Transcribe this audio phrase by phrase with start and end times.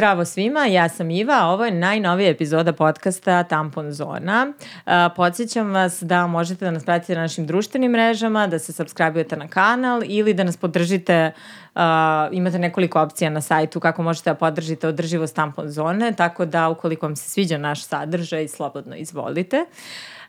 [0.00, 4.52] Zdravo svima, ja sam Iva, a ovo je najnovija epizoda podcasta Tampon Zona.
[5.16, 9.48] Podsjećam vas da možete da nas pratite na našim društvenim mrežama, da se subscribe-ujete na
[9.48, 11.32] kanal ili da nas podržite
[12.32, 17.06] imate nekoliko opcija na sajtu kako možete da podržite održivost tampon zone, tako da ukoliko
[17.06, 19.56] vam se sviđa naš sadržaj, slobodno izvolite.
[19.56, 20.19] Uh,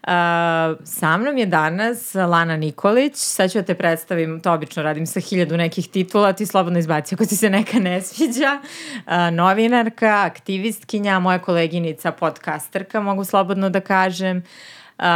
[0.83, 5.19] Sa mnom je danas Lana Nikolić, sad ću da te predstavim, to obično radim sa
[5.19, 8.59] hiljadu nekih titula, ti slobodno izbaci ako ti se neka ne sviđa.
[8.61, 14.37] Uh, novinarka, aktivistkinja, moja koleginica, podcasterka, mogu slobodno da kažem.
[14.37, 14.43] Uh,
[15.01, 15.07] Uh,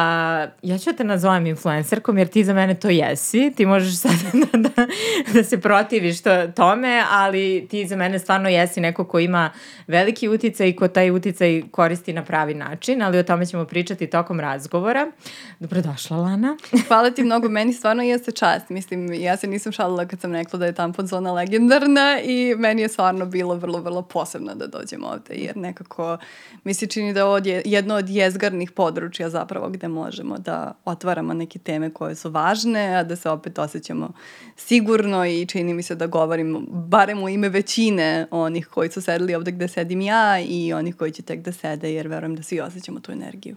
[0.61, 3.53] ja ću te nazovem influencerkom jer ti za mene to jesi.
[3.57, 4.11] Ti možeš sad
[4.51, 4.87] da, da,
[5.33, 9.51] da se protiviš to, tome, ali ti za mene stvarno jesi neko ko ima
[9.87, 14.07] veliki uticaj i ko taj uticaj koristi na pravi način, ali o tome ćemo pričati
[14.07, 15.11] tokom razgovora.
[15.59, 16.57] Dobrodošla, Lana.
[16.87, 18.69] Hvala ti mnogo, meni stvarno jeste čast.
[18.69, 22.81] Mislim, ja se nisam šalila kad sam rekla da je tampon zona legendarna i meni
[22.81, 26.17] je stvarno bilo vrlo, vrlo posebno da dođem ovde, jer nekako
[26.63, 31.59] mi se čini da je jedno od jezgarnih područja zapravo gde možemo da otvaramo neke
[31.59, 34.11] teme koje su važne, a da se opet osjećamo
[34.55, 39.35] sigurno i čini mi se da govorim barem u ime većine onih koji su sedeli
[39.35, 42.59] ovde gde sedim ja i onih koji će tek da sede, jer verujem da svi
[42.59, 43.55] osjećamo tu energiju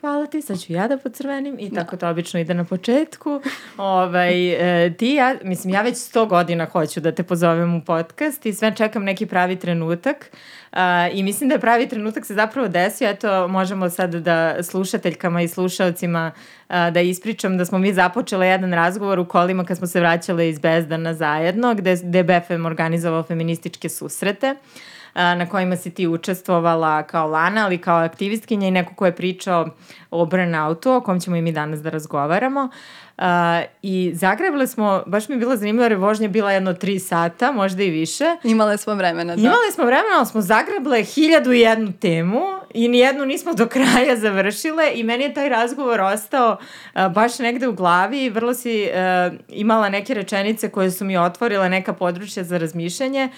[0.00, 3.40] hvala ti, sad ću ja da pocrvenim i tako to obično ide na početku.
[3.76, 8.46] Ovaj, e, ti ja, mislim, ja već sto godina hoću da te pozovem u podcast
[8.46, 10.30] i sve čekam neki pravi trenutak.
[11.12, 15.48] I mislim da je pravi trenutak se zapravo desio, eto možemo sad da slušateljkama i
[15.48, 16.32] slušalcima
[16.68, 20.58] da ispričam da smo mi započele jedan razgovor u kolima kad smo se vraćale iz
[20.58, 24.50] Bezdana zajedno, gde, gde BFM organizovao feminističke susrete.
[24.50, 29.16] Uh, na kojima si ti učestvovala kao Lana, ali kao aktivistkinja i neko ko je
[29.16, 29.68] pričao
[30.10, 32.68] o burnoutu, o kom ćemo i mi danas da razgovaramo.
[33.18, 33.24] Uh,
[33.82, 37.52] I zagrebali smo, baš mi je bilo zanimljivo jer je vožnja bila jedno tri sata,
[37.52, 38.24] možda i više.
[38.44, 39.42] Imale smo vremena, da.
[39.42, 42.40] Imale smo vremena, ali smo zagrebale hiljadu i jednu temu
[42.74, 46.56] i nijednu nismo do kraja završile i meni je taj razgovor ostao
[46.94, 51.18] uh, baš negde u glavi i vrlo si uh, imala neke rečenice koje su mi
[51.18, 53.28] otvorile neka područja za razmišljanje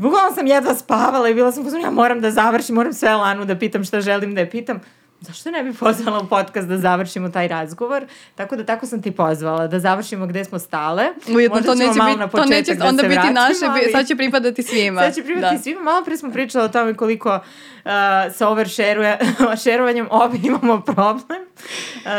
[0.00, 3.14] I bukvalno sam jedva spavala i bila sam pozvana, ja moram da završim, moram sve
[3.14, 4.80] Lanu da pitam šta želim da je pitam.
[5.20, 8.04] Zašto ne bi pozvala u podcast da završimo taj razgovor?
[8.34, 11.04] Tako da tako sam ti pozvala, da završimo gde smo stale.
[11.34, 13.92] Ujedno, Možda to neće biti, to neće da onda biti naše, ali...
[13.92, 15.00] sad će pripadati svima.
[15.04, 15.62] Sad će pripadati da.
[15.62, 15.80] svima.
[15.80, 17.90] Malo pre smo pričali o tome koliko uh,
[18.34, 21.49] sa oversharovanjem ovdje imamo problem.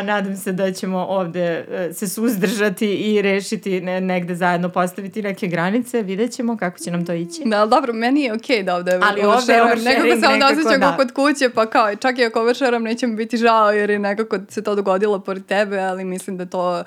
[0.03, 5.47] Nadam se da ćemo ovde uh, se suzdržati i rešiti ne, negde zajedno postaviti neke
[5.47, 6.01] granice.
[6.01, 7.41] Vidjet ćemo kako će nam to ići.
[7.45, 9.53] Da, dobro, meni je okej okay da ovde ali ovde.
[9.83, 10.95] Nekako se ovde osjećam da.
[10.97, 14.37] kod kuće, pa kao, čak i ako oversharujem, neće mi biti žao jer je nekako
[14.49, 16.83] se to dogodilo pored tebe, ali mislim da to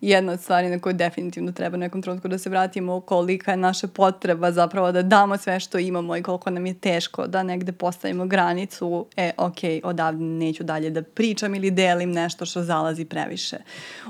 [0.00, 3.88] jedna od stvari na koju definitivno treba nekom trenutku da se vratimo kolika je naša
[3.88, 8.26] potreba zapravo da damo sve što imamo i koliko nam je teško da negde postavimo
[8.26, 13.56] granicu, e, ok, odavde neću dalje da pričam ili delim nešto što zalazi previše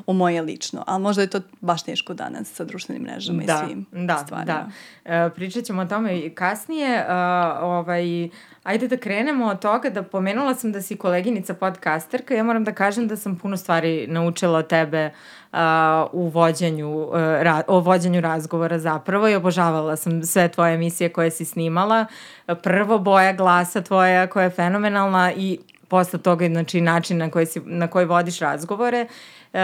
[0.06, 0.84] u moje lično.
[0.86, 4.70] Ali možda je to baš teško danas sa društvenim mrežama da, i svim da, stvarima.
[5.04, 6.98] Da, e, pričat ćemo o tome i kasnije.
[6.98, 7.12] Uh,
[7.62, 8.28] ovaj,
[8.66, 12.34] Ajde da krenemo od toga da pomenula sam da si koleginica podcasterka.
[12.34, 15.45] Ja moram da kažem da sam puno stvari naučila od tebe uh,
[16.12, 17.14] u vođenju, uh,
[17.66, 22.06] o vođenju razgovora zapravo i obožavala sam sve tvoje emisije koje si snimala.
[22.62, 25.58] Prvo boja glasa tvoja koja je fenomenalna i
[25.88, 29.06] posle toga znači način na koji, si, na koji vodiš razgovore.
[29.52, 29.60] Uh,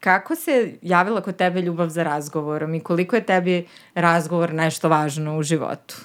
[0.00, 5.38] kako se javila kod tebe ljubav za razgovorom i koliko je tebi razgovor nešto važno
[5.38, 5.96] u životu?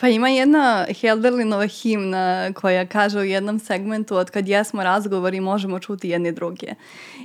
[0.00, 5.78] Pa ima jedna Helderlinova himna koja kaže u jednom segmentu od kad jesmo razgovori možemo
[5.78, 6.66] čuti jedne druge.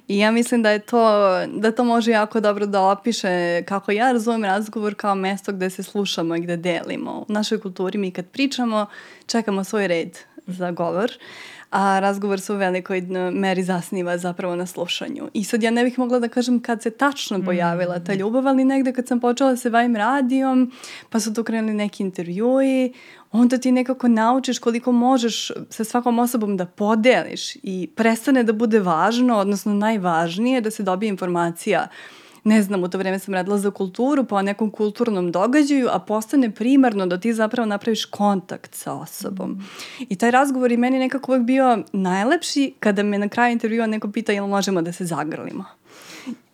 [0.07, 4.11] I ja mislim da je to, da to može jako dobro da opiše kako ja
[4.11, 7.25] razumem razgovor kao mesto gde se slušamo i gde delimo.
[7.27, 8.85] U našoj kulturi mi kad pričamo
[9.27, 11.11] čekamo svoj red za govor.
[11.11, 13.01] Uh, a razgovor se u velikoj
[13.33, 15.29] meri zasniva zapravo na slušanju.
[15.33, 18.15] I sad ja ne bih mogla da kažem kad se tačno pojavila ta mm.
[18.15, 20.71] ljubav, ali negde kad sam počela se bavim radijom,
[21.09, 22.93] pa su tu krenuli neki intervjui,
[23.31, 28.79] onda ti nekako naučiš koliko možeš sa svakom osobom da podeliš i prestane da bude
[28.79, 33.57] važno, odnosno najvažnije da se dobije informacija uh, ne znam, u to vreme sam radila
[33.57, 38.75] za kulturu, pa o nekom kulturnom događaju, a postane primarno da ti zapravo napraviš kontakt
[38.75, 39.63] sa osobom.
[39.99, 44.11] I taj razgovor i meni nekako uvek bio najlepši kada me na kraju intervjua neko
[44.11, 45.65] pita jel možemo da se zagrlimo.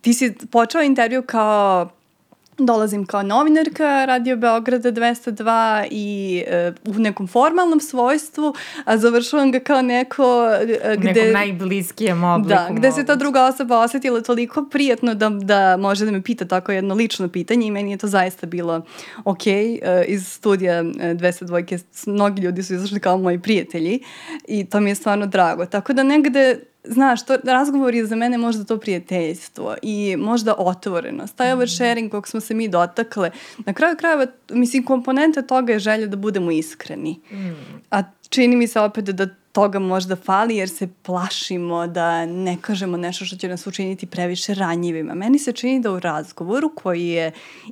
[0.01, 1.89] Ti si počeo intervju kao
[2.57, 6.43] dolazim kao novinarka Radio Beograda 202 i
[6.85, 8.53] uh, u nekom formalnom svojstvu,
[8.85, 11.13] a završavam ga kao neko uh, gde...
[11.13, 12.49] Nekom najbliskijem obliku.
[12.49, 16.45] Da, gde se ta druga osoba osetila toliko prijatno da, da može da me pita
[16.45, 18.81] tako jedno lično pitanje i meni je to zaista bilo
[19.25, 19.37] ok.
[19.37, 19.45] Uh,
[20.07, 23.99] iz studija 202 mnogi ljudi su izašli kao moji prijatelji
[24.47, 25.65] i to mi je stvarno drago.
[25.65, 31.35] Tako da negde znaš, to, razgovor je za mene možda to prijateljstvo i možda otvorenost.
[31.35, 36.07] Taj oversharing kog smo se mi dotakle, na kraju krajeva, mislim, komponente toga je želja
[36.07, 37.19] da budemo iskreni.
[37.31, 37.53] Mm.
[37.91, 42.97] A čini mi se opet da toga možda fali jer se plašimo da ne kažemo
[42.97, 45.13] nešto što će nas učiniti previše ranjivima.
[45.13, 47.31] Meni se čini da u razgovoru koji je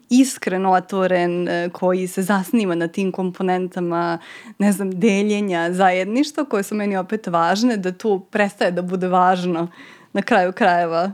[0.10, 4.20] iskren, otvoren, e, koji se zasniva na tim komponentama,
[4.58, 9.68] ne znam, deljenja, zajedništva koje su meni opet važne, da tu prestaje da bude važno
[10.14, 11.12] na kraju krajeva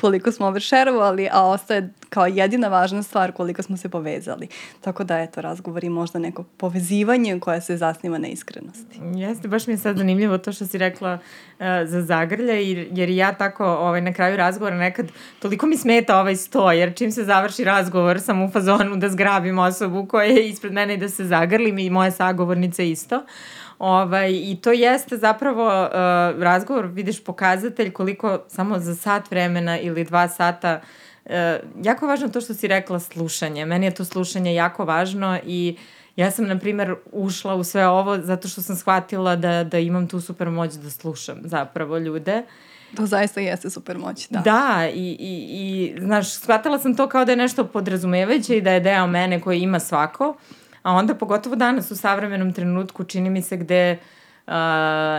[0.00, 4.48] koliko smo overshareovali, a ostaje kao jedina važna stvar koliko smo se povezali.
[4.80, 9.00] Tako da, eto, razgovor je možda neko povezivanje koje se zasniva na iskrenosti.
[9.14, 13.32] Jeste, baš mi je sad zanimljivo to što si rekla uh, za zagrlje, jer ja
[13.32, 15.06] tako ovaj, na kraju razgovora nekad
[15.38, 19.58] toliko mi smeta ovaj sto, jer čim se završi razgovor sam u fazonu da zgrabim
[19.58, 23.22] osobu koja je ispred mene i da se zagrlim i moje sagovornice isto.
[23.80, 25.90] Ovaj, I to jeste zapravo uh,
[26.42, 30.80] razgovor, vidiš pokazatelj koliko samo za sat vremena ili dva sata
[31.24, 31.32] uh,
[31.82, 33.66] jako važno to što si rekla slušanje.
[33.66, 35.76] Meni je to slušanje jako važno i
[36.16, 40.08] ja sam, na primer, ušla u sve ovo zato što sam shvatila da, da imam
[40.08, 42.42] tu super moć da slušam zapravo ljude.
[42.96, 44.40] To zaista jeste super moć, da.
[44.40, 48.72] Da, i, i, i znaš, shvatila sam to kao da je nešto podrazumevajuće i da
[48.72, 50.36] je deo mene koji ima svako.
[50.82, 53.98] A onda pogotovo danas u savremenom trenutku čini mi se gde
[54.46, 54.52] uh,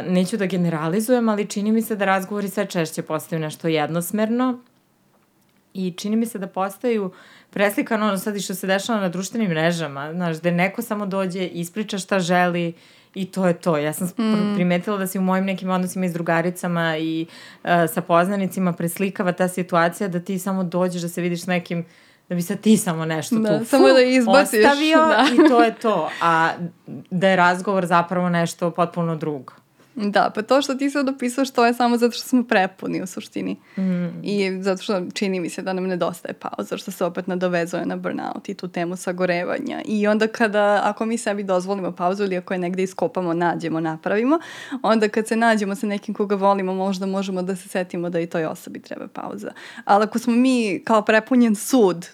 [0.08, 4.60] neću da generalizujem, ali čini mi se da razgovori sve češće postaju nešto jednosmerno
[5.74, 7.12] i čini mi se da postaju
[7.50, 11.46] preslikano ono sad i što se dešava na društvenim mrežama, znaš, gde neko samo dođe,
[11.48, 12.74] ispriča šta želi
[13.14, 13.78] i to je to.
[13.78, 14.56] Ja sam mm.
[14.56, 17.26] primetila da se u mojim nekim odnosima i s drugaricama i
[17.64, 21.80] uh, sa poznanicima preslikava ta situacija da ti samo dođeš da se vidiš s nekim
[21.80, 21.86] uh,
[22.32, 25.26] da bi sad ti samo nešto da, tu samo da izbaciš, ostavio da.
[25.34, 26.10] i to je to.
[26.22, 26.50] A
[27.10, 29.54] da je razgovor zapravo nešto potpuno drugo.
[29.96, 33.08] Da, pa to što ti sad opisao što je samo zato što smo prepuni u
[33.08, 33.58] suštini.
[33.78, 34.24] Mm.
[34.24, 37.96] I zato što čini mi se da nam nedostaje pauza, što se opet nadovezuje na
[37.96, 39.82] burnout i tu temu sagorevanja.
[39.86, 44.40] I onda kada, ako mi sebi dozvolimo pauzu ili ako je negde iskopamo, nađemo, napravimo,
[44.82, 48.28] onda kad se nađemo sa nekim koga volimo, možda možemo da se setimo da i
[48.28, 49.52] toj osobi treba pauza.
[49.86, 52.08] Ali ako smo mi kao prepunjen sud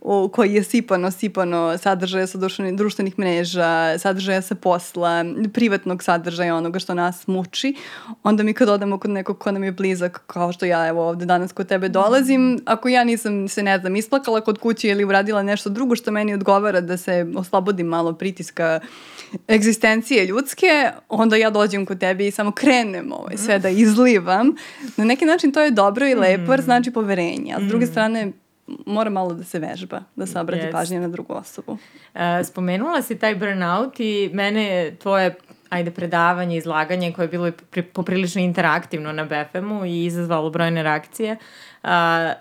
[0.00, 6.56] u koji je sipano, sipano sadržaja sa društvenih, društvenih mreža, sadržaja sa posla, privatnog sadržaja
[6.56, 7.74] onoga što nas muči,
[8.22, 11.26] onda mi kad odemo kod nekog ko nam je blizak, kao što ja evo ovde
[11.26, 15.42] danas kod tebe dolazim, ako ja nisam se, ne znam, isplakala kod kuće ili uradila
[15.42, 18.80] nešto drugo što meni odgovara da se oslobodim malo pritiska
[19.48, 24.54] egzistencije ljudske, onda ja dođem kod tebe i samo krenem ovaj, sve da izlivam.
[24.96, 27.54] Na neki način to je dobro i lepo, jer znači poverenje.
[27.56, 27.88] A s druge mm.
[27.88, 28.32] strane,
[28.86, 30.72] mora malo da se vežba, da se obrati yes.
[30.72, 31.72] pažnje na drugu osobu.
[31.72, 35.34] Uh, spomenula si taj burnout i mene tvoje
[35.68, 41.36] ajde, predavanje, izlaganje koje je bilo pri, poprilično interaktivno na BFM-u i izazvalo brojne reakcije,
[41.82, 41.88] uh,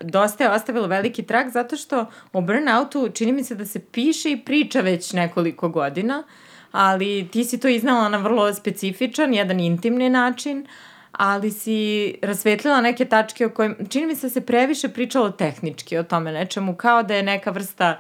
[0.01, 4.31] dosta je ostavilo veliki trak zato što o burnoutu čini mi se da se piše
[4.31, 6.23] i priča već nekoliko godina,
[6.71, 12.81] ali ti si to iznala na vrlo specifičan, jedan intimni način, uh, ali si rasvetlila
[12.81, 16.75] neke tačke o kojim, čini mi se da se previše pričalo tehnički o tome nečemu,
[16.75, 17.99] kao da je neka vrsta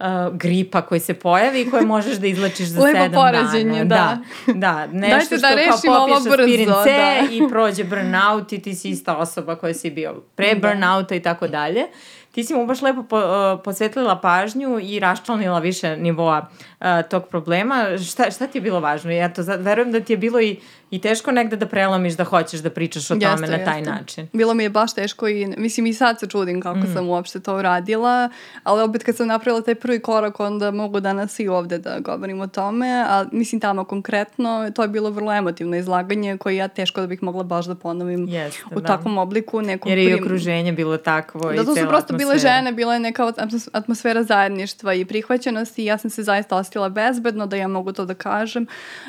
[0.00, 4.22] uh, gripa koji se pojavi i koje možeš da izlačiš za Lepo sedam porađenje, dana.
[4.46, 4.86] Da, da.
[4.86, 7.34] Nešto da što kao popiš aspirin C da.
[7.34, 10.68] i prođe burnout i ti si ista osoba koja si bio pre da.
[10.68, 11.86] burnouta i tako dalje.
[12.32, 16.48] Ti si mu baš lepo po, uh, posvetlila pažnju i raščlanila više nivoa
[16.80, 17.98] uh, tog problema.
[18.10, 19.10] Šta, šta ti je bilo važno?
[19.10, 20.56] Ja to verujem da ti je bilo i
[20.90, 23.90] I teško negde da prelomiš da hoćeš da pričaš o tome jeste, na taj jeste.
[23.90, 24.28] način.
[24.32, 26.92] Bilo mi je baš teško i mislim i sad se čudim kako mm.
[26.94, 28.30] sam uopšte to uradila,
[28.62, 32.40] ali opet kad sam napravila taj prvi korak onda mogu danas i ovde da govorim
[32.40, 37.00] o tome, a mislim tamo konkretno to je bilo vrlo emotivno izlaganje koje ja teško
[37.00, 38.86] da bih mogla baš da ponovim jeste, u da.
[38.86, 39.62] takvom obliku.
[39.62, 42.18] Nekom Jer je i okruženje bilo takvo da, i to su prosto atmosfera.
[42.18, 43.32] bile žene, bila je neka
[43.72, 48.04] atmosfera zajedništva i prihvaćenosti i ja sam se zaista ostila bezbedno da ja mogu to
[48.04, 48.66] da kažem,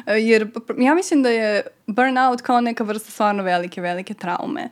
[0.07, 0.47] jer
[0.77, 4.69] ja mislim da je burnout kao neka vrsta stvarno velike, velike traume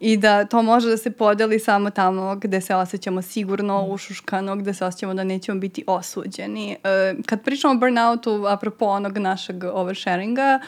[0.00, 4.74] i da to može da se podeli samo tamo gde se osjećamo sigurno, ušuškano, gde
[4.74, 6.76] se osjećamo da nećemo biti osuđeni.
[6.84, 10.60] E, kad pričamo o burnoutu, apropo onog našeg oversharinga,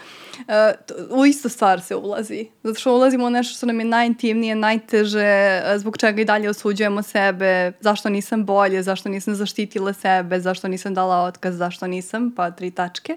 [0.49, 0.73] e,
[1.11, 2.47] u istu stvar se ulazi.
[2.62, 6.51] Zato što ulazimo u nešto što nam je najintimnije, najteže, e, zbog čega i dalje
[6.51, 12.33] osuđujemo sebe, zašto nisam bolje, zašto nisam zaštitila sebe, zašto nisam dala otkaz, zašto nisam,
[12.37, 13.17] pa tri tačke.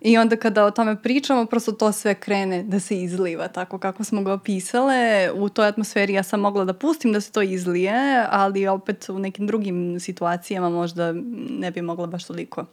[0.00, 4.04] I onda kada o tome pričamo, prosto to sve krene da se izliva tako kako
[4.04, 5.30] smo ga opisale.
[5.34, 9.18] U toj atmosferi ja sam mogla da pustim da se to izlije, ali opet u
[9.18, 11.12] nekim drugim situacijama možda
[11.50, 12.64] ne bi mogla baš toliko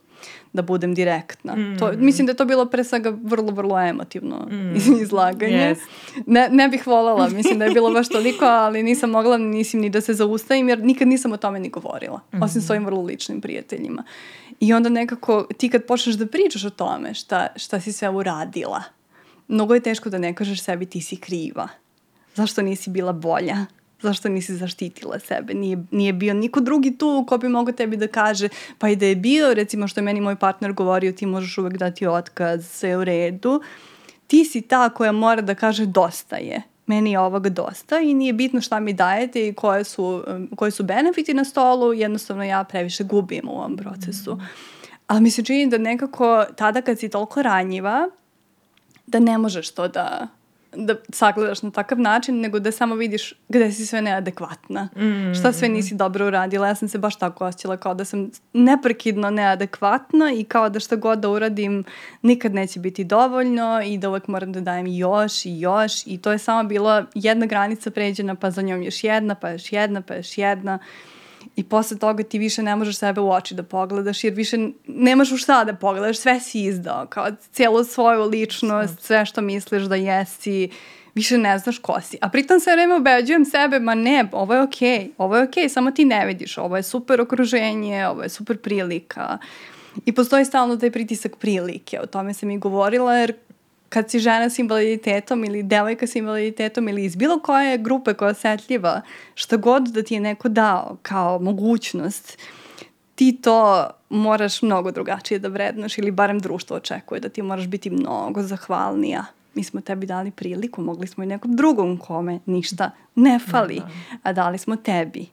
[0.54, 1.56] da budem direktna.
[1.56, 1.78] Mm.
[1.80, 4.76] To, mislim da je to bilo pre svega vrlo, vrlo emotivno mm.
[5.02, 5.76] izlaganje.
[5.76, 5.80] Yes.
[6.26, 9.90] Ne, ne bih voljela, mislim da je bilo baš toliko, ali nisam mogla nisim ni
[9.90, 12.44] da se zaustavim jer nikad nisam o tome ni govorila, mm.
[12.44, 14.04] osim svojim vrlo ličnim prijateljima.
[14.64, 18.84] I onda nekako ti kad počneš da pričaš o tome šta, šta si sve uradila,
[19.48, 21.68] mnogo je teško da ne kažeš sebi ti si kriva.
[22.36, 23.66] Zašto nisi bila bolja?
[24.04, 25.54] zašto nisi zaštitila sebe?
[25.54, 29.06] Nije, nije bio niko drugi tu ko bi mogao tebi da kaže, pa i da
[29.06, 32.98] je bio, recimo što je meni moj partner govorio, ti možeš uvek dati otkaz, sve
[32.98, 33.62] u redu.
[34.28, 38.34] Ti si ta koja mora da kaže dosta je meni je ovoga dosta i nije
[38.34, 40.24] bitno šta mi dajete i koje su,
[40.56, 44.36] koji su benefiti na stolu, jednostavno ja previše gubim u ovom procesu.
[44.36, 44.42] Mm.
[45.08, 48.10] Ali mi se čini da nekako tada kad si toliko ranjiva,
[49.06, 50.28] da ne možeš to da
[50.76, 54.90] da sagledaš na takav način, nego da samo vidiš gde si sve neadekvatna.
[54.96, 56.68] Mm, šta sve nisi dobro uradila.
[56.68, 60.96] Ja sam se baš tako osjećala kao da sam neprekidno neadekvatna i kao da šta
[60.96, 61.84] god da uradim
[62.22, 66.32] nikad neće biti dovoljno i da uvek moram da dajem još i još i to
[66.32, 70.16] je samo bila jedna granica pređena pa za njom još jedna, pa još jedna, pa
[70.16, 70.80] još jedna.
[71.56, 74.58] I posle toga ti više ne možeš sebe u oči da pogledaš, jer više
[74.88, 79.84] nemaš u šta da pogledaš, sve si izdao, kao cijelu svoju ličnost, sve što misliš
[79.84, 80.70] da jesi,
[81.16, 82.18] više ne znaš ko si.
[82.22, 85.64] A pritom sve vreme obeđujem sebe, ma ne, ovo je okej, okay, ovo je okej,
[85.64, 89.38] okay, samo ti ne vidiš, ovo je super okruženje, ovo je super prilika.
[90.06, 93.34] I postoji stalno taj pritisak prilike, o tome sam i govorila, jer
[93.94, 98.28] kad si žena s invaliditetom ili devojka s invaliditetom ili iz bilo koje grupe koja
[98.28, 99.02] je osetljiva,
[99.36, 102.38] šta god da ti je neko dao kao mogućnost,
[103.16, 107.90] ti to moraš mnogo drugačije da vrednoš ili barem društvo očekuje da ti moraš biti
[107.90, 109.26] mnogo zahvalnija.
[109.56, 113.86] Mi smo tebi dali priliku, mogli smo i nekom drugom kome ništa ne fali, da,
[113.86, 114.18] da.
[114.24, 115.28] a dali smo tebi.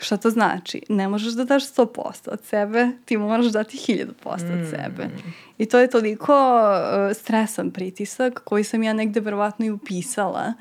[0.00, 0.82] Šta to znači?
[0.88, 4.70] Ne možeš da daš 100% od sebe, ti moraš dati 1000% od mm.
[4.70, 5.08] sebe.
[5.58, 10.52] I to je toliko uh, stresan pritisak koji sam ja negde verovatno i upisala.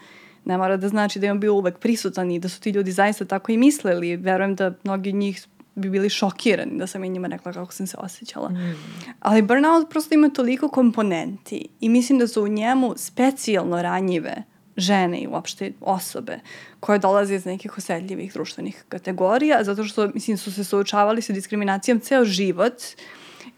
[0.46, 2.92] Ne mora da znači da je on bio uvek prisutan i da su ti ljudi
[2.92, 4.16] zaista tako i mislili.
[4.16, 7.98] Verujem da mnogi njih bi bili šokirani da sam i njima rekla kako sam se
[8.00, 8.50] osjećala.
[8.50, 8.76] Mm.
[9.20, 14.44] Ali burnout prosto ima toliko komponenti i mislim da su u njemu specijalno ranjive
[14.80, 16.40] žene i uopšte osobe
[16.80, 22.00] koje dolaze iz nekih osedljivih društvenih kategorija, zato što, mislim, su se suočavali sa diskriminacijom
[22.00, 22.84] ceo život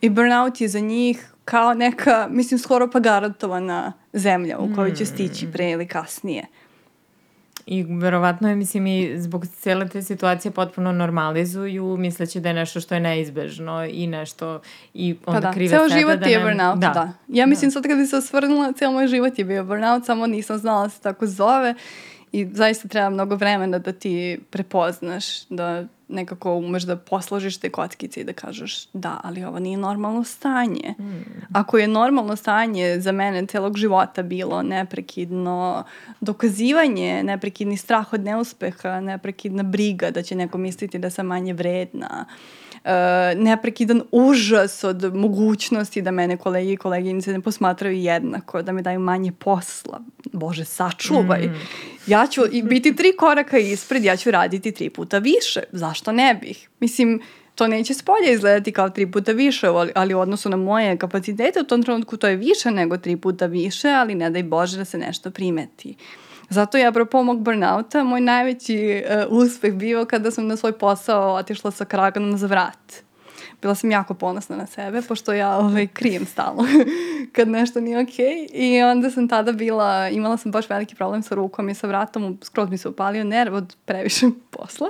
[0.02, 5.06] i burnout je za njih kao neka, mislim, skoro pa garantovana zemlja u kojoj će
[5.06, 6.48] stići pre ili kasnije.
[7.66, 12.82] I verovatno je, mislim, i zbog cele te situacije potpuno normalizuju, misleći da je nešto
[12.82, 14.62] što je neizbežno i nešto
[14.94, 15.54] i onda pa da.
[15.54, 16.00] krive Ceo sebe.
[16.00, 16.90] život da je burnout, da.
[16.90, 17.12] da.
[17.28, 17.74] Ja mislim da.
[17.74, 20.90] sad kad bi se osvrnula, ceo moj život je bio burnout, samo nisam znala da
[20.90, 21.76] se tako zove
[22.32, 28.22] i zaista treba mnogo vremena da ti prepoznaš, da nekako umeš da posložiš te kockice
[28.22, 30.96] i da kažeš da, ali ovo nije normalno stanje.
[31.00, 31.24] Mm.
[31.54, 35.84] Ako je normalno stanje za mene celog života bilo neprekidno
[36.22, 42.26] dokazivanje, neprekidni strah od neuspeha, neprekidna briga da će neko misliti da sam manje vredna,
[42.28, 42.61] uh,
[43.36, 49.00] neprekidan užas od mogućnosti da mene kolegi i koleginice ne posmatraju jednako, da mi daju
[49.00, 50.02] manje posla.
[50.32, 51.48] Bože, sačuvaj.
[51.48, 51.56] Mm.
[52.08, 55.64] Ja ću biti tri koraka ispred, ja ću raditi tri puta više.
[55.72, 56.70] Zašto ne bih?
[56.80, 57.22] Mislim,
[57.56, 61.62] to neće s polja izgledati kao tri puta više, ali u odnosu na moje kapacitete
[61.62, 64.86] u tom trenutku to je više nego tri puta više, ali ne daj Bože da
[64.86, 65.96] se nešto primeti.
[66.52, 71.34] Zato je, apropo mog burnouta, moj najveći uh, uspeh bio kada sam na svoj posao
[71.34, 73.04] otišla sa kraganom za vrat.
[73.62, 76.64] Bila sam jako ponosna na sebe, pošto ja ovaj, krijem stalno
[77.36, 78.26] kad nešto nije okej.
[78.26, 78.48] Okay.
[78.54, 82.38] I onda sam tada bila, imala sam baš veliki problem sa rukom i sa vratom,
[82.44, 84.26] skroz mi se upalio nerv od previše
[84.58, 84.88] posla.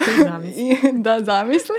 [0.56, 1.76] I, da, zamisli.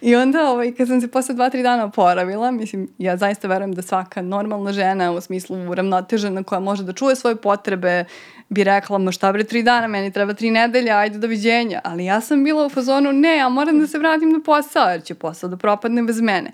[0.00, 3.72] I onda, ovaj, kad sam se posle dva, tri dana oporavila, mislim, ja zaista verujem
[3.72, 8.04] da svaka normalna žena, u smislu uravnotežena, koja može da čuje svoje potrebe,
[8.48, 11.80] bi rekla, ma šta bre tri dana, meni treba tri nedelje, ajde doviđenja.
[11.84, 15.02] Ali ja sam bila u fazonu, ne, ja moram da se vratim na posao, jer
[15.02, 16.52] će posao da propadne bez mene.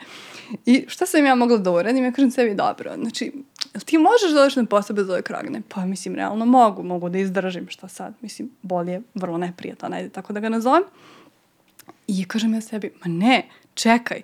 [0.66, 2.04] I šta sam ja mogla da uradim?
[2.04, 3.32] Ja kažem sebi, dobro, znači,
[3.84, 5.62] ti možeš da odeš na posao bez ove kragne?
[5.68, 8.14] Pa mislim, realno mogu, mogu da izdržim, šta sad?
[8.20, 10.82] Mislim, bol je vrlo neprijatan, ajde tako da ga nazovem.
[12.06, 13.42] I kažem ja sebi, ma ne,
[13.74, 14.22] čekaj,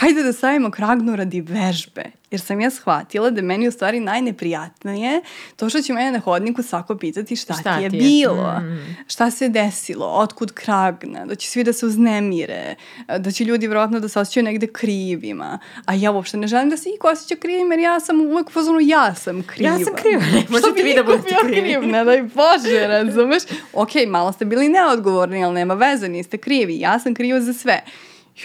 [0.00, 2.04] ajde da stavimo kragnu radi vežbe.
[2.30, 5.20] Jer sam ja shvatila da meni u stvari najneprijatnije
[5.56, 8.02] to što će mene na hodniku svako pitati šta, šta ti je, ti je?
[8.02, 8.96] bilo, mm.
[9.06, 12.74] šta se desilo, otkud kragna, da će svi da se uznemire,
[13.18, 15.58] da će ljudi vjerojatno da se osjećaju negde krivima.
[15.84, 18.80] A ja uopšte ne želim da se iko osjeća krivim jer ja sam uvek pozvanu
[18.80, 19.70] ja sam kriva.
[19.70, 21.60] Ja sam kriva, ne možete vi da budete krivi.
[21.60, 23.42] Kriv, ne daj Bože, razumeš?
[23.72, 26.78] Ok, malo ste bili neodgovorni, ali nema veze, niste krivi.
[26.78, 27.82] Ja sam kriva za sve.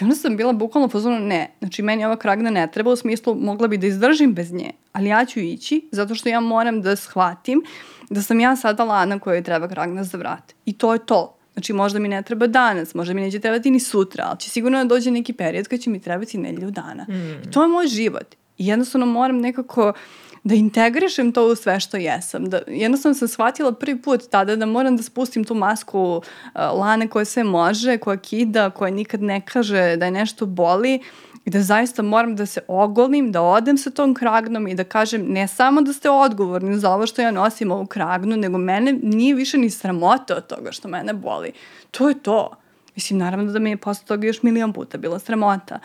[0.00, 3.34] I onda sam bila bukvalno pozvana, ne, znači meni ova kragna ne treba, u smislu
[3.34, 6.96] mogla bi da izdržim bez nje, ali ja ću ići zato što ja moram da
[6.96, 7.62] shvatim
[8.10, 10.54] da sam ja sada lana kojoj treba kragna za vrat.
[10.66, 11.36] I to je to.
[11.52, 14.78] Znači možda mi ne treba danas, možda mi neće trebati ni sutra, ali će sigurno
[14.78, 17.06] da dođe neki period kad će mi trebati nedelju dana.
[17.08, 17.48] Mm.
[17.48, 18.34] I to je moj život.
[18.58, 19.92] I jednostavno moram nekako
[20.44, 22.44] da integrišem to u sve što jesam.
[22.44, 26.22] Da, jednostavno sam shvatila prvi put tada da moram da spustim tu masku uh,
[26.54, 31.00] lane koja sve može, koja kida, koja nikad ne kaže da je nešto boli
[31.44, 35.26] i da zaista moram da se ogolim, da odem sa tom kragnom i da kažem
[35.28, 39.34] ne samo da ste odgovorni za ovo što ja nosim ovu kragnu, nego mene nije
[39.34, 41.52] više ni sramota od toga što mene boli.
[41.90, 42.50] To je to.
[42.94, 45.78] Mislim, naravno da mi je posle toga još milion puta bila sramota.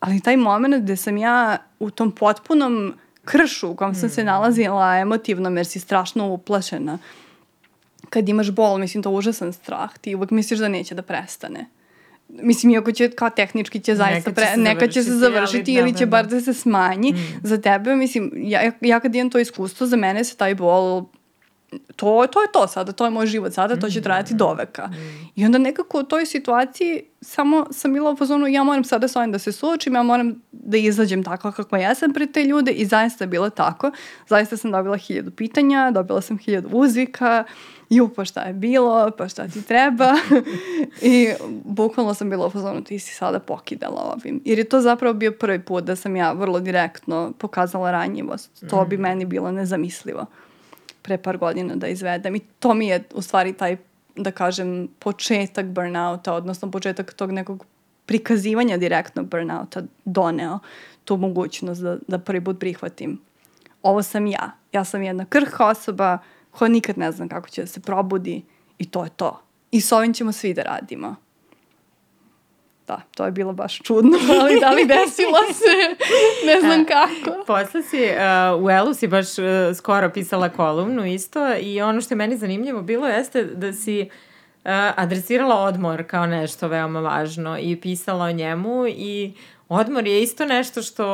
[0.00, 4.10] Ali taj moment gde sam ja u tom potpunom kršu u kom sam mm.
[4.10, 6.98] se nalazila emotivno jer si strašno uplašena.
[8.10, 9.98] Kad imaš bol, mislim, to je užasan strah.
[9.98, 11.66] Ti uvek misliš da neće da prestane.
[12.28, 15.80] Mislim, iako će, kao tehnički će zaista, neka će, pre, neka će se završiti ili,
[15.80, 17.12] ili će da, bar da se smanji.
[17.12, 17.40] Mm.
[17.42, 21.04] Za tebe, mislim, ja, ja kad imam to iskustvo, za mene se taj bol
[21.96, 24.86] to, to je to sada, to je moj život sada, to će trajati do veka.
[24.86, 25.28] Mm.
[25.36, 29.16] I onda nekako u toj situaciji samo sam bila u fazonu, ja moram sada s
[29.16, 32.72] ovim da se suočim, ja moram da izađem tako kako ja sam pred te ljude
[32.72, 33.90] i zaista je bilo tako.
[34.28, 37.44] Zaista sam dobila hiljadu pitanja, dobila sam hiljadu uzvika,
[37.90, 40.14] ju, pa šta je bilo, pa šta ti treba.
[41.02, 41.28] I
[41.64, 44.42] bukvalno sam bila u fazonu, ti si sada pokidala ovim.
[44.44, 48.64] Jer je to zapravo bio prvi put da sam ja vrlo direktno pokazala ranjivost.
[48.70, 49.00] To bi mm.
[49.00, 50.26] meni bilo nezamislivo
[51.02, 53.76] pre par godina da izvedem i to mi je u stvari taj
[54.16, 57.66] da kažem početak burnouta odnosno početak tog nekog
[58.06, 60.58] prikazivanja direktnog burnouta doneo
[61.04, 63.20] tu mogućnost da, da prvi put prihvatim.
[63.82, 64.50] Ovo sam ja.
[64.72, 66.18] Ja sam jedna krhka osoba
[66.50, 68.42] koja nikad ne znam kako će da se probudi
[68.78, 69.42] i to je to.
[69.70, 71.16] I s ovim ćemo svi da radimo
[72.90, 76.04] da, to je bilo baš čudno, ali da li desilo se,
[76.46, 77.44] ne znam kako.
[77.46, 79.44] Posle si, uh, u Elu si baš uh,
[79.76, 84.70] skoro pisala kolumnu isto i ono što je meni zanimljivo bilo jeste da si uh,
[84.96, 89.32] adresirala odmor kao nešto veoma važno i pisala o njemu i
[89.68, 91.06] odmor je isto nešto što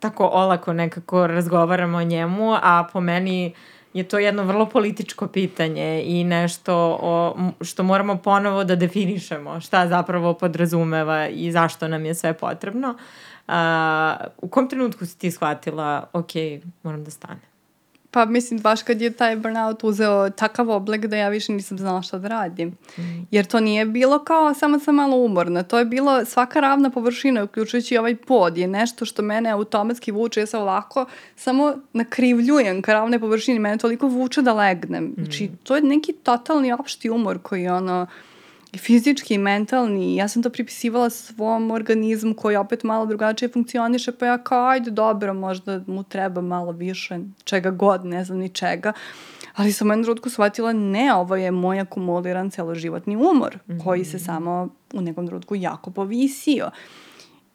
[0.00, 5.26] tako olako nekako razgovaramo o njemu, a po meni uh, je to jedno vrlo političko
[5.26, 12.04] pitanje i nešto o, što moramo ponovo da definišemo šta zapravo podrazumeva i zašto nam
[12.04, 12.88] je sve potrebno.
[13.48, 13.54] Uh,
[14.36, 16.30] u kom trenutku si ti shvatila, ok,
[16.82, 17.51] moram da stanem?
[18.12, 22.02] Pa mislim, baš kad je taj burnout uzeo takav oblik da ja više nisam znala
[22.02, 22.68] šta da radim.
[22.68, 23.02] Mm.
[23.30, 25.62] Jer to nije bilo kao samo sam malo umorna.
[25.62, 30.40] To je bilo svaka ravna površina, uključujući ovaj pod, je nešto što mene automatski vuče.
[30.40, 33.58] Ja se ovako samo nakrivljujem ka ravne površine.
[33.58, 35.14] Mene toliko vuče da legnem.
[35.16, 35.58] Znači, mm.
[35.62, 38.06] to je neki totalni opšti umor koji ono
[38.78, 40.16] fizički i mentalni.
[40.16, 44.90] Ja sam to pripisivala svom organizmu koji opet malo drugačije funkcioniše, pa ja kao, ajde,
[44.90, 48.92] dobro, možda mu treba malo više, čega god, ne znam ni čega.
[49.54, 53.84] Ali sam u jednom trenutku shvatila, ne, ovo je moj akumuliran celoživotni umor, mm -hmm.
[53.84, 56.70] koji se samo u nekom trenutku jako povisio.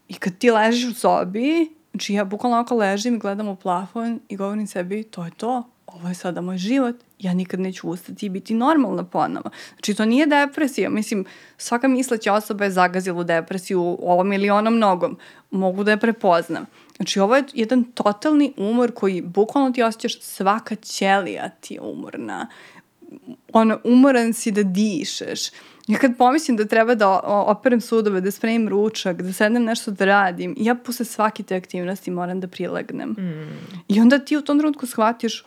[0.07, 4.19] I kad ti ležiš u sobi, znači ja bukvalno oko ležim i gledam u plafon
[4.29, 5.63] i govorim sebi, to je to,
[5.97, 9.49] ovo je sada moj život, ja nikad neću ustati i biti normalna ponovo.
[9.73, 10.89] Znači, to nije depresija.
[10.89, 11.25] Mislim,
[11.57, 15.17] svaka misleća osoba je zagazila u depresiju ovom ili onom nogom.
[15.51, 16.65] Mogu da je prepoznam.
[16.95, 22.47] Znači, ovo je jedan totalni umor koji bukvalno ti osjećaš svaka ćelija ti je umorna.
[23.53, 25.39] Ono, umoran si da dišeš.
[25.87, 30.05] Ja kad pomislim da treba da operem sudove, da spremim ručak, da sednem nešto da
[30.05, 33.09] radim, ja posle svake te aktivnosti moram da prilegnem.
[33.09, 33.83] Mm.
[33.87, 35.45] I onda ti u tom trenutku shvatiš,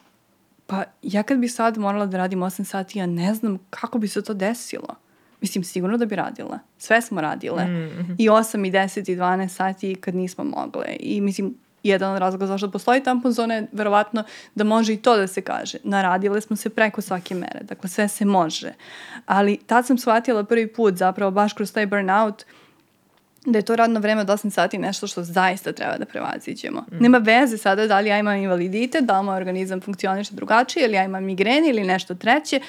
[0.70, 4.08] Pa ja kad bi sad morala da radim 8 sati, ja ne znam kako bi
[4.08, 4.94] se to desilo.
[5.40, 6.58] Mislim, sigurno da bi radila.
[6.78, 7.64] Sve smo radile.
[7.64, 8.14] Mm -hmm.
[8.18, 10.96] I 8, i 10, i 12 sati kad nismo mogle.
[11.00, 15.16] I mislim, jedan od razloga zašto postoji tampon zona je verovatno da može i to
[15.16, 15.78] da se kaže.
[15.84, 17.60] Naradile smo se preko svake mere.
[17.62, 18.72] Dakle, sve se može.
[19.26, 22.44] Ali tad sam shvatila prvi put zapravo baš kroz taj burnout
[23.46, 26.80] da je to radno vreme od 8 sati nešto što zaista treba da prevaziđemo.
[26.80, 26.96] Mm.
[27.00, 30.94] Nema veze sada da li ja imam invaliditet, da li moj organizam funkcioniše drugačije, ili
[30.94, 32.60] ja imam migreni ili nešto treće.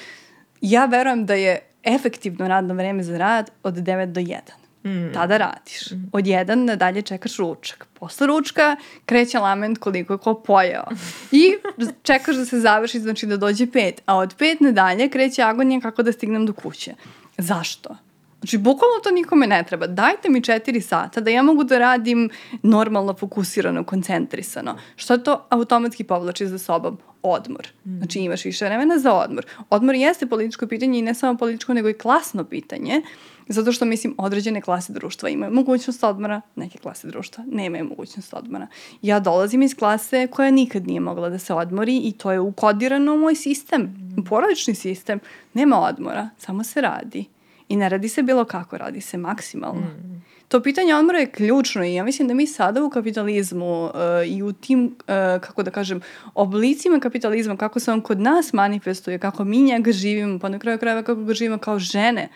[0.60, 4.38] Ja verujem da je efektivno radno vreme za rad od 9 do 1.
[4.84, 5.12] Mm.
[5.14, 5.90] Tada radiš.
[5.90, 6.10] Mm.
[6.12, 7.86] Od 1 nadalje čekaš ručak.
[7.94, 10.84] Posle ručka kreće lament koliko je ko pojeo.
[11.32, 11.54] I
[12.02, 13.92] čekaš da se završi, znači da dođe 5.
[14.06, 16.94] A od 5 nadalje kreće agonija kako da stignem do kuće.
[17.38, 17.96] Zašto?
[18.42, 19.86] Znači, bukvalno to nikome ne treba.
[19.86, 22.30] Dajte mi četiri sata da ja mogu da radim
[22.62, 24.78] normalno, fokusirano, koncentrisano.
[24.96, 26.98] Što to automatski povlači za sobom?
[27.22, 27.68] Odmor.
[27.84, 27.96] Mm.
[27.96, 29.46] Znači, imaš više vremena za odmor.
[29.70, 33.02] Odmor jeste političko pitanje i ne samo političko, nego i klasno pitanje.
[33.48, 38.66] Zato što, mislim, određene klase društva imaju mogućnost odmora, neke klase društva nemaju mogućnost odmora.
[39.02, 43.14] Ja dolazim iz klase koja nikad nije mogla da se odmori i to je ukodirano
[43.14, 44.24] u moj sistem, mm.
[44.24, 45.20] porodični sistem.
[45.54, 47.24] Nema odmora, samo se radi.
[47.72, 49.80] I ne radi se bilo kako, radi se maksimalno.
[49.80, 50.22] Mm.
[50.48, 53.90] To pitanje odmora je ključno i ja mislim da mi sada u kapitalizmu uh,
[54.26, 56.00] i u tim, uh, kako da kažem,
[56.34, 60.78] oblicima kapitalizma, kako se on kod nas manifestuje, kako mi njega živimo, pa na kraju
[60.78, 62.28] krajeva kako ga živimo kao žene,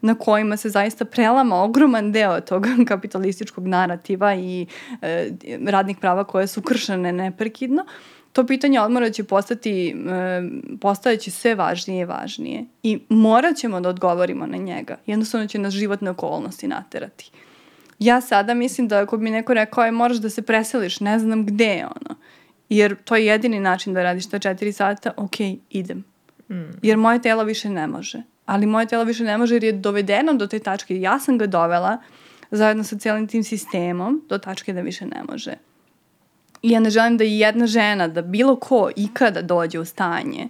[0.00, 4.98] na kojima se zaista prelama ogroman deo tog kapitalističkog narativa i uh,
[5.68, 7.82] radnih prava koje su kršene neprekidno.
[7.82, 9.94] Uh, to pitanje odmora će postati, e,
[10.80, 12.64] postajeći sve važnije i važnije.
[12.82, 14.96] I morat ćemo da odgovorimo na njega.
[15.06, 17.30] Jednostavno će nas životne okolnosti naterati.
[17.98, 21.46] Ja sada mislim da ako bi neko rekao je moraš da se preseliš, ne znam
[21.46, 22.16] gde je ono.
[22.68, 25.36] Jer to je jedini način da radiš ta četiri sata, ok,
[25.70, 26.04] idem.
[26.50, 26.78] Mm.
[26.82, 28.22] Jer moje telo više ne može.
[28.46, 31.00] Ali moje telo više ne može jer je dovedeno do te tačke.
[31.00, 31.98] Ja sam ga dovela
[32.50, 35.54] zajedno sa celim tim sistemom do tačke da više ne može.
[36.62, 40.48] I ja ne želim da i jedna žena, da bilo ko ikada dođe u stanje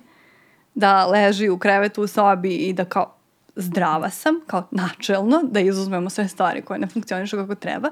[0.75, 3.14] da leži u krevetu u sobi i da kao
[3.57, 7.90] zdrava sam, kao načelno, da izuzmemo sve stvari koje ne funkcionišu kako treba,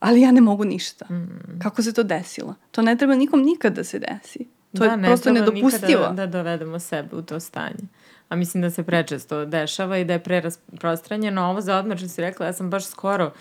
[0.00, 1.06] ali ja ne mogu ništa.
[1.10, 1.60] Mm.
[1.62, 2.54] Kako se to desilo?
[2.70, 4.48] To ne treba nikom nikad da se desi.
[4.76, 6.02] To da, je prosto ne nedopustivo.
[6.02, 7.84] Da, da dovedemo sebe u to stanje.
[8.28, 11.42] A mislim da se prečesto dešava i da je prerasprostranjeno.
[11.42, 13.32] Ovo za odmah što si rekla, ja sam baš skoro uh,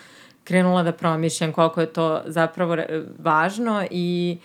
[0.49, 2.77] krenula da promišljam koliko je to zapravo
[3.19, 4.37] važno i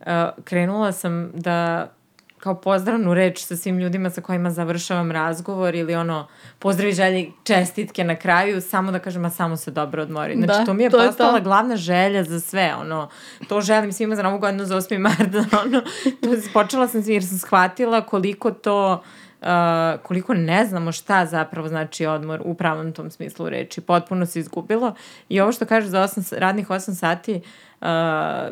[0.00, 0.06] uh,
[0.44, 1.88] krenula sam da
[2.38, 6.26] kao pozdravnu reč sa svim ljudima sa kojima završavam razgovor ili ono
[6.58, 10.34] pozdravi želje čestitke na kraju, samo da kažem, a samo se dobro odmori.
[10.34, 11.44] Znači, da, to mi je to postala je to.
[11.44, 13.08] glavna želja za sve, ono,
[13.48, 14.98] to želim svima za novu godinu za 8.
[14.98, 15.80] marta, ono,
[16.20, 21.68] to, počela sam jer sam shvatila koliko to uh, uh, koliko ne znamo šta zapravo
[21.68, 23.80] znači odmor u pravom tom smislu reči.
[23.80, 24.94] Potpuno se izgubilo
[25.28, 27.34] i ovo što kaže za 8, radnih 8 sati
[27.80, 27.86] uh,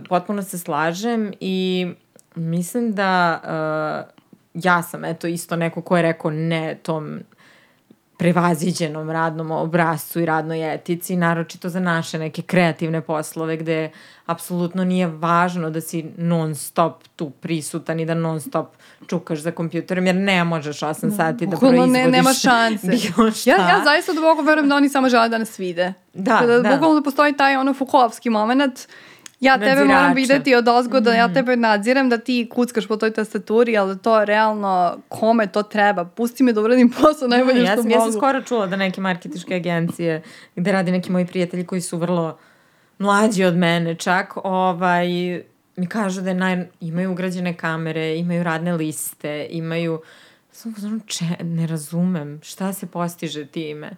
[0.09, 1.87] potpuno se slažem i
[2.35, 4.23] mislim da uh,
[4.55, 7.21] ja sam eto isto neko ko je rekao ne tom
[8.23, 13.91] prevaziđenom radnom obrazcu i radnoj etici, naročito za naše neke kreativne poslove gde
[14.27, 18.67] apsolutno nije važno da si non stop tu prisutan i da non stop
[19.07, 22.87] čukaš za kompjuterom, jer ne možeš 8 mm, sati da proizvodiš ne, nema šanse.
[23.17, 23.51] bilo šta.
[23.51, 25.93] Ja, ja zaista duboko verujem da oni samo žele da nas vide.
[26.15, 26.71] Da, Kada da.
[26.71, 28.89] Bukvalno da postoji taj ono Fukovski moment
[29.43, 31.35] ja tebe moram videti od ozgo da ja mhm.
[31.35, 36.05] tebe nadzirem da ti kuckaš po toj tastaturi, ali to realno kome to treba.
[36.05, 38.01] Pusti me da uradim posao najbolje ja, što sam, mogu.
[38.01, 40.23] Ja sam skoro čula da neke marketičke agencije
[40.57, 42.39] gde radi neki moji prijatelji koji su vrlo
[42.99, 45.09] mlađi od mene čak, ovaj,
[45.77, 50.01] mi kažu da naj, imaju ugrađene kamere, imaju radne liste, imaju...
[50.53, 53.91] Samo znam, če, ne razumem šta se postiže time.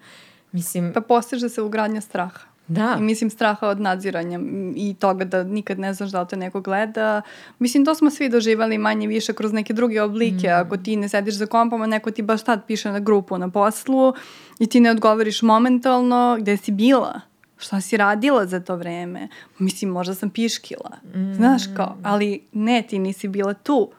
[0.52, 0.92] Mislim...
[0.92, 2.53] Pa postiže se ugradnja straha.
[2.66, 2.96] Da.
[2.98, 4.40] I mislim straha od nadziranja
[4.76, 7.22] i toga da nikad ne znaš da li te neko gleda.
[7.58, 10.48] Mislim, to smo svi doživali manje više kroz neke druge oblike.
[10.48, 10.66] Mm.
[10.66, 13.50] Ako ti ne sediš za kompom, a neko ti baš tad piše na grupu na
[13.50, 14.14] poslu
[14.58, 17.20] i ti ne odgovoriš momentalno gde si bila
[17.58, 19.28] šta si radila za to vreme?
[19.58, 20.90] Mislim, možda sam piškila.
[21.14, 21.34] Mm.
[21.34, 23.90] Znaš kao, ali ne, ti nisi bila tu.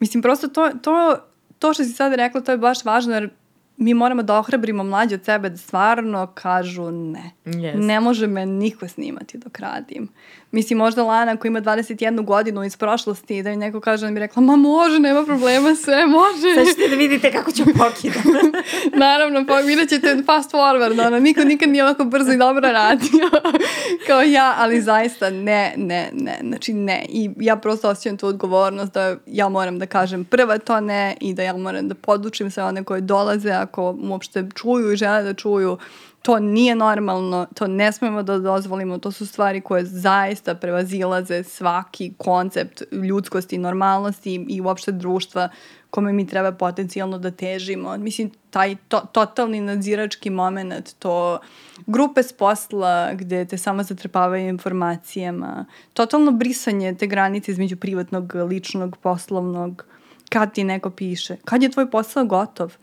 [0.00, 1.16] Mislim, prosto to, to,
[1.58, 3.30] to što si sad rekla, to je baš važno, jer
[3.76, 7.30] mi moramo da ohrabrimo mlađe od sebe da stvarno kažu ne.
[7.44, 7.86] Yes.
[7.86, 10.08] Ne može me niko snimati dok radim.
[10.50, 14.20] Mislim, možda Lana koja ima 21 godinu iz prošlosti da mi neko kaže da mi
[14.20, 16.54] rekla, ma može, nema problema, sve može.
[16.54, 18.28] Sad ćete da vidite kako ću pokidati.
[19.04, 23.30] Naravno, pa vidjet ćete fast forward, ono, niko nikad nije ovako brzo i dobro radio
[24.06, 27.06] kao ja, ali zaista ne, ne, ne, znači ne.
[27.08, 31.34] I ja prosto osjećam tu odgovornost da ja moram da kažem prva to ne i
[31.34, 35.34] da ja moram da podučim sve one koje dolaze, ako uopšte čuju i žele da
[35.34, 35.78] čuju,
[36.26, 42.12] to nije normalno, to ne smemo da dozvolimo, to su stvari koje zaista prevazilaze svaki
[42.18, 45.48] koncept ljudskosti, normalnosti i uopšte društva
[45.90, 47.96] kome mi treba potencijalno da težimo.
[47.96, 51.38] Mislim, taj to, totalni nadzirački moment, to
[51.86, 58.96] grupe s posla gde te samo zatrpavaju informacijama, totalno brisanje te granice između privatnog, ličnog,
[58.96, 59.84] poslovnog,
[60.28, 62.76] kad ti neko piše, kad je tvoj posao gotov,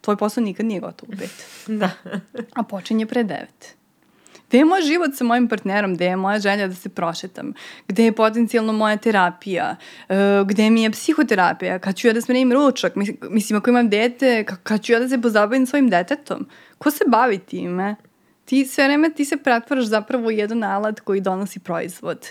[0.00, 1.46] tvoj posao nikad nije gotov u pet.
[1.80, 1.90] Da.
[2.54, 3.80] A počinje pre devet.
[4.50, 5.94] Gde je moj život sa mojim partnerom?
[5.94, 7.52] Gde je moja želja da se prošetam?
[7.88, 9.76] Gde je potencijalno moja terapija?
[10.08, 11.78] Uh, gde mi je psihoterapija?
[11.78, 12.92] Kad ću ja da smenim ručak?
[13.30, 16.46] Mislim, ako imam dete, kad ću ja da se pozabavim svojim detetom?
[16.78, 17.96] Ko se bavi time?
[18.44, 22.26] Ti sve vreme ti se pretvaraš zapravo u jedan alat koji donosi proizvod.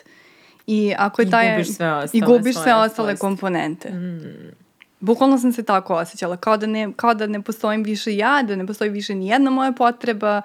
[0.68, 1.48] I ako je taj...
[1.48, 3.90] I gubiš sve ostale, I gubiš sve ostale komponente.
[3.90, 4.52] Mm.
[5.00, 8.56] Bukvalno sam se tako osjećala, kao da, ne, kao da ne postojim više ja, da
[8.56, 10.42] ne postoji više ni jedna moja potreba,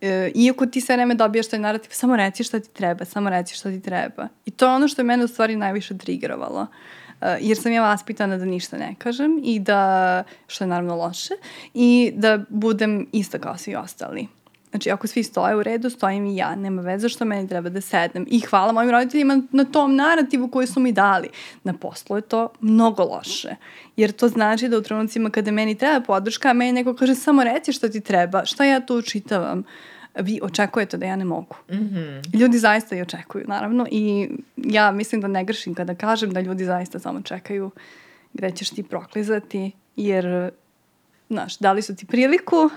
[0.00, 3.54] e, iako ti sve vreme dobijaš taj narativ, samo reci šta ti treba, samo reci
[3.54, 4.28] šta ti treba.
[4.44, 6.66] I to je ono što je mene u stvari najviše trigerovalo.
[7.20, 11.34] E, jer sam ja vaspitana da ništa ne kažem i da, što je naravno loše,
[11.74, 14.28] i da budem ista kao svi ostali.
[14.72, 16.54] Znači, ako svi stoje u redu, stojim i ja.
[16.56, 18.26] Nema veze što meni treba da sednem.
[18.30, 21.28] I hvala mojim roditeljima na tom narativu koji su mi dali.
[21.64, 23.56] Na poslu je to mnogo loše.
[23.96, 27.44] Jer to znači da u trenucima kada meni treba podrška, a meni neko kaže samo
[27.44, 29.64] reci što ti treba, šta ja tu učitavam
[30.14, 31.56] vi očekujete da ja ne mogu.
[31.70, 32.40] Mm -hmm.
[32.40, 33.86] Ljudi zaista i očekuju, naravno.
[33.90, 37.70] I ja mislim da ne grešim kada kažem da ljudi zaista samo čekaju
[38.32, 40.50] gde ćeš ti proklizati, jer
[41.32, 42.70] znaš, dali su ti priliku,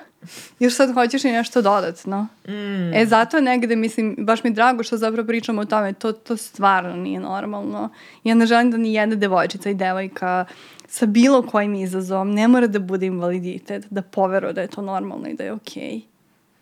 [0.60, 2.28] još sad hoćeš i nešto dodatno.
[2.48, 2.94] Mm.
[2.94, 6.96] E, zato negde, mislim, baš mi drago što zapravo pričamo o tome, to, to stvarno
[6.96, 7.90] nije normalno.
[8.24, 10.46] Ja ne želim da ni jedna devojčica i devojka
[10.88, 15.28] sa bilo kojim izazovom ne mora da bude invaliditet, da poveruje da je to normalno
[15.28, 15.84] i da je okej.
[15.84, 16.02] Okay.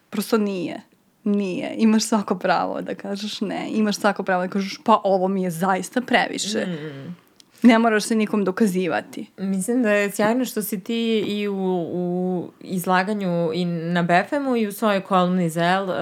[0.09, 0.81] Prosto nije.
[1.23, 1.75] Nije.
[1.77, 3.69] Imaš svako pravo da kažeš ne.
[3.69, 6.65] Imaš svako pravo da kažeš pa ovo mi je zaista previše.
[6.65, 7.22] Mm.
[7.63, 9.25] Ne moraš se nikom dokazivati.
[9.37, 14.67] Mislim da je sjajno što si ti i u, u izlaganju i na BFM-u i
[14.67, 15.95] u svojoj kolumni Zel uh,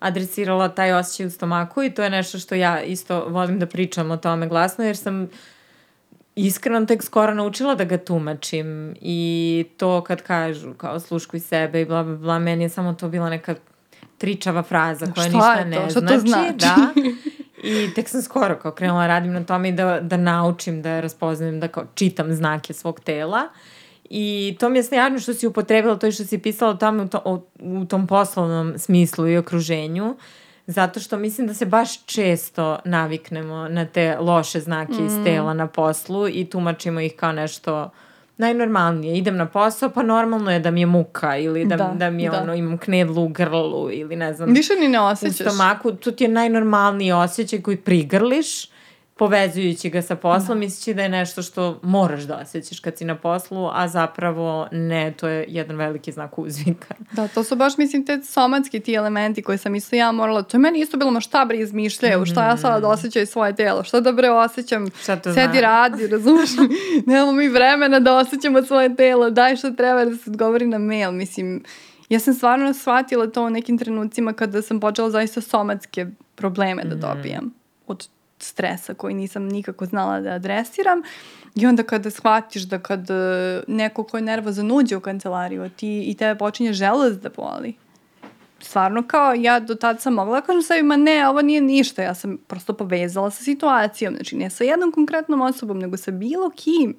[0.00, 4.10] adresirala taj osjećaj u stomaku i to je nešto što ja isto volim da pričam
[4.10, 5.28] o tome glasno jer sam
[6.36, 11.84] iskreno tek skoro naučila da ga tumačim i to kad kažu kao sluškuj sebe i
[11.84, 13.54] bla bla bla, meni je samo to bila neka
[14.18, 16.14] tričava fraza koja Šta ništa ne Šta znači.
[16.14, 16.56] To znači?
[16.56, 16.92] Da.
[17.62, 21.60] I tek sam skoro kao krenula radim na tome i da, da naučim, da raspoznajem,
[21.60, 23.48] da kao čitam znake svog tela.
[24.04, 27.02] I to mi je snijadno što si upotrebila to i što si pisala o tome
[27.02, 30.16] u, to, u tom poslovnom smislu i okruženju.
[30.66, 35.06] Zato što mislim da se baš često naviknemo na te loše znake mm.
[35.06, 37.90] iz tela na poslu i tumačimo ih kao nešto
[38.36, 39.18] najnormalnije.
[39.18, 42.22] Idem na posao, pa normalno je da mi je muka ili da, da, da mi
[42.22, 42.42] je da.
[42.42, 44.52] ono, imam knedlu u grlu ili ne znam.
[44.54, 45.46] Više ni ne osjećaš.
[45.46, 48.71] U stomaku, to ti je najnormalniji osjećaj koji prigrliš
[49.22, 50.64] povezujući ga sa poslom, da.
[50.64, 55.12] misleći da je nešto što moraš da osjećaš kad si na poslu, a zapravo ne,
[55.12, 56.94] to je jedan veliki znak uzvika.
[57.16, 60.56] Da, to su baš, mislim, te somatski ti elementi koje sam isto ja morala, to
[60.56, 63.84] je meni isto bilo, ma šta bre izmišljaju, šta ja sada da osjećam svoje telo,
[63.84, 65.60] šta da bre osjećam, sedi zna?
[65.60, 66.50] radi, razumeš,
[67.06, 71.12] nemamo mi vremena da osjećamo svoje telo, daj što treba da se odgovori na mail,
[71.12, 71.62] mislim,
[72.08, 76.94] ja sam stvarno shvatila to u nekim trenucima kada sam počela zaista somatske probleme da
[76.96, 77.00] mhm.
[77.00, 77.54] dobijam
[77.86, 78.08] od
[78.44, 81.02] stresa koji nisam nikako znala da adresiram.
[81.54, 86.02] I onda kada shvatiš da kad e, neko ko je nervozan uđe u kancelariju, ti
[86.10, 87.74] i tebe počinje želost da boli.
[88.60, 92.02] Stvarno kao ja do tad sam mogla da kažem sebi, ma ne, ovo nije ništa,
[92.02, 96.50] ja sam prosto povezala sa situacijom, znači ne sa jednom konkretnom osobom, nego sa bilo
[96.50, 96.94] kim.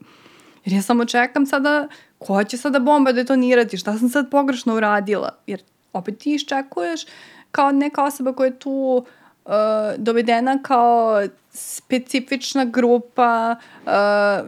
[0.65, 5.29] Jer ja samo čekam sada, ko će sada bomba detonirati, šta sam sad pogrešno uradila,
[5.47, 5.61] jer
[5.93, 7.05] opet ti iščekuješ
[7.51, 9.53] kao neka osoba koja je tu uh, uh,
[9.97, 13.91] dovedena kao specifična grupa, uh,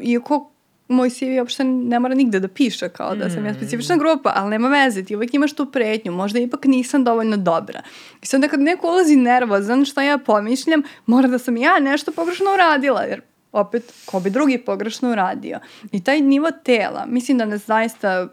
[0.01, 0.51] iako
[0.87, 3.55] moj CV uopšte ne mora nigde da piše kao da sam ja mm.
[3.55, 7.81] specifična grupa, ali nema veze, ti uvek imaš tu pretnju, možda ipak nisam dovoljno dobra.
[8.21, 12.53] I sad kad neko ulazi nervozan, šta ja pomišljam, mora da sam ja nešto pogrešno
[12.53, 15.59] uradila, jer opet, ko bi drugi pogrešno uradio.
[15.91, 18.27] I taj nivo tela, mislim da nas zaista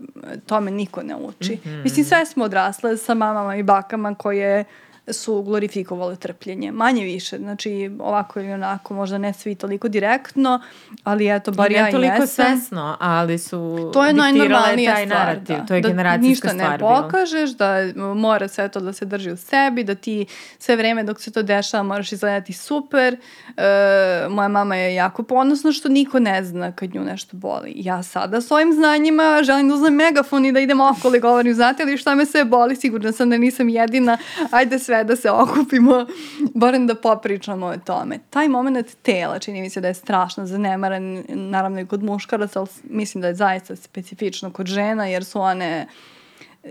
[0.46, 1.52] tome niko ne uči.
[1.52, 1.82] Mm -hmm.
[1.82, 4.64] Mislim, sve smo odrasle sa mamama i bakama koje
[5.08, 6.72] su glorifikovale trpljenje.
[6.72, 10.60] Manje više, znači ovako ili onako, možda ne svi toliko direktno,
[11.04, 12.26] ali eto, bar I ja ne toliko jesam.
[12.26, 15.56] svesno, ali su To je diktirale najnormalnija taj stvar, narativ.
[15.56, 15.66] da.
[15.66, 17.02] To je da generacijska ništa stvar ne bila.
[17.02, 17.76] pokažeš, da
[18.14, 20.26] mora sve to da se drži u sebi, da ti
[20.58, 23.16] sve vreme dok se to dešava moraš izgledati super.
[23.56, 27.72] E, moja mama je jako ponosna što niko ne zna kad nju nešto boli.
[27.76, 31.54] Ja sada s ovim znanjima želim da uzmem megafon i da idem okolo i govorim,
[31.54, 34.18] znate li šta me sve boli, sigurna sam da nisam jedina,
[34.50, 36.06] ajde sve da se okupimo,
[36.54, 38.18] barem da popričamo o tome.
[38.30, 42.68] Taj moment tela čini mi se da je strašno zanemaran, naravno i kod muškaraca, ali
[42.84, 45.86] mislim da je zaista specifično kod žena, jer su one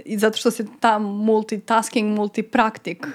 [0.05, 3.13] i zato što se ta multitasking, multipraktik uh,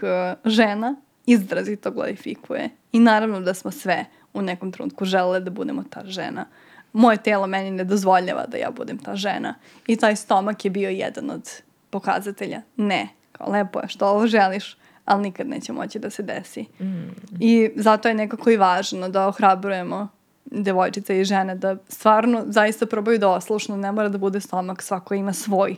[0.51, 0.95] žena
[1.27, 2.71] izrazito glorifikuje.
[2.92, 6.47] I naravno da smo sve u nekom trenutku želele da budemo ta žena.
[6.92, 9.55] Moje telo meni ne dozvoljava da ja budem ta žena.
[9.87, 11.51] I taj stomak je bio jedan od
[11.90, 12.62] pokazatelja.
[12.77, 16.66] Ne, kao lepo je što ovo želiš, ali nikad neće moći da se desi.
[16.81, 17.09] Mm.
[17.40, 20.09] I zato je nekako i važno da ohrabrujemo
[20.45, 25.14] devojčice i žene da stvarno zaista probaju da oslušnu, ne mora da bude stomak, svako
[25.14, 25.77] ima svoj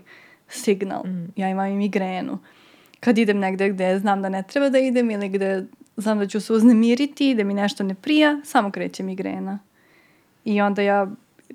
[0.48, 1.02] signal.
[1.06, 1.32] Mm.
[1.36, 2.38] Ja imam i migrenu.
[3.00, 6.40] Kad idem negde gde znam da ne treba da idem ili gde znam da ću
[6.40, 9.58] se uznemiriti, da mi nešto ne prija, samo kreće migrena.
[10.44, 11.06] I onda ja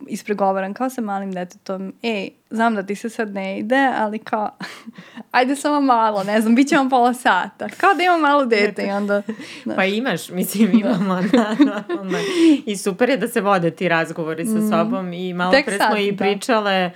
[0.08, 4.50] ispregovaram kao sa malim detetom, ej, znam da ti se sad ne ide, ali kao,
[5.32, 7.70] ajde samo malo, ne znam, bit će vam pola sata.
[7.78, 9.22] Kao da imam malo dete i onda...
[9.66, 9.76] Da.
[9.76, 11.22] Pa imaš, mislim, imamo.
[11.32, 11.56] Da.
[12.04, 12.18] Da,
[12.66, 15.56] I super je da se vode ti razgovori sa sobom i malo Mm.
[15.56, 16.18] Tek pre sad, smo i da.
[16.18, 16.92] pričale e,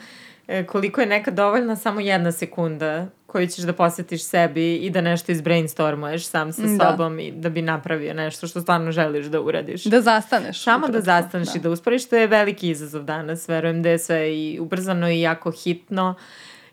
[0.68, 5.32] koliko je nekad dovoljna samo jedna sekunda koju ćeš da posvetiš sebi i da nešto
[5.32, 6.92] izbrainstormuješ sam sa Da.
[6.92, 9.84] sobom i da bi napravio nešto što stvarno želiš da uradiš.
[9.84, 10.64] Da zastaneš.
[10.64, 13.48] Samo da ukratko, zastaneš i da usporiš, to je veliki izazov danas.
[13.50, 16.16] Verujem da je sve i ubrzano i jako hitno.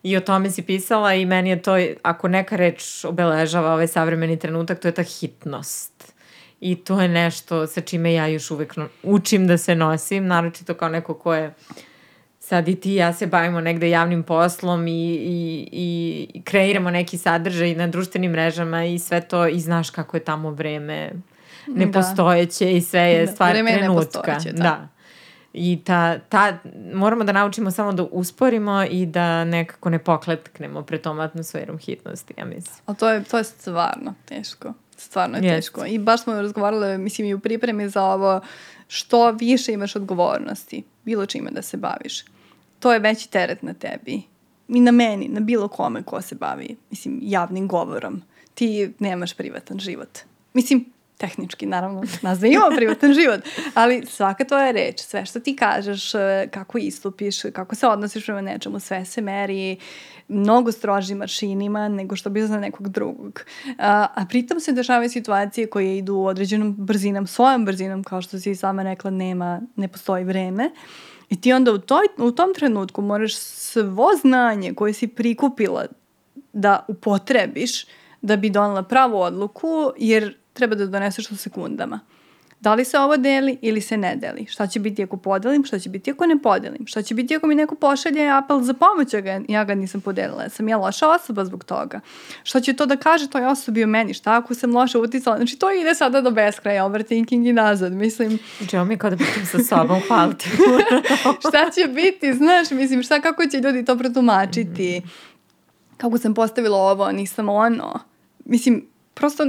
[0.02, 4.38] I o tome si pisala i meni je to, ako neka reč obeležava ovaj savremeni
[4.38, 6.12] trenutak, to je ta hitnost.
[6.60, 10.88] I to je nešto sa čime ja još uvek učim da se nosim, naročito kao
[10.88, 11.54] neko ko je
[12.48, 17.18] sad i ti i ja se bavimo negde javnim poslom i, i, i kreiramo neki
[17.18, 21.12] sadržaj na društvenim mrežama i sve to i znaš kako je tamo vreme
[21.66, 24.00] nepostojeće i sve je Da, stvar vreme je trenutka.
[24.00, 24.62] nepostojeće, da.
[24.62, 24.88] da.
[25.52, 26.58] I ta, ta,
[26.94, 32.34] moramo da naučimo samo da usporimo i da nekako ne pokletknemo pred tom atmosferom hitnosti,
[32.38, 32.74] ja mislim.
[32.86, 34.72] Ali to je, to je stvarno teško.
[34.96, 35.56] Stvarno je Jest.
[35.56, 35.86] teško.
[35.86, 38.40] I baš smo razgovarale, mislim, i u pripremi za ovo,
[38.88, 42.24] što više imaš odgovornosti, bilo čime da se baviš.
[42.84, 44.22] To je veći teret na tebi.
[44.68, 48.22] I na meni, na bilo kome ko se bavi, mislim, javnim govorom.
[48.54, 50.18] Ti nemaš privatan život.
[50.52, 50.84] Mislim,
[51.16, 53.40] tehnički, naravno, nas da imamo privatan život,
[53.74, 58.40] ali svaka tvoja reč, sve što ti kažeš, e, kako istupiš, kako se odnosiš prema
[58.40, 59.76] nečemu, sve se meri
[60.28, 63.44] mnogo strožim maršinima nego što bi za nekog drugog.
[63.78, 68.54] A, a pritom se dešavaju situacije koje idu određenom brzinom, svojom brzinom, kao što si
[68.54, 70.70] sama rekla, nema, ne postoji vreme.
[71.34, 75.86] I ti onda u, toj, u tom trenutku moraš svo znanje koje si prikupila
[76.52, 77.86] da upotrebiš
[78.22, 82.00] da bi donela pravu odluku, jer treba da doneseš u sekundama.
[82.64, 84.46] Da li se ovo deli ili se ne deli?
[84.46, 86.86] Šta će biti ako podelim, šta će biti ako ne podelim?
[86.86, 90.00] Šta će biti ako mi neko pošalje apel za pomoć, a ga, ja ga nisam
[90.00, 90.48] podelila?
[90.48, 92.00] Sam ja loša osoba zbog toga?
[92.42, 94.14] Šta će to da kaže toj osobi o meni?
[94.14, 95.36] Šta ako sam loše uticala?
[95.36, 97.92] Znači to ide sada do beskraja, overthinking i nazad.
[97.92, 100.48] Mislim, Znači, ovo mi je kao da pričam sa sobom, hvala ti.
[101.48, 105.02] šta će biti, znaš, mislim, šta, kako će ljudi to protumačiti?
[105.96, 108.00] Kako sam postavila ovo, nisam ono.
[108.44, 109.44] Mislim, prosto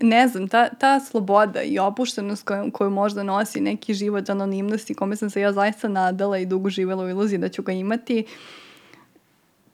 [0.00, 5.16] ne znam, ta, ta sloboda i opuštenost koju, koju možda nosi neki život anonimnosti, kome
[5.16, 8.24] sam se ja zaista nadala i dugo živela u iluziji da ću ga imati,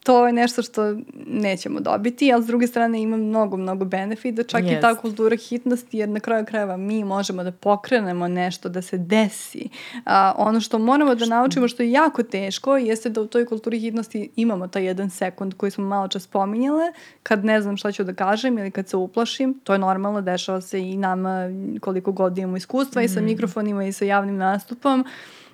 [0.03, 0.95] to je nešto što
[1.27, 5.97] nećemo dobiti, ali s druge strane ima mnogo, mnogo benefita, čak i ta kultura hitnosti,
[5.97, 9.69] jer na kraju krajeva mi možemo da pokrenemo nešto, da se desi.
[10.05, 13.79] A, ono što moramo da naučimo, što je jako teško, jeste da u toj kulturi
[13.79, 16.83] hitnosti imamo taj jedan sekund koji smo malo čas spominjale,
[17.23, 20.61] kad ne znam šta ću da kažem ili kad se uplašim, to je normalno, dešava
[20.61, 21.49] se i nama
[21.81, 25.05] koliko god imamo iskustva i sa mikrofonima i sa javnim nastupom,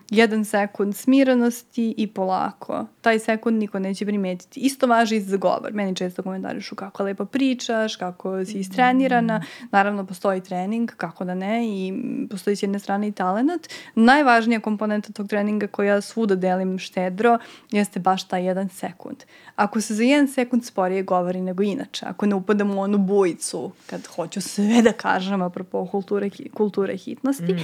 [0.09, 2.85] jedan sekund smirenosti i polako.
[3.01, 4.59] Taj sekund niko neće primetiti.
[4.59, 5.73] Isto važi i za govor.
[5.73, 9.43] Meni često komentarišu kako lepo pričaš, kako si istrenirana.
[9.71, 11.93] Naravno, postoji trening, kako da ne, i
[12.29, 13.67] postoji s jedne strane i talent.
[13.95, 17.37] Najvažnija komponenta tog treninga koja svuda delim štedro
[17.71, 19.17] jeste baš taj jedan sekund.
[19.55, 23.71] Ako se za jedan sekund sporije govori nego inače, ako ne upadam u onu bujicu
[23.85, 27.55] kad hoću sve da kažem apropo kulture, kulture hitnosti,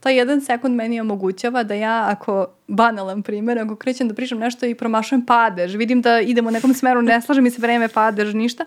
[0.00, 4.66] taj jedan sekund meni omogućava da ja, ako banalan primjer, ako krećem da pričam nešto
[4.66, 8.34] i promašujem padež, vidim da idem u nekom smeru, ne slaže mi se vreme, padež,
[8.34, 8.64] ništa,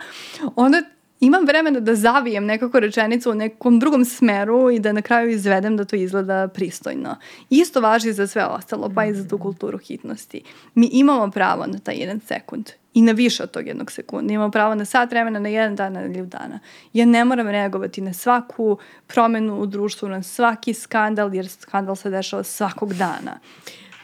[0.56, 0.82] onda
[1.22, 5.78] imam vremena da zavijem nekako rečenicu u nekom drugom smeru i da na kraju izvedem
[5.78, 7.16] da to izgleda pristojno.
[7.50, 10.42] Isto važi za sve ostalo, pa i za tu kulturu hitnosti.
[10.76, 14.34] Mi imamo pravo na taj jedan sekund i na više od tog jednog sekunda.
[14.34, 16.60] Imamo pravo na sat vremena, na jedan dan, na ljub dana.
[16.94, 22.10] Ja ne moram reagovati na svaku promenu u društvu, na svaki skandal, jer skandal se
[22.10, 23.40] dešava svakog dana.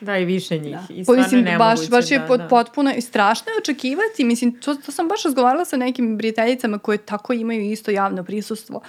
[0.02, 0.76] Da, i više njih.
[0.76, 0.94] Da.
[0.94, 2.48] I stvarno mislim, nemoguće baš, baš je da, pot, da.
[2.48, 4.24] potpuno i strašno je očekivati.
[4.24, 8.82] Mislim, to, to sam baš razgovarala sa nekim prijateljicama koje tako imaju isto javno prisustvo.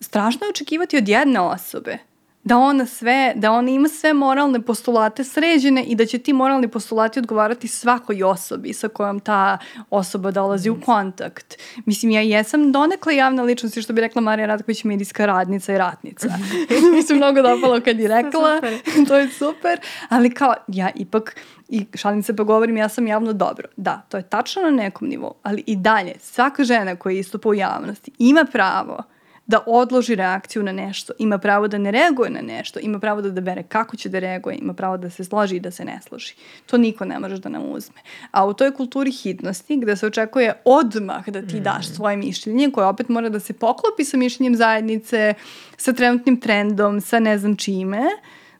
[0.00, 1.98] Strašno je očekivati od jedne osobe
[2.44, 6.68] da ona sve, da ona ima sve moralne postulate sređene i da će ti moralni
[6.68, 9.58] postulati odgovarati svakoj osobi sa kojom ta
[9.90, 11.58] osoba dolazi u kontakt.
[11.84, 16.28] Mislim, ja jesam donekle javna ličnost, što bi rekla Marija Ratković, medijska radnica i ratnica.
[16.94, 18.60] mi se mnogo dopalo kad je rekla,
[19.08, 21.36] to je super, ali kao, ja ipak,
[21.68, 23.68] i šalim se pa govorim, ja sam javno dobro.
[23.76, 27.54] Da, to je tačno na nekom nivou, ali i dalje, svaka žena koja istupa u
[27.54, 29.02] javnosti ima pravo
[29.46, 33.28] da odloži reakciju na nešto, ima pravo da ne reaguje na nešto, ima pravo da
[33.28, 36.34] odabere kako će da reaguje, ima pravo da se složi i da se ne složi.
[36.66, 38.00] To niko ne može da nam uzme.
[38.30, 42.86] A u toj kulturi hitnosti, gde se očekuje odmah da ti daš svoje mišljenje, koje
[42.86, 45.34] opet mora da se poklopi sa mišljenjem zajednice,
[45.76, 48.02] sa trenutnim trendom, sa ne znam čime,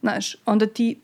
[0.01, 1.01] znaš, onda ti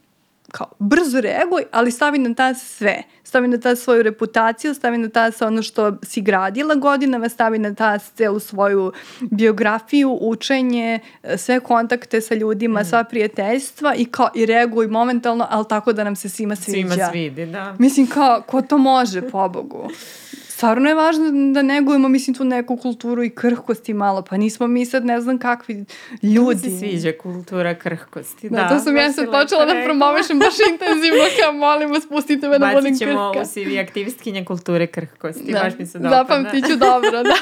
[0.52, 3.02] kao brzo reaguj, ali stavi na tas sve.
[3.24, 7.74] Stavi na tas svoju reputaciju, stavi na tas ono što si gradila godinama, stavi na
[7.74, 11.00] tas celu svoju biografiju, učenje,
[11.36, 16.16] sve kontakte sa ljudima, sva prijateljstva i kao i reaguj momentalno, ali tako da nam
[16.16, 16.88] se svima sviđa.
[16.88, 17.76] Svima svidi, da.
[17.78, 19.88] Mislim kao, ko to može, pobogu?
[20.58, 24.86] Stvarno je važno da negujemo, mislim, tu neku kulturu i krhkosti malo, pa nismo mi
[24.86, 26.70] sad ne znam kakvi Ljudi ljudi.
[26.70, 28.48] se sviđa kultura krhkosti.
[28.48, 32.58] Da, to sam ja sad počela da promovišem baš intenzivno, kao molim vas, pustite me
[32.58, 33.42] da budem Bacit ćemo krhka.
[33.42, 35.52] u CV aktivistkinja kulture krhkosti.
[35.52, 36.16] Da, Baš mi se dopada.
[36.16, 37.34] zapamtit ću dobro, da.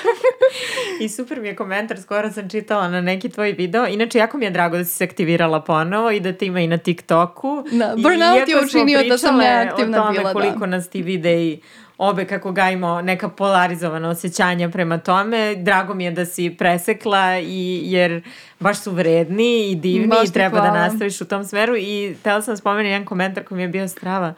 [1.05, 3.87] I super mi je komentar, skoro sam čitala na neki tvoj video.
[3.87, 6.67] Inače, jako mi je drago da si se aktivirala ponovo i da te ima i
[6.67, 7.65] na TikToku.
[7.73, 10.33] Da, burnout je učinio da sam neaktivna bila, da.
[10.33, 11.61] koliko nas ti videi
[11.99, 15.55] obe kako gajimo neka polarizovana osjećanja prema tome.
[15.55, 18.23] Drago mi je da si presekla i jer
[18.61, 20.79] baš su vredni i divni Baš i treba da hvala.
[20.89, 24.35] nastaviš u tom smeru i htela sam spomenuti jedan komentar koji mi je bio strava.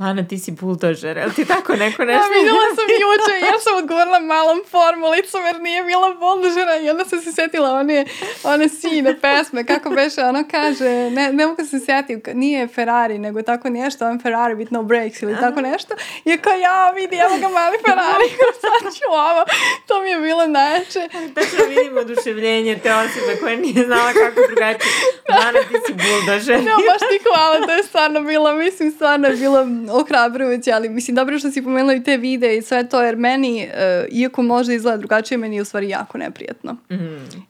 [0.00, 2.32] Lana, ti si buldožer, je li ti tako neko Ja nešto?
[2.34, 7.20] videla sam juče, ja sam odgovorila malom formulicom jer nije bila bolžera i onda sam
[7.20, 8.06] se setila one,
[8.44, 13.42] one sine pesme, kako beše, ono kaže, ne, ne mogu se setim, nije Ferrari, nego
[13.42, 15.94] tako nešto, on Ferrari with no brakes ili tako nešto.
[16.24, 18.28] I kao, ja vidi, evo ga mali Ferrari,
[18.64, 19.44] sad ću ovo.
[19.86, 21.08] To mi je bilo najjače.
[21.34, 24.92] Tačno vidim oduševljenje te osobe koja nije znala kako drugačije.
[25.28, 26.54] Lana, ti si buldožer.
[26.54, 31.14] Ja, baš ti hvala, to je stvarno bilo, mislim, stvarno je bilo ohrabrujuće, ali mislim,
[31.14, 34.74] dobro što si pomenula i te videe i sve to, jer meni, e, iako može
[34.74, 36.76] izgleda drugačije, meni je u stvari jako neprijatno.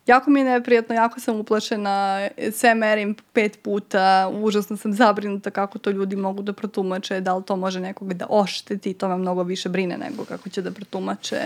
[0.07, 5.79] Jako mi je neprijatno, jako sam uplašena, sve merim pet puta, užasno sam zabrinuta kako
[5.79, 9.43] to ljudi mogu da protumače, da li to može nekog da ošteti, to me mnogo
[9.43, 11.41] više brine nego kako će da protumače.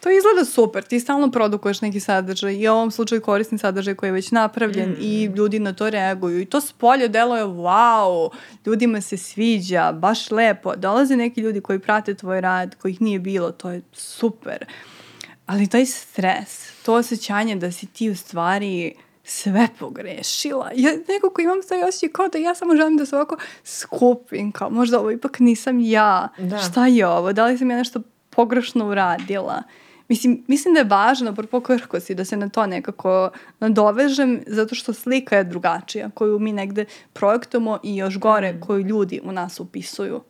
[0.00, 4.08] To izgleda super, ti stalno produkuješ neki sadržaj i u ovom slučaju korisni sadržaj koji
[4.08, 8.30] je već napravljen i ljudi na to reaguju i to s polja deluje wow,
[8.66, 13.52] ljudima se sviđa, baš lepo, dolaze neki ljudi koji prate tvoj rad, kojih nije bilo,
[13.52, 14.64] to je super.
[15.46, 18.94] Ali taj stres, to osjećanje da si ti u stvari
[19.24, 20.70] sve pogrešila.
[20.74, 24.70] Ja nekako imam taj osjećaj kao da ja samo želim da se ovako skupim, kao
[24.70, 26.28] možda ovo ipak nisam ja.
[26.38, 26.58] Da.
[26.58, 27.32] Šta je ovo?
[27.32, 29.62] Da li sam ja nešto pogrešno uradila?
[30.10, 33.30] Mislim, mislim da je važno, prvo krhkosti, da se na to nekako
[33.60, 39.20] nadovežem, zato što slika je drugačija, koju mi negde projektujemo i još gore, koju ljudi
[39.24, 40.20] u nas upisuju.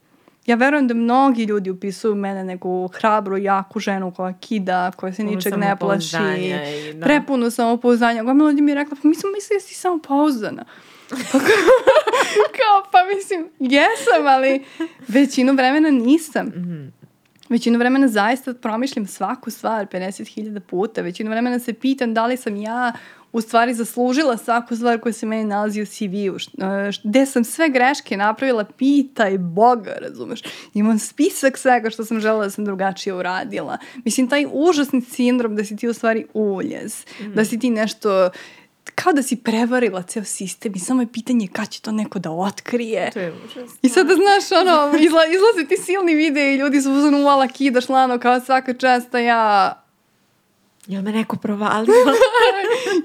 [0.47, 5.25] Ja verujem da mnogi ljudi upisuju mene neku hrabru, jaku ženu koja kida, koja se
[5.25, 6.17] ničeg ne plaši.
[6.39, 7.05] i da.
[7.05, 8.23] Prepuno samopouzdanja.
[8.23, 10.65] Gomila ljudi mi je rekla, pa mi smo mislili da si samopouzdana.
[11.11, 11.39] Pa kao,
[12.59, 14.65] kao, pa mislim, jesam, ali
[15.09, 16.53] većinu vremena nisam.
[17.51, 21.03] Većinu vremena zaista promišljam svaku stvar 50.000 puta.
[21.03, 22.93] Većinu vremena se pitam da li sam ja
[23.33, 26.37] u stvari zaslužila svaku stvar koja se meni nalazi u CV-u.
[26.37, 30.41] E, Gde sam sve greške napravila, pitaj Boga, razumeš.
[30.75, 33.79] Imam spisak svega što sam želela da sam drugačije uradila.
[34.05, 37.05] Mislim, taj užasni sindrom da si ti u stvari uljez.
[37.35, 38.31] Da si ti nešto
[39.03, 42.31] kao da si prevarila ceo sistem i samo je pitanje kad će to neko da
[42.31, 43.11] otkrije.
[43.11, 43.79] To je užasno.
[43.83, 47.89] I sada, znaš, ono, izla, izlaze ti silni videi i ljudi su uzmano uvala kidaš
[47.89, 49.77] lano kao svaka časta ja...
[50.91, 51.95] Jel me neko provalio?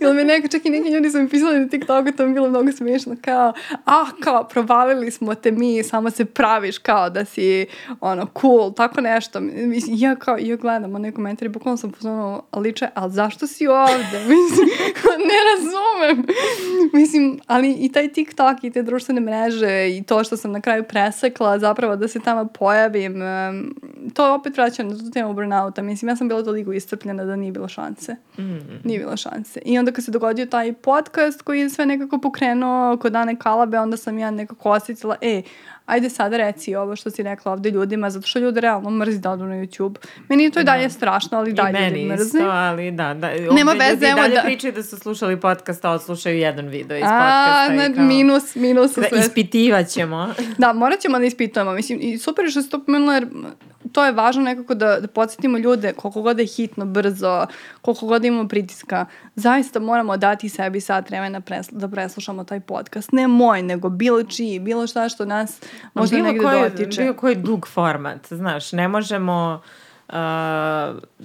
[0.02, 2.50] Ili mi neka, čak i neki ljudi su mi pisali na TikToku, to mi bilo
[2.50, 3.54] mnogo smiješno, kao,
[3.86, 7.66] ah, kao, provalili smo te mi, samo se praviš kao da si,
[8.02, 9.40] ono, cool, tako nešto.
[9.42, 14.20] Mislim, ja kao, ja gledam one komentari, bukvalno sam pozvano, liče, ali zašto si ovde?
[14.34, 14.68] Mislim,
[15.32, 16.26] ne razumem.
[16.94, 20.84] Mislim, ali i taj TikTok i te društvene mreže i to što sam na kraju
[20.84, 23.16] presekla, zapravo da se tamo pojavim,
[24.14, 25.82] to opet vraća na tu temu burnouta.
[25.82, 28.16] Mislim, ja sam bila toliko iscrpljena da nije bilo šanse.
[28.38, 28.58] Mm.
[28.84, 29.60] Nije bilo šanse.
[29.66, 33.80] I onda kad se dogodio taj podcast koji je sve nekako pokrenuo kod Ane Kalabe,
[33.80, 35.42] onda sam ja nekako osjetila, e,
[35.86, 39.32] ajde sada reci ovo što si rekla ovde ljudima, zato što ljudi realno mrzi da
[39.32, 39.96] odu na YouTube.
[40.30, 40.90] Meni je to i dalje da.
[40.90, 42.24] strašno, ali dalje ljudi mrzi.
[42.24, 43.30] Isto, ali da, da.
[43.52, 44.42] Nema veze, evo dalje da...
[44.42, 47.92] pričaju da su slušali podcast, a odslušaju jedan video iz a, podcasta.
[47.92, 48.04] A, kao...
[48.04, 48.96] minus, minus.
[48.96, 50.34] Da, ispitivat ćemo.
[50.58, 51.74] da, morat ćemo da ispitujemo.
[51.74, 53.28] Mislim, i super je što se to pomenula, jer
[53.92, 57.46] to je važno nekako da, da podsjetimo ljude koliko god je hitno, brzo,
[57.82, 59.06] koliko god imamo pritiska.
[59.36, 63.12] Zaista moramo dati sebi sat vremena presl da preslušamo taj podcast.
[63.12, 65.62] Ne moj, nego bilo čiji, bilo šta što nas
[65.94, 67.02] možda bilo negde koji, dotiče.
[67.02, 69.62] Bilo koji dug format, znaš, ne možemo...
[70.10, 70.16] Uh,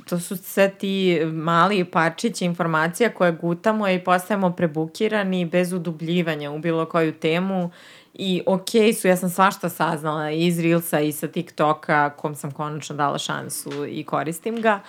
[0.07, 6.59] to su sve ti mali parčići informacija koje gutamo i postajemo prebukirani bez udubljivanja u
[6.59, 7.71] bilo koju temu
[8.23, 12.51] I okej okay su, ja sam svašta saznala iz Reelsa i sa TikToka, kom sam
[12.51, 14.81] konačno dala šansu i koristim ga.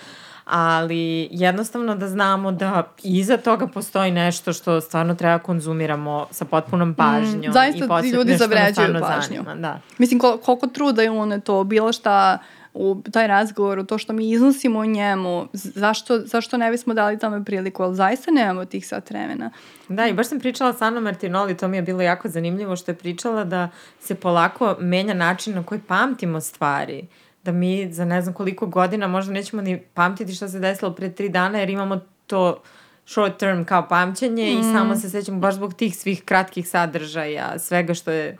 [0.45, 6.89] Ali jednostavno da znamo da iza toga postoji nešto što stvarno treba konzumiramo sa potpunom
[6.89, 7.49] mm, pažnjom.
[7.49, 9.43] Mm, zaista ti ljudi zavređuju pažnju.
[9.43, 9.79] Zanima, da.
[9.97, 12.37] Mislim, kol koliko truda je one to, bilo šta
[12.73, 17.19] u taj razgovor, u to što mi iznosimo o njemu, zašto, zašto ne bismo dali
[17.19, 19.51] tome priliku, ali zaista nemamo tih sat vremena.
[19.87, 22.91] Da, i baš sam pričala sa Anom Martinoli, to mi je bilo jako zanimljivo što
[22.91, 23.69] je pričala da
[23.99, 27.07] se polako menja način na koji pamtimo stvari
[27.43, 31.11] da mi za ne znam koliko godina možda nećemo ni pamtiti šta se desilo pre
[31.11, 32.61] tri dana jer imamo to
[33.05, 34.59] short term kao pamćenje mm.
[34.59, 38.39] i samo se sećamo baš zbog tih svih kratkih sadržaja, svega što je uh,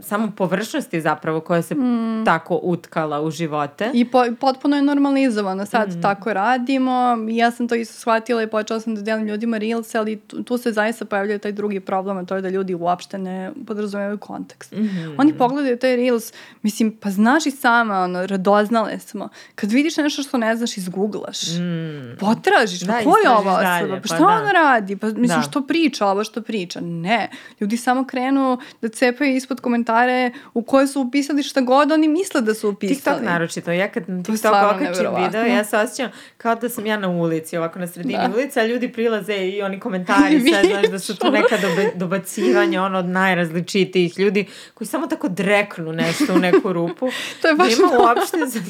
[0.00, 2.24] samo površnosti zapravo koja se mm.
[2.24, 3.90] tako utkala u živote.
[3.94, 6.02] I po, potpuno je normalizovano, sad mm.
[6.02, 7.16] tako radimo.
[7.30, 10.58] Ja sam to isto shvatila i počela sam da delim ljudima reels, ali tu, tu
[10.58, 14.72] se zaista pojavljaju taj drugi problem, a to je da ljudi uopšte ne podrazumevaju kontekst.
[14.72, 15.14] Mm -hmm.
[15.18, 19.28] Oni pogledaju taj reels, mislim, pa znaš i sama, ono, radoznale smo.
[19.54, 21.42] Kad vidiš nešto što ne znaš, izgooglaš.
[21.48, 22.16] Mm.
[22.18, 23.94] Potražiš, pa da, ko je ova osoba?
[23.94, 24.24] Pa, pa šta da.
[24.26, 24.96] ona radi?
[24.96, 25.42] Pa mislim, da.
[25.42, 26.80] što priča, ovo što priča?
[26.80, 27.30] Ne.
[27.60, 32.08] Ljudi samo krenu da cepa cepaju ispod komentare u koje su upisali šta god oni
[32.08, 32.94] misle da su upisali.
[32.94, 33.72] TikTok naročito.
[33.72, 37.56] Ja kad na TikTok okačim video, ja se osjećam kao da sam ja na ulici,
[37.56, 38.30] ovako na sredini da.
[38.34, 42.82] ulice, a ljudi prilaze i oni komentari sve, znaš, da su tu neka dobe, dobacivanja,
[42.82, 47.08] ono od najrazličitijih ljudi koji samo tako dreknu nešto u neku rupu.
[47.42, 48.60] to je baš Nema uopšte za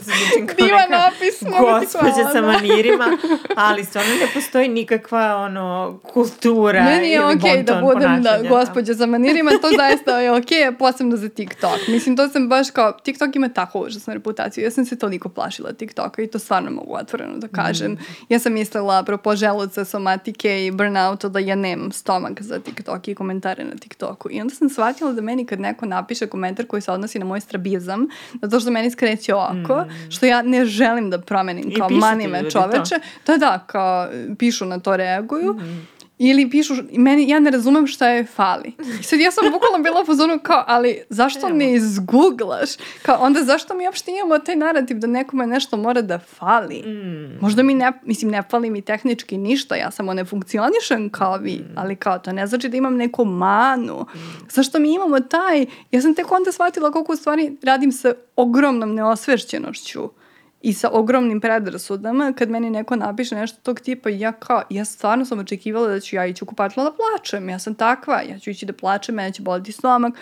[0.46, 3.18] kao Diva neka napis, gospođa sa manirima,
[3.56, 8.94] ali stvarno ne postoji nikakva ono kultura Meni je okej okay da budem da, gospođa
[8.94, 11.88] sa manirima, to zaista je ok, posebno za TikTok.
[11.88, 14.64] Mislim, to sam baš kao, TikTok ima tako užasnu reputaciju.
[14.64, 17.92] Ja sam se toliko plašila TikToka i to stvarno mogu otvoreno da kažem.
[17.92, 17.98] Mm.
[18.28, 23.14] Ja sam mislila, apropo želuca, somatike i burnouta, da ja nemam stomak za TikTok i
[23.14, 24.28] komentare na TikToku.
[24.30, 27.40] I onda sam shvatila da meni kad neko napiše komentar koji se odnosi na moj
[27.40, 28.06] strabizam,
[28.42, 30.10] zato što meni skreće oko, mm.
[30.10, 32.94] što ja ne želim da promenim kao manime čoveče.
[33.26, 35.52] Da, da, kao pišu na to, reaguju.
[35.52, 38.72] Mm Ili pišu, meni, ja ne razumem šta je fali.
[39.00, 42.70] I sad ja sam bukvalno bila po zonu kao, ali zašto ne izgooglaš?
[43.02, 46.82] Kao, onda zašto mi uopšte imamo taj narativ da nekome nešto mora da fali?
[46.82, 47.38] Mm.
[47.40, 51.54] Možda mi ne, mislim, ne fali mi tehnički ništa, ja samo ne funkcionišem kao vi,
[51.54, 51.74] mm.
[51.76, 54.06] ali kao to ne znači da imam neku manu.
[54.14, 54.18] Mm.
[54.50, 58.94] Zašto mi imamo taj, ja sam tek onda shvatila koliko u stvari radim sa ogromnom
[58.94, 60.19] neosvešćenošću
[60.62, 65.24] i sa ogromnim predrasudama, kad meni neko napiše nešto tog tipa, ja kao, ja stvarno
[65.24, 68.50] sam očekivala da ću ja ići u kupačlo da plačem, ja sam takva, ja ću
[68.50, 70.14] ići da plačem, mene će boliti stomak.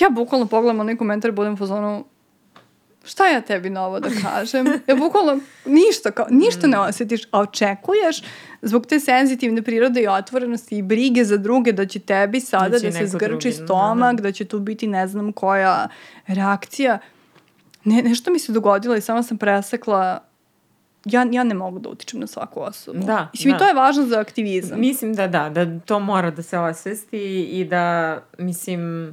[0.00, 2.04] Ja bukvalno pogledam onaj komentar, budem u zonu,
[3.04, 4.66] šta ja tebi novo da kažem?
[4.86, 6.80] Ja bukvalno ništa, kao, ništa ne mm.
[6.80, 8.22] osjetiš, a očekuješ
[8.62, 12.78] zbog te senzitivne prirode i otvorenosti i brige za druge da će tebi sada da,
[12.78, 14.28] da se zgrči drugi, stomak, da, da.
[14.28, 15.88] da će tu biti ne znam koja
[16.26, 16.98] reakcija
[17.84, 20.20] ne, nešto mi se dogodilo i samo sam presekla
[21.04, 22.98] ja, ja ne mogu da utičem na svaku osobu.
[23.06, 23.58] Da, Mislim, da.
[23.58, 24.80] to je važno za aktivizam.
[24.80, 29.12] Mislim da da, da to mora da se osvesti i da, mislim,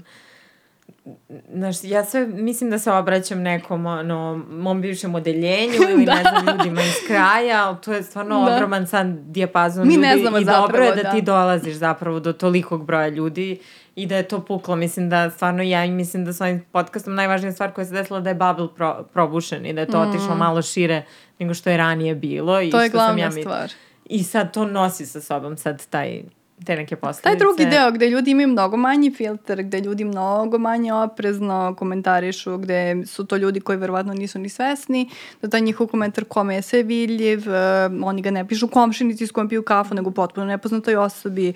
[1.54, 6.16] znaš, ja sve mislim da se obraćam nekom, ono, mom bivšem odeljenju ili da.
[6.16, 8.56] ne znam, ljudima iz kraja, ali to je stvarno da.
[8.56, 11.76] ogroman san dijapazon Mi ljudi ne znamo i zapravo, dobro je da, da ti dolaziš
[11.76, 13.60] zapravo do tolikog broja ljudi
[13.98, 14.76] i da je to puklo.
[14.76, 18.20] Mislim da stvarno ja i mislim da s ovim podcastom najvažnija stvar koja se desila
[18.20, 20.10] da je bubble pro, probušen i da je to mm.
[20.10, 21.04] otišlo malo šire
[21.40, 22.62] nego što je ranije bilo.
[22.62, 23.72] I to je glavna sam ja, stvar.
[24.06, 26.22] I sad to nosi sa sobom sad taj
[26.66, 27.24] te neke posledice.
[27.24, 32.58] Taj drugi deo gde ljudi imaju mnogo manji filter, gde ljudi mnogo manje oprezno komentarišu,
[32.58, 35.10] gde su to ljudi koji verovatno nisu ni svesni,
[35.42, 39.32] da taj njihov komentar kome je sve vidljiv, uh, oni ga ne pišu komšinici s
[39.32, 41.54] kojom piju kafu, nego potpuno nepoznatoj osobi.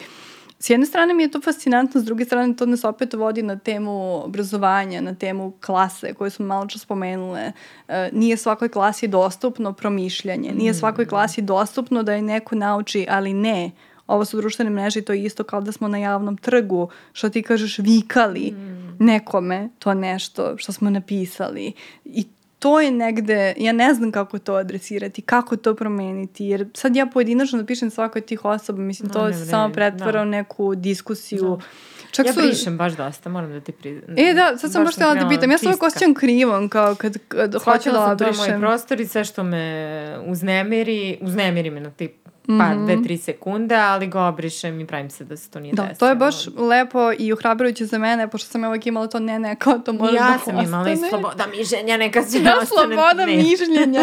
[0.62, 3.60] S jedne strane mi je to fascinantno, s druge strane to nas opet vodi na
[3.60, 7.52] temu obrazovanja, na temu klase koju smo malo čas spomenule.
[7.88, 13.34] E, nije svakoj klasi dostupno promišljanje, nije svakoj klasi dostupno da je neko nauči, ali
[13.34, 13.72] ne,
[14.08, 17.30] ovo su društvene mreže i to je isto kao da smo na javnom trgu, što
[17.30, 19.06] ti kažeš vikali mm.
[19.06, 21.74] nekome to nešto što smo napisali.
[22.06, 22.26] I
[22.62, 27.06] to je negde, ja ne znam kako to adresirati, kako to promeniti, jer sad ja
[27.06, 30.22] pojedinačno napišem svakoj tih osoba, mislim, to no, se samo pretvara da.
[30.22, 31.58] u neku diskusiju.
[31.58, 31.66] Da.
[32.12, 32.42] Čak ja su...
[32.42, 34.18] brišem baš dosta, moram da ti priznam.
[34.18, 35.52] E, da, sad sam baš htjela da pitam.
[35.52, 38.36] Ja se uvijek osjećam krivom, kao kad, kad hoću da obrišem.
[38.36, 42.58] to je moj prostor i sve što me uznemiri, uznemiri me na tip pa mm
[42.58, 42.86] -hmm.
[42.86, 45.98] dve, tri sekunde, ali ga obrišem i pravim se da se to nije da, desilo.
[46.00, 49.56] to je baš lepo i uhrabrujuće za mene, pošto sam uvijek imala to ne, ne,
[49.56, 50.58] kao to može ja da ostane.
[50.58, 53.38] Ja sam imala i sloboda mišljenja, neka se da, sloboda ne.
[53.38, 54.02] mišljenja,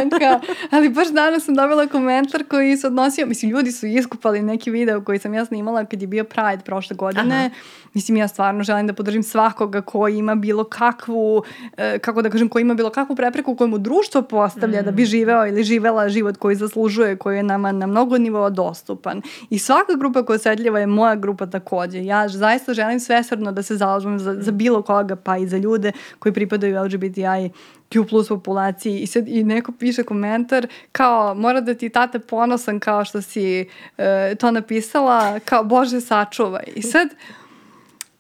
[0.71, 5.05] ali baš danas sam dobila komentar koji se odnosio, mislim, ljudi su iskupali neki video
[5.05, 7.51] koji sam ja snimala kad je bio Pride prošle godine, Aha.
[7.95, 11.43] mislim, ja stvarno želim da podržim svakoga ko ima bilo kakvu,
[11.77, 14.85] eh, kako da kažem, ko ima bilo kakvu prepreku koju mu društvo postavlja mm.
[14.85, 19.23] da bi živeo ili živela život koji zaslužuje, koji je nama na mnogo nivoa dostupan.
[19.51, 22.05] I svaka grupa koja je osetljiva je moja grupa takođe.
[22.05, 25.93] Ja zaista želim svesrdno da se zalažem za, za bilo koga, pa i za ljude
[26.19, 27.51] koji pripadaju LGBTI
[27.91, 32.81] Q plus populaciji i sad i neko piše komentar kao mora da ti tate ponosan
[32.81, 33.69] kao što si
[33.99, 34.05] uh,
[34.39, 37.09] to napisala kao Bože sačuvaj i sad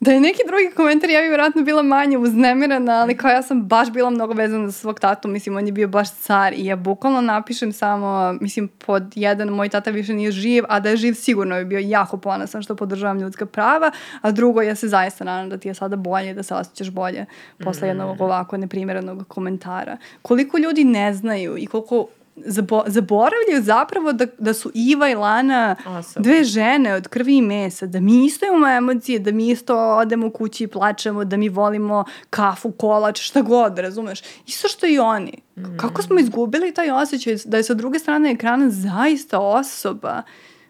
[0.00, 3.62] Da je neki drugi komentar, ja bih vjerojatno bila manje uznemirana, ali kao ja sam
[3.62, 6.76] baš bila mnogo vezana za svog tatu, mislim, on je bio baš car i ja
[6.76, 11.14] bukvalno napišem samo, mislim, pod jedan, moj tata više nije živ, a da je živ
[11.14, 13.90] sigurno bi bio jako ponosan što podržavam ljudska prava,
[14.20, 17.26] a drugo, ja se zaista nadam da ti je sada bolje, da se osjećaš bolje
[17.64, 17.90] posle mm.
[17.90, 19.96] jednog ovako neprimjerenog komentara.
[20.22, 22.06] Koliko ljudi ne znaju i koliko
[22.44, 26.22] zabo, zaboravljaju zapravo da, da su Iva i Lana awesome.
[26.22, 30.30] dve žene od krvi i mesa, da mi isto imamo emocije, da mi isto odemo
[30.30, 34.20] kući i plačemo, da mi volimo kafu, kolač, šta god, razumeš?
[34.46, 35.32] Isto što i oni.
[35.56, 35.76] Mm.
[35.76, 40.22] Kako smo izgubili taj osjećaj da je sa druge strane ekrana zaista osoba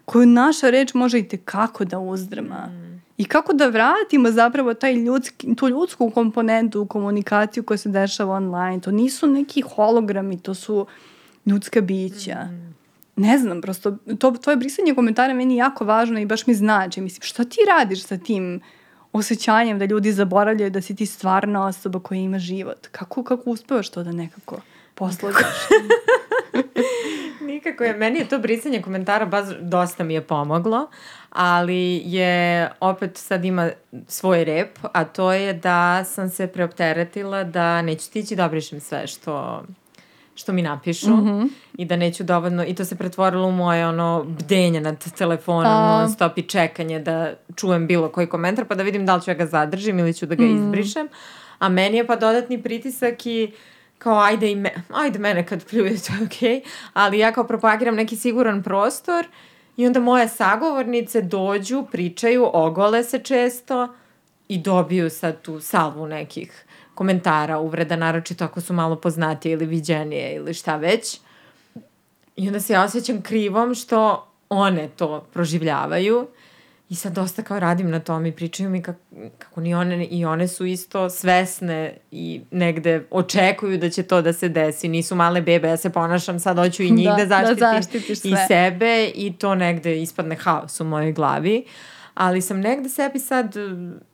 [0.05, 2.67] koju naša reč može i tekako da uzdrma.
[2.67, 2.89] Mm.
[3.19, 8.35] I kako da vratimo zapravo taj ljudski, tu ljudsku komponentu u komunikaciju koja se dešava
[8.35, 8.81] online.
[8.81, 10.85] To nisu neki hologrami, to su
[11.49, 12.43] ljudska bića.
[12.43, 12.75] Mm.
[13.15, 17.01] Ne znam, prosto, to, tvoje brisanje komentara meni je jako važno i baš mi znači.
[17.01, 18.61] Mislim, šta ti radiš sa tim
[19.13, 22.87] osjećanjem da ljudi zaboravljaju da si ti stvarna osoba koja ima život?
[22.91, 24.61] Kako, kako uspevaš to da nekako
[24.95, 25.55] poslagaš?
[27.49, 27.93] Nikako je.
[27.93, 30.89] Meni je to brisanje komentara baš dosta mi je pomoglo,
[31.29, 33.69] ali je opet sad ima
[34.07, 39.07] svoj rep, a to je da sam se preopteretila da neću stići da obrišem sve
[39.07, 39.63] što
[40.39, 41.49] što mi napišu mm -hmm.
[41.77, 45.99] i da neću dovoljno, i to se pretvorilo u moje ono bdenje nad telefonom, A...
[45.99, 49.31] non stop i čekanje da čujem bilo koji komentar pa da vidim da li ću
[49.31, 50.55] ja ga zadržim ili ću da ga mm.
[50.55, 51.07] izbrišem.
[51.59, 53.51] A meni je pa dodatni pritisak i
[53.97, 56.61] kao ajde i me, ajde mene kad pljuje to je okej, okay.
[56.93, 59.27] ali ja kao propagiram neki siguran prostor
[59.77, 63.87] i onda moje sagovornice dođu, pričaju, ogole se često
[64.47, 66.65] i dobiju sad tu salvu nekih
[66.99, 71.19] komentara, uvreda, naročito ako su malo poznatije ili viđenije ili šta već.
[72.35, 76.27] I onda se ja osjećam krivom što one to proživljavaju
[76.89, 78.99] i sad dosta kao radim na tom i pričaju mi kako,
[79.37, 84.33] kako ni one i one su isto svesne i negde očekuju da će to da
[84.33, 84.87] se desi.
[84.87, 88.47] Nisu male bebe, ja se ponašam, sad hoću i njih da, da zaštitim da i
[88.47, 91.65] sebe i to negde ispadne haos u mojoj glavi.
[92.13, 93.55] Ali sam negde sebi sad,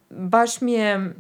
[0.10, 1.14] baš mi je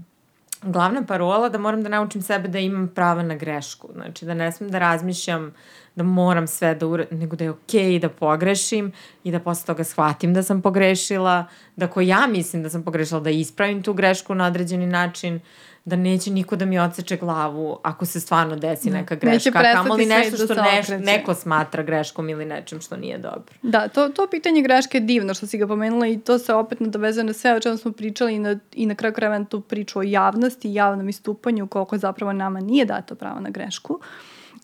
[0.65, 3.89] glavna parola da moram da naučim sebe da imam prava na grešku.
[3.93, 5.53] Znači da ne smem da razmišljam
[5.95, 8.91] da moram sve da uradim, nego da je okej okay da pogrešim
[9.23, 11.45] i da posle toga shvatim da sam pogrešila,
[11.75, 15.39] da ko ja mislim da sam pogrešila, da ispravim tu grešku na određeni način,
[15.85, 18.97] da neće niko da mi odseče glavu ako se stvarno desi da.
[18.97, 23.55] neka greška, li nešto što da neš, neko smatra greškom ili nečem što nije dobro.
[23.61, 26.79] Da, to, to pitanje greške je divno što si ga pomenula i to se opet
[26.79, 29.99] nadovezuje na sve o čemu smo pričali i na, i na kraju krajeva tu priču
[29.99, 33.93] o javnosti, javnom istupanju, koliko zapravo nama nije dato pravo na grešku.
[33.93, 34.05] Uh,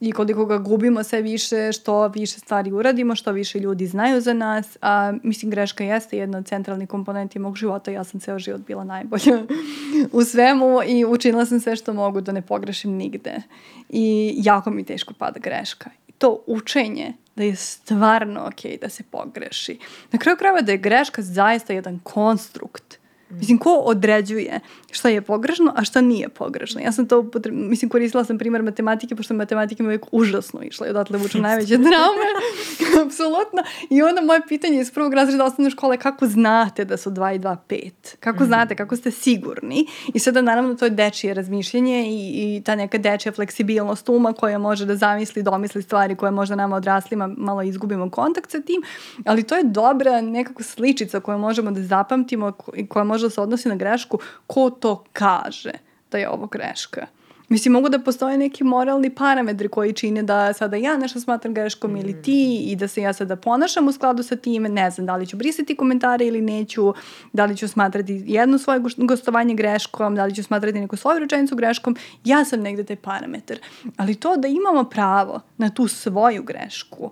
[0.02, 4.34] i koliko ga gubimo sve više, što više stvari uradimo, što više ljudi znaju za
[4.34, 4.78] nas.
[4.82, 7.92] A, mislim, greška jeste jedna od centralnih komponenti mog života.
[7.92, 9.44] Ja sam ceo život bila najbolja
[10.12, 13.42] u svemu i učinila sam sve što mogu da ne pogrešim nigde.
[13.90, 19.80] I jako mi teško pada greška to učenje da je stvarno ok da se pogreši.
[20.12, 24.60] Na kraju krajeva da je greška zaista jedan konstrukt Mislim, ko određuje
[24.92, 26.82] šta je pogrešno, a šta nije pogrešno?
[26.82, 30.90] Ja sam to, mislim, koristila sam primjer matematike, pošto matematike mi uvijek užasno išla i
[30.90, 32.28] odatle vuču najveće drame.
[33.06, 33.64] Apsolutno.
[33.90, 37.40] I onda moje pitanje iz prvog razreda osnovne škole, kako znate da su 2 i
[37.40, 37.92] 2 5?
[38.20, 38.48] Kako mm.
[38.48, 39.88] znate, kako ste sigurni?
[40.14, 44.58] I sada, naravno, to je dečije razmišljenje i, i ta neka dečija fleksibilnost uma koja
[44.58, 48.82] može da zamisli, domisli stvari koje možda nama odraslima malo izgubimo kontakt sa tim,
[49.26, 53.42] ali to je dobra nekako sličica koju možemo da zapamtimo i koja može da se
[53.42, 55.72] odnosi na grešku, ko to kaže
[56.12, 57.08] da je ovo greška.
[57.52, 61.92] Mislim, mogu da postoje neki moralni parametri koji čine da sada ja nešto smatram greškom
[61.92, 61.98] mm.
[61.98, 65.16] ili ti i da se ja sada ponašam u skladu sa time, ne znam, da
[65.16, 66.94] li ću brisati komentare ili neću,
[67.34, 71.56] da li ću smatrati jedno svoje gostovanje greškom, da li ću smatrati neku svoju rečenicu
[71.56, 73.60] greškom, ja sam negde taj parametar.
[73.98, 77.12] Ali to da imamo pravo na tu svoju grešku,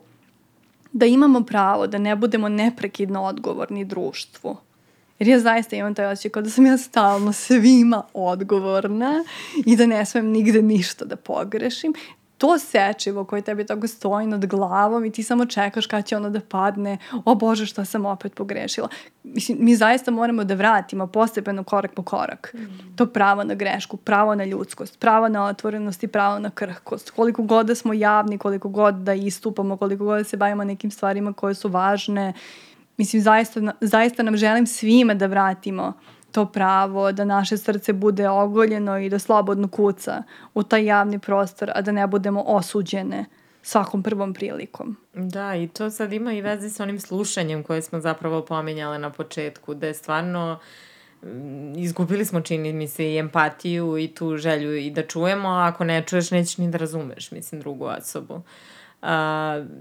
[0.92, 4.58] da imamo pravo da ne budemo neprekidno odgovorni društvu,
[5.20, 9.24] Jer ja zaista imam taj osjećaj kao da sam ja stalno svima odgovorna
[9.66, 11.94] i da ne smem nigde ništa da pogrešim.
[12.38, 16.30] To sečivo koje tebi tako stoji nad glavom i ti samo čekaš kada će ono
[16.30, 18.88] da padne, o Bože šta sam opet pogrešila.
[19.24, 22.54] Mislim, mi zaista moramo da vratimo postepeno korak po korak.
[22.54, 22.96] Mm.
[22.96, 27.10] To pravo na grešku, pravo na ljudskost, pravo na otvorenost i pravo na krhkost.
[27.12, 30.92] Koliko god da smo javni, koliko god da istupamo, koliko god da se bavimo nekim
[30.92, 32.34] stvarima koje su važne
[33.00, 35.94] Mislim, zaista, zaista nam želim svima da vratimo
[36.32, 40.24] to pravo, da naše srce bude ogoljeno i da slobodno kuca
[40.54, 43.26] u taj javni prostor, a da ne budemo osuđene
[43.62, 44.98] svakom prvom prilikom.
[45.14, 49.10] Da, i to sad ima i veze sa onim slušanjem koje smo zapravo pominjale na
[49.10, 50.60] početku, da je stvarno
[51.24, 55.68] mm, izgubili smo, čini mi se, i empatiju i tu želju i da čujemo, a
[55.68, 58.34] ako ne čuješ, nećeš ni da razumeš, mislim, drugu osobu.
[58.34, 58.42] Uh,
[59.02, 59.08] Uh,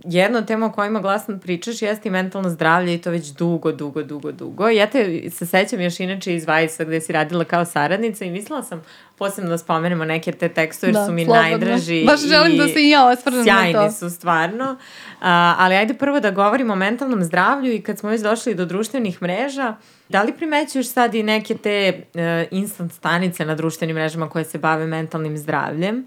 [0.05, 3.73] jedna od tema o kojima glasno pričaš jeste i mentalno zdravlje i to već dugo,
[3.73, 4.69] dugo, dugo, dugo.
[4.69, 8.63] Ja te se sećam još inače iz Vajsa gde si radila kao saradnica i mislila
[8.63, 8.83] sam
[9.17, 11.49] posebno da spomenemo neke te tekstove jer da, su mi slobodno.
[11.49, 12.05] najdraži.
[12.07, 13.73] Baš želim da se i ja osvrnem na to.
[13.73, 14.73] Sjajni su stvarno.
[14.73, 15.19] Uh,
[15.59, 19.23] ali ajde prvo da govorimo o mentalnom zdravlju i kad smo već došli do društvenih
[19.23, 19.77] mreža,
[20.09, 24.59] da li primećuješ sad i neke te uh, instant stanice na društvenim mrežama koje se
[24.59, 26.07] bave mentalnim zdravljem?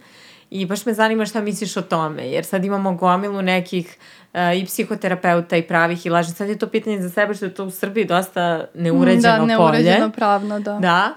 [0.52, 3.98] I baš me zanima šta misliš o tome, jer sad imamo gomilu nekih
[4.34, 6.38] uh, i psihoterapeuta i pravih i lažnih.
[6.38, 9.58] Sad je to pitanje za sebe što je to u Srbiji dosta neuređeno da, polje.
[9.58, 10.78] Da, neuređeno pravno, da.
[10.82, 11.14] Da,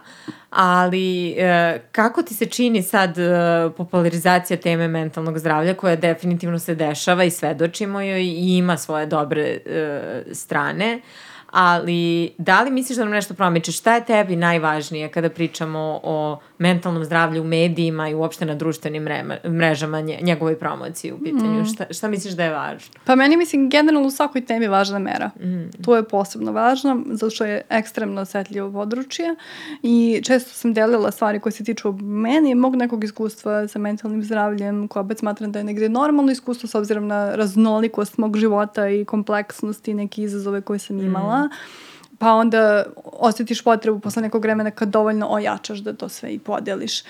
[0.50, 6.74] ali uh, kako ti se čini sad uh, popularizacija teme mentalnog zdravlja koja definitivno se
[6.74, 11.00] dešava i svedočimo joj i ima svoje dobre uh, strane,
[11.54, 13.72] ali da li misliš da nam nešto promiče?
[13.72, 19.08] Šta je tebi najvažnije kada pričamo o mentalnom zdravlju u medijima i uopšte na društvenim
[19.44, 21.62] mrežama njegovoj promociji u pitanju?
[21.62, 21.64] Mm.
[21.64, 22.94] Šta, šta misliš da je važno?
[23.04, 25.30] Pa meni mislim generalno u svakoj temi važna mera.
[25.40, 25.82] Mm.
[25.84, 29.34] To je posebno važno zato što je ekstremno osetljivo područje
[29.82, 34.22] i često sam delila stvari koje se tiču meni i mog nekog iskustva sa mentalnim
[34.22, 38.88] zdravljem koja opet smatram da je negde normalno iskustvo s obzirom na raznolikost mog života
[38.88, 41.43] i kompleksnost i neke izazove koje sam imala.
[41.43, 41.43] Mm
[42.18, 47.02] pa onda osjetiš potrebu posle nekog vremena kad dovoljno ojačaš da to sve i podeliš.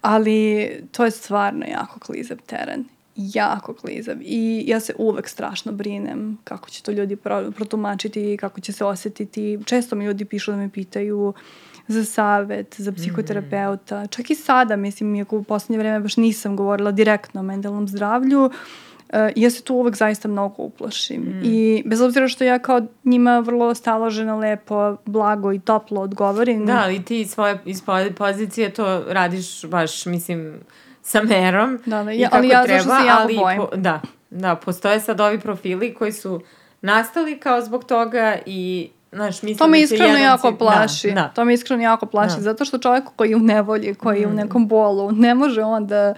[0.00, 2.84] Ali to je stvarno jako klizav teren
[3.18, 7.16] jako klizav i ja se uvek strašno brinem kako će to ljudi
[7.56, 9.58] protumačiti, kako će se osetiti.
[9.64, 11.34] Često mi ljudi pišu da me pitaju
[11.88, 14.04] za savet, za psihoterapeuta.
[14.04, 14.08] Mm.
[14.08, 18.44] Čak i sada, mislim, iako u poslednje vreme baš nisam govorila direktno o mentalnom zdravlju,
[18.44, 18.52] uh,
[19.12, 21.22] Uh, ja se tu uvek zaista mnogo uplašim.
[21.22, 21.40] Mm.
[21.44, 26.66] I bez obzira što ja kao njima vrlo staloženo, lepo, blago i toplo odgovorim.
[26.66, 27.82] Da, ali ti svoje, iz
[28.16, 30.60] pozicije to radiš baš, mislim,
[31.02, 31.78] sa merom.
[31.86, 33.58] Da, da, ja, ali ja treba, zašto se jako ali, bojim.
[33.58, 34.00] Po, da,
[34.30, 36.40] da, postoje sad ovi profili koji su
[36.80, 41.08] nastali kao zbog toga i Znaš, mislim to me da iskreno jako da, plaši.
[41.08, 41.28] Da, da.
[41.28, 42.42] To me iskreno jako plaši, da.
[42.42, 44.30] zato što čovjek koji je u nevolji, koji je mm.
[44.30, 46.14] u nekom bolu, ne može on da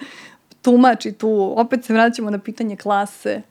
[0.62, 3.42] tumači tu, opet se vraćamo na pitanje klase,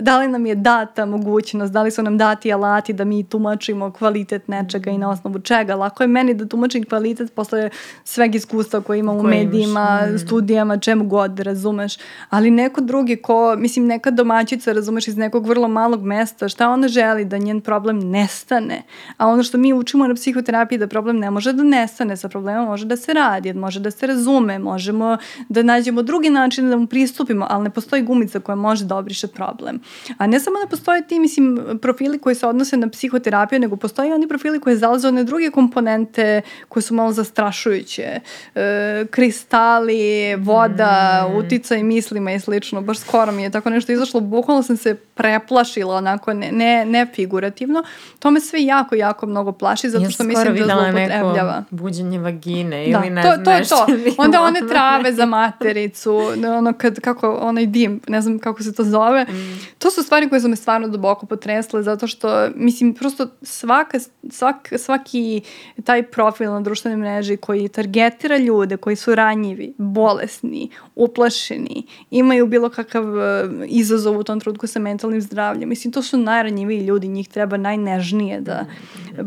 [0.00, 3.90] da li nam je data mogućnost, da li su nam dati alati da mi tumačimo
[3.92, 5.74] kvalitet nečega i na osnovu čega.
[5.74, 7.70] Lako je meni da tumačim kvalitet posle
[8.04, 10.26] sveg iskustva koje imam u medijima, imaš, mm.
[10.26, 11.96] studijama, čemu god, razumeš.
[12.30, 16.88] Ali neko drugi ko, mislim, neka domaćica, razumeš, iz nekog vrlo malog mesta, šta ona
[16.88, 17.24] želi?
[17.24, 18.82] Da njen problem nestane.
[19.16, 22.66] A ono što mi učimo na psihoterapiji da problem ne može da nestane, sa problemom
[22.66, 25.16] može da se radi, može da se razume, možemo
[25.48, 29.26] da nađemo drugi način da mu pristupimo, ali ne postoji gumica koja može da obriše
[29.26, 29.75] problem.
[29.76, 30.16] Zapitam.
[30.18, 34.14] A ne samo da postoje ti, mislim, profili koji se odnose na psihoterapiju, nego postoje
[34.14, 38.20] oni profili koji zalaze one druge komponente koje su malo zastrašujuće.
[38.54, 41.36] E, kristali, voda, mm.
[41.36, 42.80] uticaj mislima i slično.
[42.80, 44.20] Baš skoro mi je tako nešto izašlo.
[44.20, 47.82] Bukvalno sam se preplašila onako, ne, ne, ne figurativno.
[48.18, 51.64] To me sve jako, jako mnogo plaši zato što ja mislim da zloupotrebljava.
[51.70, 53.86] Buđenje vagine da, ili ne to, to je to.
[54.24, 56.20] Onda one trave za matericu,
[56.58, 59.24] ono kad, kako, onaj dim, ne znam kako se to zove.
[59.24, 59.65] Mm.
[59.78, 63.98] To su stvari koje su me stvarno duboko potresle zato što, mislim, prosto svaka,
[64.30, 65.42] svak, svaki
[65.84, 72.68] taj profil na društvenoj mreži koji targetira ljude koji su ranjivi, bolesni, uplašeni, imaju bilo
[72.68, 75.68] kakav e, izazov u tom trutku sa mentalnim zdravljem.
[75.68, 78.66] Mislim, to su najranjiviji ljudi, njih treba najnežnije da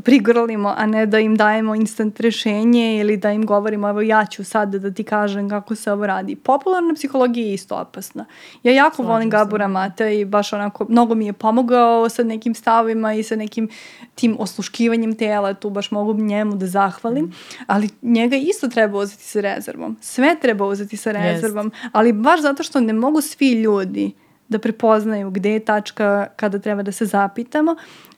[0.04, 4.44] prigrlimo, a ne da im dajemo instant rešenje ili da im govorimo, evo ja ću
[4.44, 6.36] sad da ti kažem kako se ovo radi.
[6.36, 8.26] Popularna psihologija je isto opasna.
[8.64, 12.56] Ja jako Slažem volim Gabora Mata i baš onako, mnogo mi je pomogao sa nekim
[12.56, 13.70] stavima i sa nekim
[14.16, 17.34] tim osluškivanjem tela, tu baš mogu njemu da zahvalim, mm.
[17.68, 19.98] ali njega isto treba uzeti sa rezervom.
[20.02, 21.90] Sve treba uzeti sa rezervom, yes.
[21.92, 24.12] ali baš zato što ne mogu svi ljudi
[24.48, 27.76] da prepoznaju gde je tačka kada treba da se zapitamo,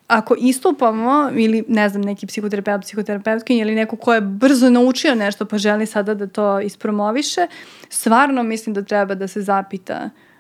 [0.08, 5.46] ako istupamo ili ne znam neki psihoterapeut, psihoterapeutkinja ili neko ko je brzo naučio nešto
[5.46, 7.48] pa želi sada da to ispromoviše,
[7.90, 10.31] stvarno mislim da treba da se zapita uh,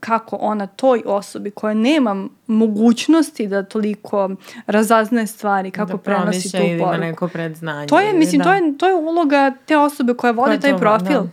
[0.00, 4.30] kako ona toj osobi koja nema mogućnosti da toliko
[4.66, 6.90] razaznaje stvari, kako da prenosi tu poruku.
[6.90, 7.86] Da ili neko predznanje.
[7.86, 8.44] To je, mislim, da.
[8.44, 11.22] to, je, to je uloga te osobe koja vodi taj profil.
[11.22, 11.28] Da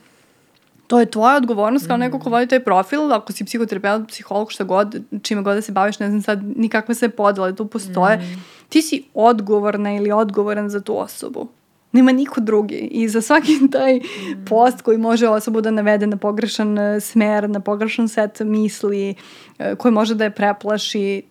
[0.91, 2.31] to je tvoja odgovornost kao neko ko mm.
[2.31, 6.09] vodi taj profil, ako si psihoterapeut, psiholog, šta god, čime god da se baviš, ne
[6.09, 8.43] znam sad nikakve sve podele tu postoje, mm.
[8.69, 11.47] ti si odgovorna ili odgovoran za tu osobu.
[11.91, 12.75] Nema niko drugi.
[12.91, 14.45] I za svaki taj mm.
[14.49, 19.15] post koji može osobu da navede na pogrešan e, smer, na pogrešan set misli,
[19.59, 21.21] e, koji može da je preplaši,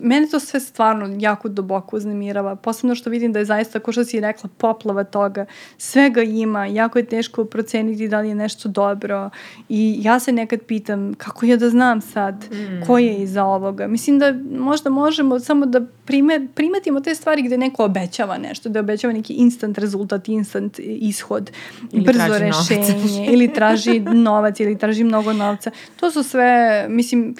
[0.00, 2.56] mene to sve stvarno jako duboko uznemirava.
[2.56, 5.46] Posebno što vidim da je zaista, kao što si rekla, poplava toga.
[5.78, 9.30] Svega ima, jako je teško proceniti da li je nešto dobro.
[9.68, 12.86] I ja se nekad pitam kako ja da znam sad mm.
[12.86, 13.86] ko je iza ovoga.
[13.86, 18.80] Mislim da možda možemo samo da prime, primetimo te stvari gde neko obećava nešto, da
[18.80, 21.50] obećava neki instant rezultat, instant ishod,
[21.92, 25.70] ili brzo rešenje, ili traži novac, ili traži mnogo novca.
[25.96, 27.34] To su sve, mislim,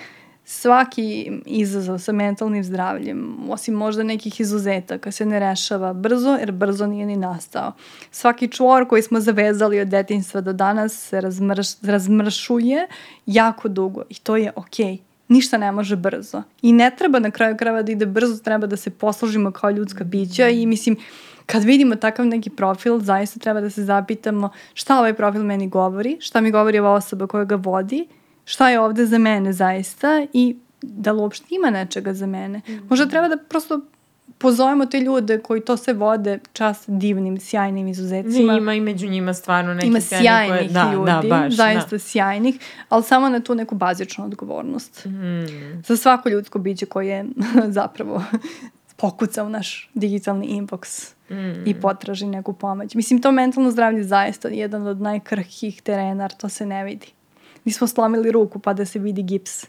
[0.51, 6.87] svaki izazov sa mentalnim zdravljem, osim možda nekih izuzetaka, se ne rešava brzo, jer brzo
[6.87, 7.73] nije ni nastao.
[8.11, 12.87] Svaki čvor koji smo zavezali od detinstva do danas se razmrš, razmršuje
[13.27, 14.87] jako dugo i to je okej.
[14.87, 14.99] Okay
[15.29, 16.43] ništa ne može brzo.
[16.63, 20.05] I ne treba na kraju krava da ide brzo, treba da se poslužimo kao ljudska
[20.05, 20.97] bića i mislim,
[21.47, 26.17] kad vidimo takav neki profil, zaista treba da se zapitamo šta ovaj profil meni govori,
[26.21, 28.07] šta mi govori ova osoba koja ga vodi
[28.51, 32.61] šta je ovde za mene zaista i da li uopšte ima nečega za mene.
[32.69, 32.73] Mm.
[32.89, 33.81] Možda treba da prosto
[34.39, 38.53] pozovemo te ljude koji to se vode čast divnim, sjajnim izuzecima.
[38.53, 41.99] Ima i među njima stvarno neki Ima sjajnih koje, da, ljudi, da, baš, zaista da.
[41.99, 45.05] sjajnih, ali samo na tu neku bazičnu odgovornost.
[45.05, 45.83] Mm.
[45.87, 47.25] Za svako ljudsko biće koje
[47.79, 48.25] zapravo
[48.97, 51.69] pokuca u naš digitalni inbox mm.
[51.69, 52.95] i potraži neku pomoć.
[52.95, 57.07] Mislim, to mentalno zdravlje je zaista jedan od najkrhkih terena, to se ne vidi
[57.65, 59.67] nismo slomili ruku pa da se vidi gips.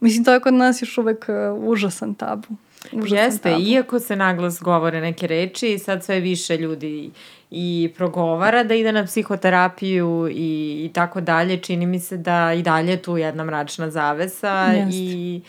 [0.00, 2.48] Mislim, to je kod nas još uvek uh, užasan tabu.
[2.92, 3.62] Užasan Jeste, tabu.
[3.62, 7.10] iako se naglas govore neke reči, sad sve više ljudi
[7.50, 12.62] i progovara da ide na psihoterapiju i, i tako dalje, čini mi se da i
[12.62, 14.96] dalje tu jedna mračna zavesa Jeste.
[14.96, 15.40] i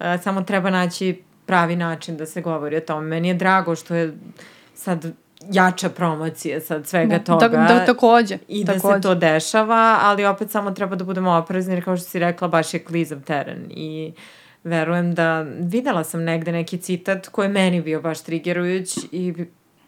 [0.00, 3.06] uh, samo treba naći pravi način da se govori o tome.
[3.06, 4.18] Meni je drago što je
[4.74, 5.12] sad
[5.52, 7.48] jača promocija sad svega da, toga.
[7.48, 8.38] Da, da, takođe.
[8.48, 8.94] I da takođe.
[8.94, 12.48] se to dešava, ali opet samo treba da budemo oprezni, jer kao što si rekla,
[12.48, 14.12] baš je klizav teren i
[14.64, 19.34] verujem da videla sam negde neki citat koji je meni bio baš trigerujuć i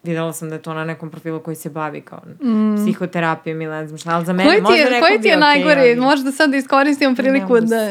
[0.02, 2.76] videla sam da je to na nekom profilu koji se bavi kao mm.
[2.76, 5.80] psihoterapijom ili ne znam šta, ali za mene koji možda neko Koji ti je najgori?
[5.80, 6.00] Okay, ali...
[6.00, 7.90] Možda sad da iskoristimo priliku da,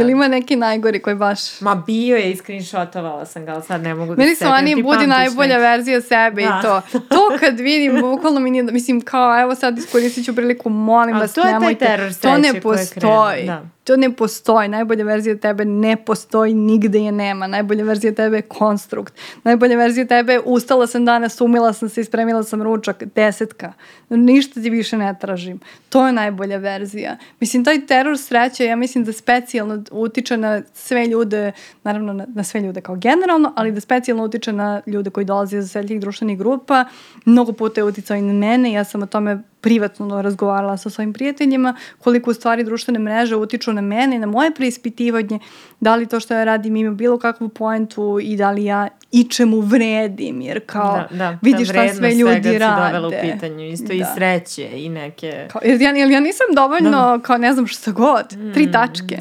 [0.00, 1.60] ili ima neki najgori koji baš...
[1.60, 4.82] Ma bio je i screenshotovala sam ga, ali sad ne mogu da Meni su oni
[4.82, 6.60] budi najbolja verzija sebe da.
[6.60, 6.98] i to.
[6.98, 11.36] To kad vidim, bukvalno mi nije, mislim kao evo sad iskoristit ću priliku, molim vas,
[11.36, 12.10] nemojte.
[12.22, 13.46] To ne postoji.
[13.46, 14.68] Da to ne postoji.
[14.68, 17.46] Najbolja verzija tebe ne postoji, nigde je nema.
[17.46, 19.14] Najbolja verzija tebe je konstrukt.
[19.44, 23.72] Najbolja verzija tebe je ustala sam danas, umila sam se, ispremila sam ručak, desetka.
[24.08, 25.60] Ništa ti više ne tražim.
[25.88, 27.16] To je najbolja verzija.
[27.40, 31.52] Mislim, taj teror sreće, ja mislim da specijalno utiče na sve ljude,
[31.84, 35.58] naravno na, na sve ljude kao generalno, ali da specijalno utiče na ljude koji dolaze
[35.58, 36.84] iz seljih društvenih grupa.
[37.24, 41.12] Mnogo puta je uticao i na mene, ja sam o tome privatno razgovarala sa svojim
[41.12, 45.38] prijateljima, koliko u stvari društvene mreže utiču na mene i na moje preispitivanje,
[45.80, 49.60] da li to što ja radim ima bilo kakvu poentu i da li ja ičemu
[49.60, 53.06] vredim, jer kao da, da, vidiš šta sve ljudi rade.
[53.06, 53.94] u pitanju, isto da.
[53.94, 55.48] i sreće i neke...
[55.52, 57.18] Kao, jer, ja, jer ja nisam dovoljno, da.
[57.22, 58.72] kao ne znam šta god, tri mm.
[58.72, 59.18] tačke.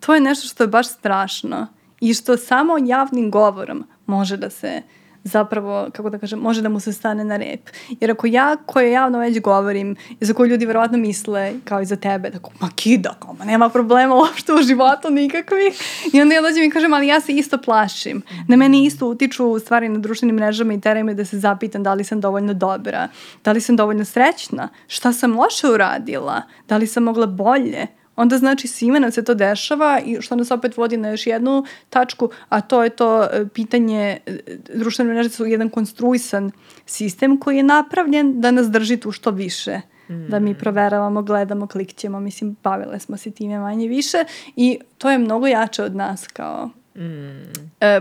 [0.00, 1.66] To je nešto što je baš strašno
[2.00, 4.82] i što samo javnim govorom može da se
[5.26, 7.60] zapravo, kako da kažem, može da mu se stane na rep.
[8.00, 11.86] Jer ako ja, koje javno već govorim, i za koju ljudi verovatno misle, kao i
[11.86, 15.74] za tebe, da ma kida, kao, ma nema problema uopšte u životu nikakvih.
[16.12, 18.22] I onda ja dođem i kažem, ali ja se isto plašim.
[18.48, 21.94] Na meni isto utiču stvari na društvenim mrežama i teraju me da se zapitam da
[21.94, 23.08] li sam dovoljno dobra,
[23.44, 27.86] da li sam dovoljno srećna, šta sam loše uradila, da li sam mogla bolje
[28.16, 31.64] onda znači svima nam se to dešava i što nas opet vodi na još jednu
[31.90, 34.38] tačku, a to je to e, pitanje, e,
[34.74, 36.50] društvene mreže su jedan konstruisan
[36.86, 39.80] sistem koji je napravljen da nas drži tu što više.
[40.08, 40.28] Mm.
[40.28, 44.18] Da mi proveravamo, gledamo, klikćemo, mislim, bavile smo se time manje više
[44.56, 47.68] i to je mnogo jače od nas kao Mm.
[47.80, 48.00] E,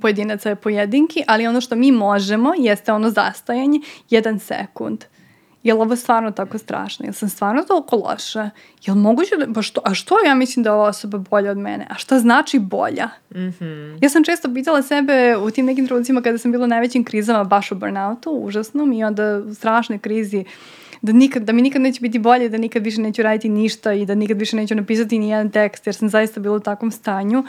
[0.00, 3.80] pojedinaca je pojedinki, ali ono što mi možemo jeste ono zastajanje,
[4.10, 5.04] jedan sekund.
[5.04, 5.19] Mm
[5.62, 7.06] je li ovo stvarno tako strašno?
[7.06, 8.50] Jel sam stvarno toliko loša?
[8.84, 11.58] Jel moguće da, pa što, a što ja mislim da je ova osoba bolja od
[11.58, 11.86] mene?
[11.90, 13.08] A šta znači bolja?
[13.34, 13.98] Mm -hmm.
[14.02, 17.44] Ja sam često pitala sebe u tim nekim trenucima kada sam bila u najvećim krizama,
[17.44, 21.82] baš u burnoutu, užasnom, i onda u strašnoj krizi uh, da, nikad, da mi nikad
[21.82, 25.18] neće biti bolje, da nikad više neću raditi ništa i da nikad više neću napisati
[25.18, 27.44] ni jedan tekst, jer sam zaista bila u takvom stanju.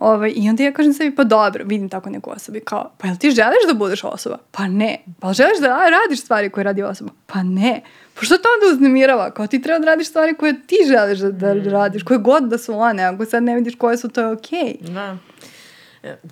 [0.00, 3.16] Ovaj, I onda ja kažem sebi, pa dobro, vidim tako neku osobu kao, pa jel
[3.16, 4.38] ti želiš da budeš osoba?
[4.50, 4.98] Pa ne.
[5.20, 7.10] Pa želiš da radiš stvari koje radi osoba?
[7.26, 7.80] Pa ne.
[8.14, 9.30] Pa što to onda uznemirava?
[9.30, 11.68] Kao ti treba da radiš stvari koje ti želiš da, da mm.
[11.68, 13.02] radiš, koje god da su one.
[13.04, 14.76] Ako sad ne vidiš koje su, to je okej.
[14.80, 14.94] Okay.
[14.94, 15.16] Da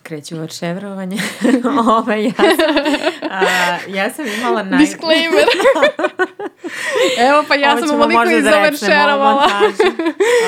[0.03, 1.16] kreću od ševrovanja.
[1.99, 2.77] ovaj, ja, sam,
[3.31, 4.79] a, ja sam imala naj...
[4.79, 5.45] Disclaimer.
[7.29, 9.49] Evo pa ja Ovo sam ovoliko iz overšerovala.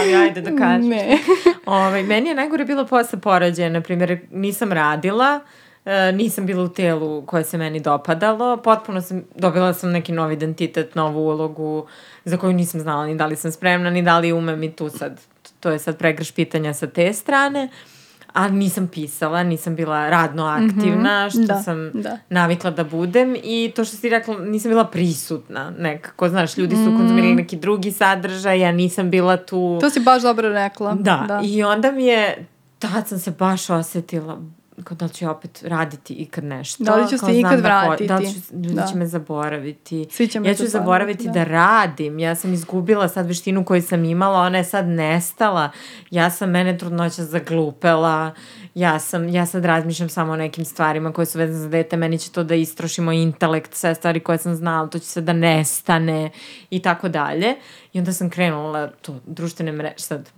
[0.00, 0.88] ali ajde da kažem.
[0.96, 1.18] Ne.
[1.66, 5.40] ovaj, meni je najgore bilo posle porođaja, na primjer, nisam radila,
[5.84, 10.34] e, nisam bila u telu koje se meni dopadalo, potpuno sam, dobila sam neki novi
[10.34, 11.86] identitet, novu ulogu
[12.24, 14.88] za koju nisam znala ni da li sam spremna, ni da li umem i tu
[14.88, 15.20] sad,
[15.60, 17.64] to je sad pregrš pitanja sa te strane.
[17.64, 17.95] Uh,
[18.36, 21.30] a nisam pisala, nisam bila radno aktivna, mm -hmm.
[21.30, 22.18] što da, sam da.
[22.28, 26.90] navikla da budem i to što si rekla, nisam bila prisutna nekako, znaš, ljudi su
[26.90, 26.96] mm.
[26.96, 29.78] konzumirali neki drugi sadržaj, ja nisam bila tu.
[29.80, 30.94] To si baš dobro rekla.
[30.94, 31.40] Da, da.
[31.44, 32.46] i onda mi je,
[32.78, 34.42] tad sam se baš osetila,
[34.84, 36.84] kao da li ću opet raditi ikad nešto.
[36.84, 38.08] Da li ću se ikad da vratiti.
[38.08, 38.86] Da li ću, ljudi da.
[38.86, 40.06] će me zaboraviti.
[40.10, 41.32] Svi će me ja ću zaboraviti da.
[41.32, 42.18] da radim.
[42.18, 45.70] Ja sam izgubila sad veštinu koju sam imala, ona je sad nestala.
[46.10, 48.34] Ja sam mene trudnoća zaglupela.
[48.74, 51.96] Ja sam, ja sad razmišljam samo o nekim stvarima koje su vezane za dete.
[51.96, 55.32] Meni će to da istrošimo intelekt, sve stvari koje sam znala, to će se da
[55.32, 56.30] nestane
[56.70, 57.54] i tako dalje.
[57.92, 60.30] I onda sam krenula to, društvene mreže, sad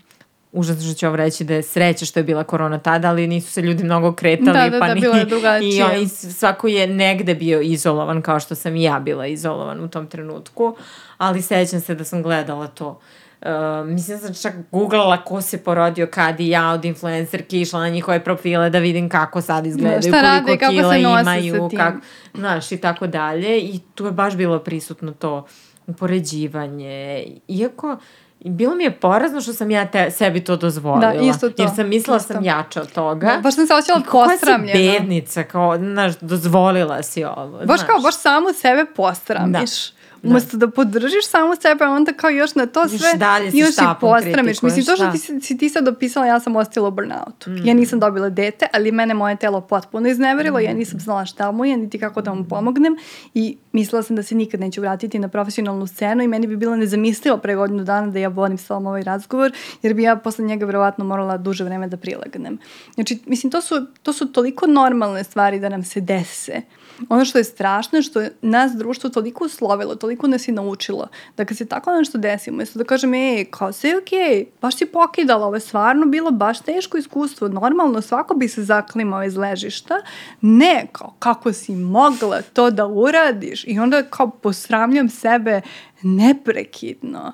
[0.53, 3.53] užasno što ću ovo reći da je sreća što je bila korona tada, ali nisu
[3.53, 4.53] se ljudi mnogo kretali.
[4.53, 5.87] Da, da, pa da, ni, bilo je drugačije.
[6.01, 9.89] I, I svako je negde bio izolovan kao što sam i ja bila izolovan u
[9.89, 10.77] tom trenutku,
[11.19, 13.01] ali sećam se da sam gledala to.
[13.43, 17.81] Uh, mislim da sam čak googlala ko se porodio kad i ja od influencerki išla
[17.81, 21.99] na njihove profile da vidim kako sad izgledaju, da, šta rade, kako kila imaju, kako,
[22.35, 23.61] znaš, i tako dalje.
[23.61, 25.47] I tu je baš bilo prisutno to
[25.87, 27.27] upoređivanje.
[27.49, 27.99] Iako, uh,
[28.45, 31.13] bilo mi je porazno što sam ja te, sebi to dozvolila.
[31.13, 31.63] Da, isto to.
[31.63, 32.35] Jer sam mislila isto.
[32.35, 33.27] sam jača od toga.
[33.27, 34.73] Da, baš sam se osjećala posramljena.
[34.73, 37.61] Koja si bednica, kao, znaš, dozvolila si ovo.
[37.65, 39.91] Baš kao, baš samo sebe posramiš.
[39.91, 39.98] Da.
[40.23, 40.67] Umesto da.
[40.67, 44.63] da podržiš samo sebe, onda kao još na to sve dalje još i postramiš.
[44.63, 47.51] Mislim, to što ti, si ti sad opisala, ja sam ostila u burnoutu.
[47.51, 47.67] Mm.
[47.67, 50.63] Ja nisam dobila dete, ali mene moje telo potpuno izneverilo, mm.
[50.63, 52.97] ja nisam znala šta mu je, niti kako da mu pomognem
[53.35, 56.77] i mislila sam da se nikad neću vratiti na profesionalnu scenu i meni bi bilo
[56.77, 59.53] nezamislivo pre godinu dana da ja vodim s ovaj razgovor,
[59.83, 62.59] jer bi ja posle njega verovatno morala duže vreme da prilegnem.
[62.95, 66.63] Znači, mislim, to su, to su toliko normalne stvari da nam se dese
[67.09, 71.09] ono što je strašno je što je nas društvo toliko uslovilo, toliko nas je naučilo,
[71.37, 74.47] da kad se tako nešto desi, umjesto da kažem, ej, kao sve je okej, okay,
[74.61, 79.25] baš si pokidala, ovo je stvarno bilo baš teško iskustvo, normalno svako bi se zaklimao
[79.25, 79.95] iz ležišta,
[80.41, 83.65] ne, kao kako si mogla to da uradiš?
[83.67, 85.61] I onda kao posramljam sebe
[86.03, 87.33] neprekidno.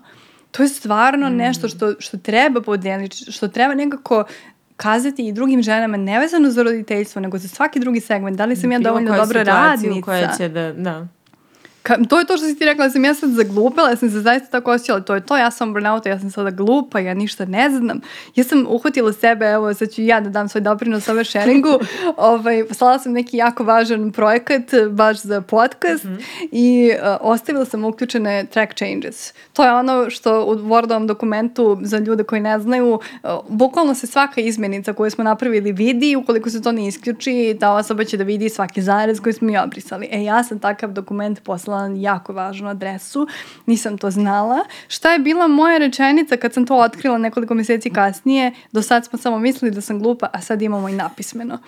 [0.50, 1.36] To je stvarno mm.
[1.36, 4.24] nešto što, što treba podeliti, što treba nekako
[4.84, 8.36] kazati i drugim ženama nevezano za roditeljstvo, nego za svaki drugi segment.
[8.36, 10.00] Da li sam ja dovoljno dobra radnica?
[10.04, 11.08] koja će da, da.
[11.84, 14.10] Ka, to je to što si ti rekla, da sam ja sad zaglupila, ja sam
[14.10, 17.14] se zaista tako osjećala, to je to, ja sam burnouta, ja sam sada glupa, ja
[17.14, 18.00] ništa ne znam.
[18.34, 21.78] Ja sam uhvatila sebe, evo, sad ću ja da dam svoj doprinos ove sharingu,
[22.16, 26.48] ovaj, poslala sam neki jako važan projekat baš za podcast mm -hmm.
[26.52, 29.32] i uh, ostavila sam uključene track changes.
[29.52, 34.06] To je ono što u Wordovom dokumentu za ljude koji ne znaju, uh, bukvalno se
[34.06, 38.24] svaka izmenica koju smo napravili vidi, ukoliko se to ne isključi, ta osoba će da
[38.24, 40.08] vidi svaki zarez koji smo mi obrisali.
[40.10, 43.26] E, ja sam takav dokument poslala na jako važnu adresu,
[43.66, 44.64] nisam to znala.
[44.88, 48.52] Šta je bila moja rečenica kad sam to otkrila nekoliko meseci kasnije?
[48.72, 51.58] Do sad smo samo mislili da sam glupa, a sad imamo i napismeno.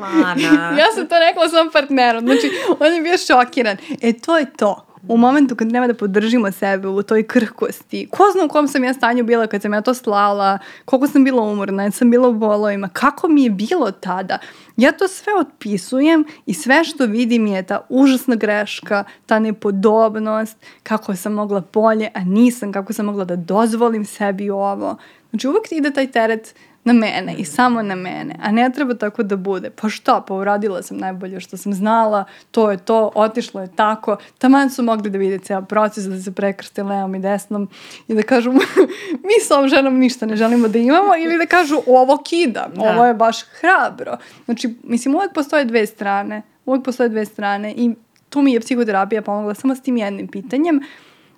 [0.00, 0.76] Lana.
[0.80, 2.24] ja sam to rekla svom partnerom.
[2.24, 3.76] Znači, on je bio šokiran.
[4.02, 8.22] E, to je to u momentu kad treba da podržimo sebe u toj krhkosti, ko
[8.32, 11.42] zna u kom sam ja stanju bila kad sam ja to slala, koliko sam bila
[11.42, 14.38] umorna, sam bila u bolovima, kako mi je bilo tada.
[14.76, 21.16] Ja to sve otpisujem i sve što vidim je ta užasna greška, ta nepodobnost, kako
[21.16, 24.96] sam mogla bolje, a nisam, kako sam mogla da dozvolim sebi ovo.
[25.30, 26.54] Znači uvek ide taj teret
[26.84, 29.70] na mene i samo na mene, a ne treba tako da bude.
[29.70, 34.16] Pa šta, pa uradila sam najbolje što sam znala, to je to, otišlo je tako,
[34.38, 37.68] taman su mogli da vide ceo proces, da se prekrste levom i desnom
[38.08, 38.52] i da kažu
[39.28, 42.82] mi s ovom ženom ništa ne želimo da imamo ili da kažu ovo kida, da.
[42.82, 44.16] ovo je baš hrabro.
[44.44, 47.94] Znači, mislim, uvek postoje dve strane, uvek postoje dve strane i
[48.28, 50.80] tu mi je psihoterapija pomogla samo s tim jednim pitanjem,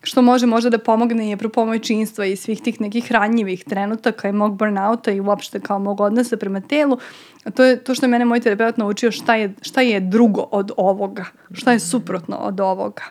[0.06, 4.32] što može možda da pomogne i apropo činstva i svih tih nekih ranjivih trenutaka i
[4.32, 6.98] mog burnouta i uopšte kao mog odnosa prema telu,
[7.44, 10.40] a to je to što je mene moj terapeut naučio šta je, šta je drugo
[10.50, 13.02] od ovoga, šta je suprotno od ovoga.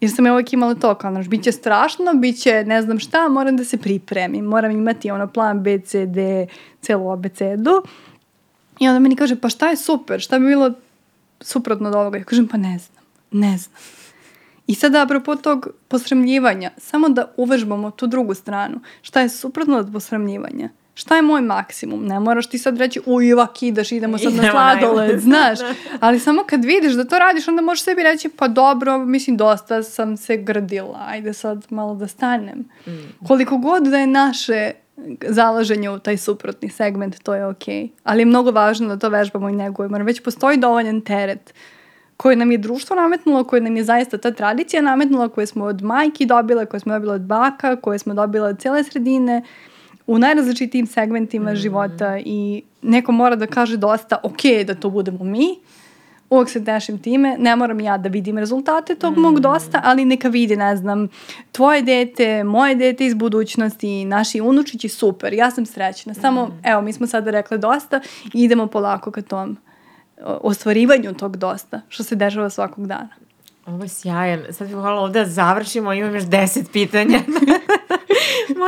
[0.00, 2.98] Jer sam ja uvijek imala to, kao, znaš, bit će strašno, bit će ne znam
[2.98, 6.46] šta, moram da se pripremim, moram imati ono plan B, C, D,
[6.80, 7.82] celu abecedu.
[8.78, 10.72] I onda meni kaže, pa šta je super, šta bi bilo
[11.40, 12.18] suprotno od ovoga?
[12.18, 13.99] Ja kažem, pa ne znam, ne znam.
[14.70, 18.80] I sada, apropo tog posramljivanja, samo da uvežbamo tu drugu stranu.
[19.02, 20.68] Šta je suprotno od posramljivanja?
[20.94, 22.06] Šta je moj maksimum?
[22.06, 25.58] Ne moraš ti sad reći, uj, ovak kidaš, idemo sad na sladoled, znaš.
[26.00, 29.82] Ali samo kad vidiš da to radiš, onda možeš sebi reći, pa dobro, mislim, dosta
[29.82, 32.58] sam se grdila, ajde sad malo da stanem.
[32.86, 33.26] Mm.
[33.26, 34.70] Koliko god da je naše
[35.28, 37.82] zalaženje u taj suprotni segment, to je okej.
[37.82, 37.88] Okay.
[38.04, 41.54] Ali je mnogo važno da to vežbamo i negujemo, jer već postoji dovoljan teret
[42.20, 45.82] koje nam je društvo nametnulo, koje nam je zaista ta tradicija nametnula, koje smo od
[45.82, 49.42] majki dobile, koje smo dobile od baka, koje smo dobile od cele sredine,
[50.06, 51.56] u najrazličitijim segmentima mm.
[51.56, 55.46] života i neko mora da kaže dosta ok da to budemo mi,
[56.30, 59.20] uvek se tešim time, ne moram ja da vidim rezultate tog mm.
[59.20, 61.08] mog dosta, ali neka vidi, ne znam,
[61.52, 66.14] tvoje dete, moje dete iz budućnosti, naši unučići, super, ja sam srećna.
[66.14, 66.60] Samo, mm.
[66.64, 68.00] evo, mi smo sada rekli dosta
[68.34, 69.56] i idemo polako ka tom
[70.22, 73.08] ostvarivanju tog dosta, što se dešava svakog dana.
[73.66, 74.42] Ovo je sjajan.
[74.50, 77.18] Sad bih hvala ovde da završimo, imam još deset pitanja.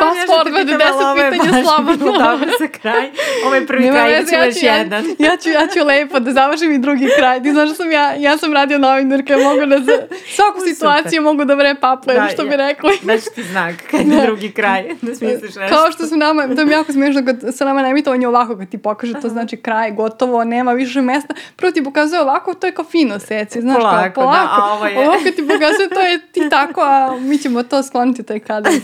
[0.01, 2.13] Pa forma da deset pitanja slobodno.
[2.13, 3.11] Dobro za kraj.
[3.47, 5.05] Ovo je prvi Nema kraj, veze, ja još jedan.
[5.27, 7.43] Ja, ću, ja ću lepo da završim i drugi kraj.
[7.43, 9.93] Ti znaš da sam ja, ja sam radio novinarka, mogu da za
[10.35, 12.91] svaku situaciju mogu da vre paple, da, što ja, bi rekli.
[13.03, 15.77] Znači ti znak, kad je drugi kraj, da smisliš nešto.
[15.77, 18.79] Kao što su nama, to mi jako smiješno, kad sa nama nemitovanje ovako, kad ti
[18.79, 21.35] pokaže, to znači kraj, gotovo, nema više mesta.
[21.57, 24.57] Prvo ti pokazuje ovako, to je kao fino seci, znaš, polako, kao polako.
[24.57, 24.99] Da, a ovo je...
[24.99, 28.73] Ovako ti pokazuje, to je ti tako, a mi ćemo to skloniti taj kadar.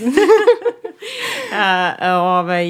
[1.55, 2.67] a, ovaj,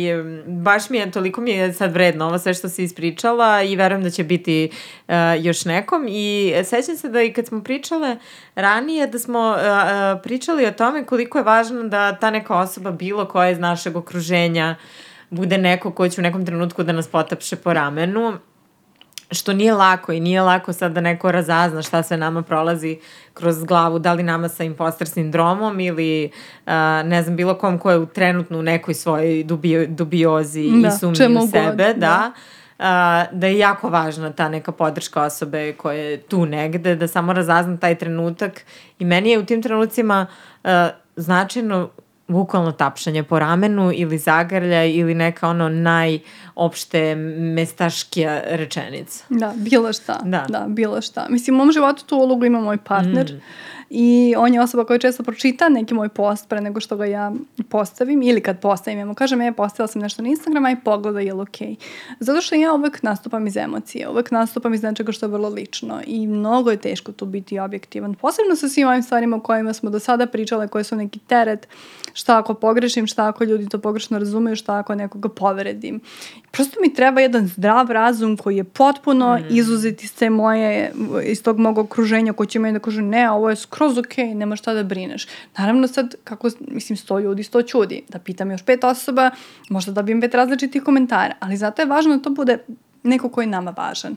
[0.47, 4.03] baš mi je, toliko mi je sad vredno ovo sve što si ispričala i verujem
[4.03, 4.71] da će biti
[5.09, 6.07] uh, još nekom.
[6.09, 8.17] I sećam se da i kad smo pričale
[8.55, 13.27] ranije da smo uh, pričali o tome koliko je važno da ta neka osoba bilo
[13.27, 14.77] koja iz našeg okruženja
[15.31, 18.39] bude neko ko će u nekom trenutku da nas potapše po ramenu
[19.31, 22.99] što nije lako i nije lako sad da neko razazna šta sve nama prolazi
[23.35, 26.31] kroz glavu, da li nama sa imposter sindromom ili
[26.67, 26.73] uh,
[27.05, 31.37] ne znam, bilo kom ko je trenutno u nekoj svojoj dubio, dubiozi da, i sumnji
[31.37, 31.93] u sebe, god, da.
[31.95, 32.33] da.
[32.79, 37.33] Uh, da je jako važna ta neka podrška osobe koja je tu negde, da samo
[37.33, 38.65] razazna taj trenutak
[38.99, 40.27] i meni je u tim trenucima
[40.65, 40.71] uh,
[41.17, 41.91] značajno
[42.29, 47.15] bukvalno tapšanje po ramenu ili zagrlja ili neka ono najopšte
[47.55, 49.25] mestaškija rečenica.
[49.29, 50.21] Da, bilo šta.
[50.25, 50.47] Da.
[50.49, 51.27] da, bilo šta.
[51.31, 53.33] Mislim, u mom životu tu ulogu ima moj partner.
[53.33, 57.05] Mm i on je osoba koja često pročita neki moj post pre nego što ga
[57.05, 57.33] ja
[57.69, 61.25] postavim ili kad postavim, ja mu kažem, ja postavila sam nešto na Instagram, aj pogledaj,
[61.25, 61.69] je li okej.
[61.69, 61.77] Okay?
[62.21, 66.01] Zato što ja uvek nastupam iz emocije, uvek nastupam iz nečega što je vrlo lično
[66.07, 68.15] i mnogo je teško tu biti objektivan.
[68.15, 71.69] Posebno sa svim ovim stvarima o kojima smo do sada pričale, koje su neki teret,
[72.19, 76.01] šta ako pogrešim, šta ako ljudi to pogrešno razumeju, šta ako nekoga povredim.
[76.51, 79.45] Prosto mi treba jedan zdrav razum koji je potpuno mm.
[79.51, 80.93] izuzet iz te moje,
[81.25, 84.17] iz tog mog okruženja koji će meni da kaže ne, ovo je skroz skroz ok,
[84.35, 85.27] nema šta da brineš.
[85.59, 88.03] Naravno sad, kako, mislim, sto ljudi, sto čudi.
[88.09, 89.31] Da pitam još pet osoba,
[89.71, 92.59] možda dobijem pet različitih komentara, ali zato je važno da to bude
[93.03, 94.17] neko ko je nama važan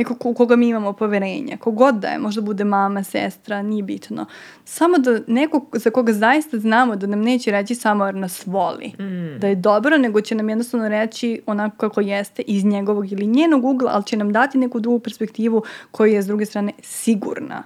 [0.00, 4.26] neko u koga mi imamo poverenja, kogod da je, možda bude mama, sestra, nije bitno.
[4.64, 8.92] Samo da neko za koga zaista znamo da nam neće reći samo jer nas voli,
[8.98, 9.38] mm.
[9.40, 13.64] da je dobro, nego će nam jednostavno reći onako kako jeste iz njegovog ili njenog
[13.64, 17.62] ugla, ali će nam dati neku drugu perspektivu koja je s druge strane sigurna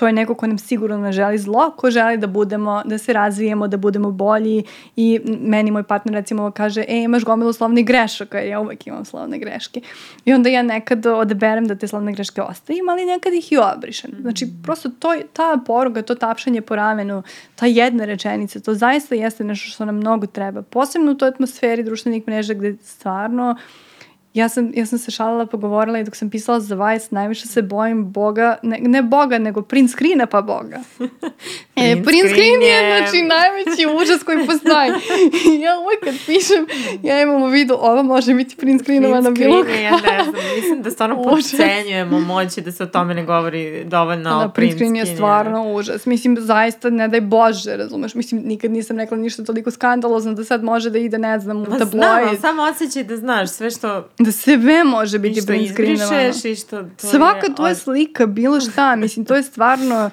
[0.00, 3.12] to je neko ko nam sigurno ne želi zlo, ko želi da budemo, da se
[3.12, 4.64] razvijemo, da budemo bolji
[4.96, 9.04] i meni moj partner recimo kaže, e, imaš gomilu slovnih grešaka, jer ja uvek imam
[9.04, 9.80] slovne greške.
[10.24, 14.10] I onda ja nekad odeberem da te slovne greške ostavim, ali nekad ih i obrišem.
[14.20, 14.62] Znači, mm.
[14.62, 17.22] prosto to, ta poruga, to tapšanje po ramenu,
[17.54, 20.62] ta jedna rečenica, to zaista jeste nešto što nam mnogo treba.
[20.62, 23.89] Posebno u toj atmosferi društvenih mreža gde stvarno uh,
[24.34, 27.62] ja sam, ja sam se šalila, pogovorila i dok sam pisala za Vice, najviše se
[27.62, 30.80] bojim Boga, ne, ne Boga, nego print screena pa Boga.
[31.76, 34.90] e, print, screen je, znači, najveći užas koji postoji.
[35.64, 36.66] ja uvek kad pišem,
[37.02, 39.74] ja imam u vidu, ovo može biti print screenova na bilo kako.
[39.74, 44.38] ja ne znam, mislim da stvarno podcenjujemo moći da se o tome ne govori dovoljno
[44.38, 46.06] da, print screen je stvarno užas.
[46.06, 50.64] Mislim, zaista, ne daj Bože, razumeš, mislim, nikad nisam rekla ništa toliko skandalozno da sad
[50.64, 51.90] može da ide, ne znam, u tabloid.
[51.90, 56.28] Znam, samo osjećaj da znaš sve što da sve može biti print screenovano.
[56.28, 56.82] I što i što...
[56.82, 60.10] To Svaka je, tvoja slika, bilo šta, mislim, to je stvarno...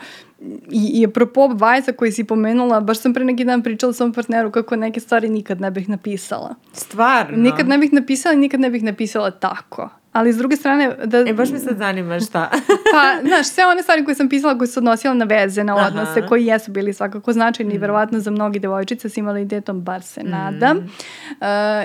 [0.72, 4.52] I, i apropo Vajsa koji si pomenula, baš sam pre neki dan pričala svom partneru
[4.52, 6.56] kako neke stvari nikad ne bih napisala.
[6.74, 7.38] Stvarno?
[7.38, 9.90] Nikad ne bih napisala, nikad ne bih napisala tako.
[10.18, 10.96] Ali s druge strane...
[11.06, 12.50] Da, e, baš mi sad zanima šta.
[12.94, 16.20] pa, znaš, sve one stvari koje sam pisala koje su odnosile na veze, na odnose,
[16.20, 16.28] Aha.
[16.28, 17.82] koji jesu bili svakako značajni mm.
[17.82, 20.30] verovatno za mnogi devojčice s invaliditetom, bar se mm.
[20.30, 20.78] nadam.
[20.78, 20.88] Uh,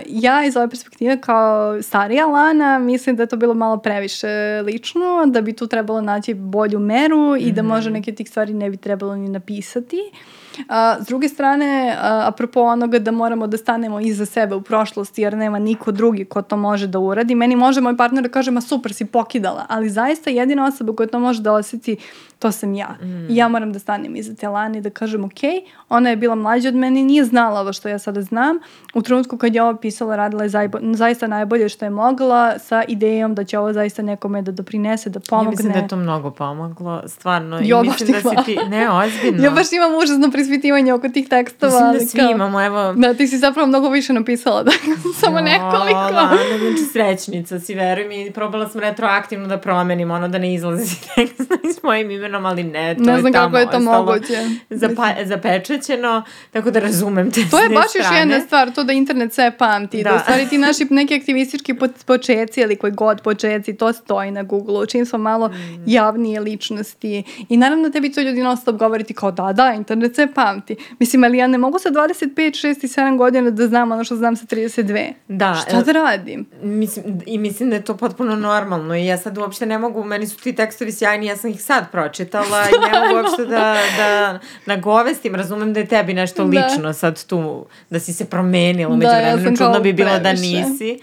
[0.07, 5.27] ja iz ove perspektive kao starija Lana mislim da je to bilo malo previše lično,
[5.27, 7.55] da bi tu trebalo naći bolju meru i mm.
[7.55, 9.99] da možda neke tih stvari ne bi trebalo ni napisati.
[10.13, 14.63] Uh, A, s druge strane, a, apropo onoga da moramo da stanemo iza sebe u
[14.63, 18.29] prošlosti jer nema niko drugi ko to može da uradi, meni može moj partner da
[18.29, 21.97] kaže ma super si pokidala, ali zaista jedina osoba koja to može da osjeti
[22.43, 22.89] to sam ja.
[23.03, 23.31] Mm.
[23.31, 25.41] I ja moram da stanem iza te Lani da kažem ok,
[25.89, 28.59] ona je bila mlađa od mene, nije znala ovo što ja sada znam.
[28.95, 30.51] U trenutku kad je ovo pisala, radila je
[30.95, 35.21] zaista najbolje što je mogla sa idejom da će ovo zaista nekome da doprinese, da
[35.21, 35.47] pomogne.
[35.47, 37.61] Ja mislim da je to mnogo pomoglo, stvarno.
[37.63, 39.45] Jo, I mislim da si ti, ne, ozbiljno.
[39.45, 41.93] ja baš imam užasno prispitivanje oko tih tekstova.
[41.93, 42.93] Mislim da svi kao, imamo, evo.
[42.93, 44.73] Da, ti si zapravo mnogo više napisala, da,
[45.21, 45.99] samo no, nekoliko.
[45.99, 50.97] Lana, znači srećnica si, veruj mi, probala sam retroaktivno da promenim ono da ne izlazi
[51.15, 54.39] tekst s mojim imenom ali ne, to ne znam je kako je to moguće.
[54.71, 59.33] Zapa, zapečećeno, tako da razumem te To je baš još jedna stvar, to da internet
[59.33, 61.75] sve pamti, da, da u stvari ti naši neki aktivistički
[62.07, 65.85] počeci ili koji god počeci, to stoji na Google-u, čim smo malo mm.
[65.87, 70.77] javnije ličnosti i naravno tebi to ljudi non stop govoriti kao da, da, internet pamti.
[70.99, 74.17] Mislim, ali ja ne mogu sa 25, 6 i 7 godina da znam ono što
[74.17, 75.13] znam sa 32.
[75.29, 75.55] Da.
[75.69, 76.47] Šta da radim?
[76.63, 80.27] Mislim, I mislim da je to potpuno normalno i ja sad uopšte ne mogu, meni
[80.27, 84.39] su ti tekstovi sjajni, ja sam ih sad pročitala i ne mogu uopšte da, da
[84.67, 85.35] nagovestim.
[85.35, 86.67] Razumem da je tebi nešto da.
[86.67, 88.97] lično sad tu, da si se promenila.
[88.97, 90.63] Da, ja sam Čudno bi bilo da previše.
[90.63, 90.99] da nisi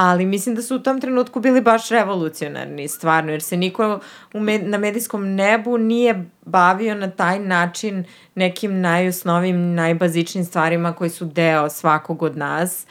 [0.00, 4.00] ali mislim da su u tom trenutku bili baš revolucionarni stvarno, jer se niko
[4.34, 8.04] u med, na medijskom nebu nije bavio na taj način
[8.34, 12.86] nekim najosnovim, najbazičnim stvarima koji su deo svakog od nas.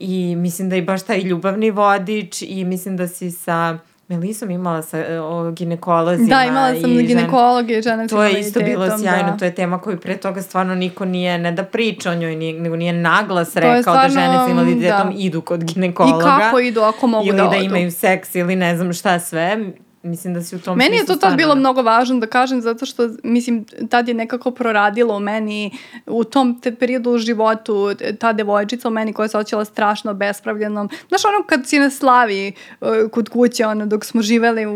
[0.00, 3.78] I mislim da i baš taj ljubavni vodič i mislim da si sa
[4.08, 6.28] Melisom imala sa o, ginekolozima.
[6.28, 9.36] Da, imala sam i ginekologe i žene To je isto bilo sjajno, da.
[9.36, 12.60] to je tema koju pre toga stvarno niko nije, ne da priča o njoj, nije,
[12.60, 15.14] nego nije naglas rekao stvarno, da žene sa invaliditetom da.
[15.18, 16.36] idu kod ginekologa.
[16.36, 19.20] I kako idu, ako mogu ili da Ili da imaju seks ili ne znam šta
[19.20, 19.58] sve
[20.02, 22.86] mislim da si u tom Meni je to tad bilo mnogo važno da kažem zato
[22.86, 28.32] što mislim tad je nekako proradilo u meni u tom te periodu u životu ta
[28.32, 30.88] devojčica u meni koja se osjećala strašno bespravljenom.
[31.08, 34.72] Znaš ono kad si na slavi uh, kod kuće ono dok smo živeli u,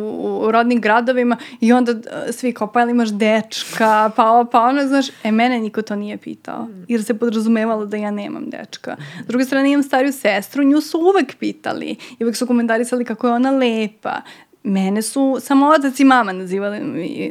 [0.46, 1.98] u rodnim gradovima i onda uh,
[2.30, 6.16] svi kao pa ili imaš dečka pa, pa ono znaš e mene niko to nije
[6.16, 6.84] pitao mm.
[6.88, 8.96] jer se podrazumevalo da ja nemam dečka.
[9.24, 13.26] S druge strane imam stariju sestru nju su uvek pitali i uvek su komentarisali kako
[13.26, 14.22] je ona lepa
[14.64, 16.78] mene su samo otac i mama nazivali,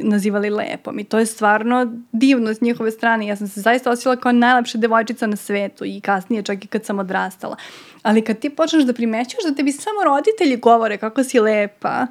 [0.02, 3.26] nazivali lepom i to je stvarno divno s njihove strane.
[3.26, 6.84] Ja sam se zaista osjećala kao najlepša devojčica na svetu i kasnije čak i kad
[6.84, 7.56] sam odrastala.
[8.02, 12.06] Ali kad ti počneš da primećuješ da tebi samo roditelji govore kako si lepa,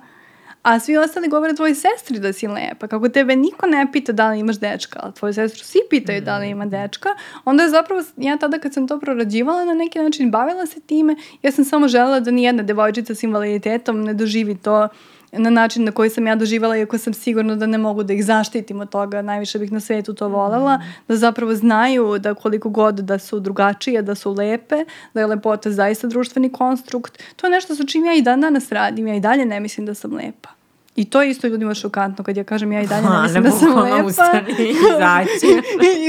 [0.61, 4.29] a svi ostali govore tvojoj sestri da si lepa, kako tebe niko ne pita da
[4.29, 6.25] li imaš dečka, ali tvoju sestru svi pitaju mm.
[6.25, 7.09] da li ima dečka,
[7.45, 11.15] onda je zapravo, ja tada kad sam to prorađivala na neki način, bavila se time,
[11.41, 14.87] ja sam samo želela da nijedna devojčica s invaliditetom ne doživi to
[15.31, 18.25] na način na koji sam ja doživala, iako sam sigurna da ne mogu da ih
[18.25, 20.81] zaštitim od toga, najviše bih na svetu to volela, mm.
[21.07, 25.71] da zapravo znaju da koliko god da su drugačije, da su lepe, da je lepota
[25.71, 27.23] zaista društveni konstrukt.
[27.35, 29.85] To je nešto sa čim ja i dan danas radim, ja i dalje ne mislim
[29.85, 30.60] da sam lepa.
[30.95, 33.51] I to je isto ljudima šokantno kad ja kažem ja i dalje ne mislim da
[33.51, 34.05] sam lepa.
[34.05, 35.47] Ustani, izaći.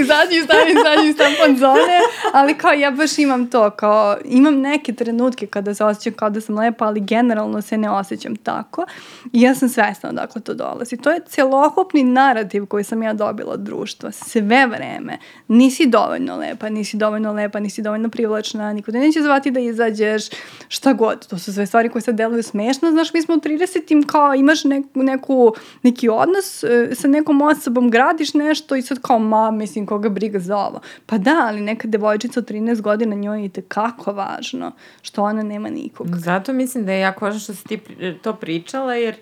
[0.00, 1.98] izaći, izaći, izaći iz tampon zone.
[2.32, 6.40] Ali kao ja baš imam to, kao imam neke trenutke kada se osjećam kao da
[6.40, 8.86] sam lepa, ali generalno se ne osjećam tako.
[9.32, 10.96] I ja sam svesna odakle to dolazi.
[10.96, 14.10] To je celokupni narativ koji sam ja dobila od društva.
[14.12, 15.18] Sve vreme.
[15.48, 20.22] Nisi dovoljno lepa, nisi dovoljno lepa, nisi dovoljno privlačna, niko te neće zvati da izađeš,
[20.68, 21.26] šta god.
[21.26, 22.90] To su sve stvari koje sad deluju smešno.
[22.90, 27.90] Znaš, mi smo u 30 kao imaš ne, neku, neki odnos e, sa nekom osobom,
[27.90, 30.80] gradiš nešto i sad kao, ma, mislim, koga briga za ovo.
[31.06, 34.72] Pa da, ali neka devojčica od 13 godina njoj je kako važno
[35.02, 36.06] što ona nema nikog.
[36.16, 37.80] Zato mislim da je jako važno što si ti
[38.22, 39.16] to pričala, jer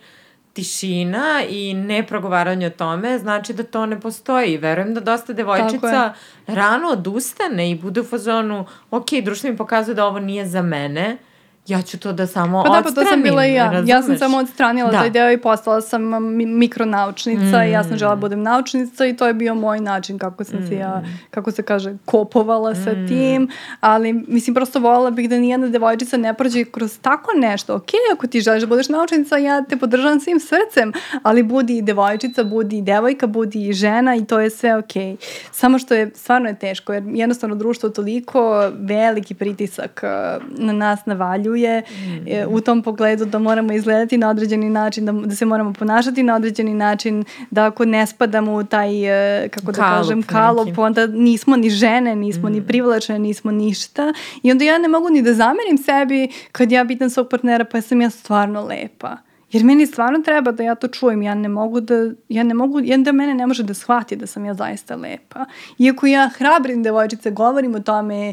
[0.53, 4.59] tišina i neprogovaranje o tome znači da to ne postoji.
[4.59, 6.15] Verujem da dosta devojčica
[6.47, 11.17] rano odustane i bude u fazonu, ok, društvo mi pokazuje da ovo nije za mene,
[11.67, 13.65] ja ću to da samo pa da, pa to sam bila i ja.
[13.65, 13.89] Razumeš?
[13.89, 14.99] Ja sam samo odstranila da.
[14.99, 16.03] taj deo i postala sam
[16.37, 17.63] mikronaučnica mm.
[17.63, 20.59] i ja sam žela da budem naučnica i to je bio moj način kako sam
[20.59, 20.69] mm.
[20.69, 21.19] se ja, mm.
[21.31, 23.09] kako se kaže, kopovala sa mm.
[23.09, 23.49] tim,
[23.81, 27.75] ali mislim prosto voljela bih da nijedna devojčica ne prođe kroz tako nešto.
[27.75, 30.93] Ok, ako ti želiš da budeš naučnica, ja te podržavam svim srcem,
[31.23, 34.93] ali budi i devojčica, budi i devojka, budi i žena i to je sve ok.
[35.51, 41.07] Samo što je, stvarno je teško, jer jednostavno društvo toliko veliki pritisak uh, na nas
[41.07, 41.83] navalju opredeljuje
[42.49, 42.55] mm.
[42.55, 46.37] u tom pogledu da moramo izgledati na određeni način, da, da se moramo ponašati na
[46.37, 50.81] određeni način, da ako ne spadamo u taj, e, kako da kalup, kažem, kalup, neki.
[50.81, 52.53] onda nismo ni žene, nismo mm.
[52.53, 54.13] ni privlačne, nismo ništa.
[54.43, 57.81] I onda ja ne mogu ni da zamerim sebi kad ja pitam svog partnera pa
[57.81, 59.17] sam ja stvarno lepa.
[59.53, 61.23] Jer meni stvarno treba da ja to čujem.
[61.23, 64.27] Ja ne mogu da, ja ne mogu, jedan da mene ne može da shvati da
[64.27, 65.45] sam ja zaista lepa.
[65.79, 68.33] Iako ja hrabrim devojčice, govorim o tome,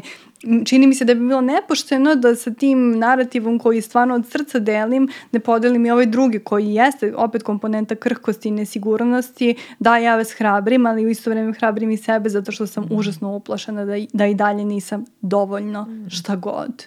[0.64, 4.58] čini mi se da bi bilo nepošteno da sa tim narativom koji stvarno od srca
[4.58, 10.16] delim, ne podelim i ovaj drugi koji jeste opet komponenta krhkosti i nesigurnosti, da ja
[10.16, 12.88] vas hrabrim, ali u isto vreme hrabrim i sebe zato što sam mm.
[12.90, 16.10] užasno uplašena da, da i dalje nisam dovoljno mm.
[16.10, 16.86] šta god.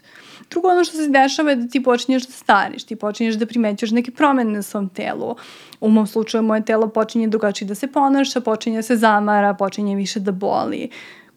[0.49, 3.91] Drugo ono što se dešava je da ti počinješ da stariš, ti počinješ da primećuješ
[3.91, 5.35] neke promene na svom telu.
[5.81, 9.95] U mom slučaju moje telo počinje drugačije da se ponaša, počinje da se zamara, počinje
[9.95, 10.89] više da boli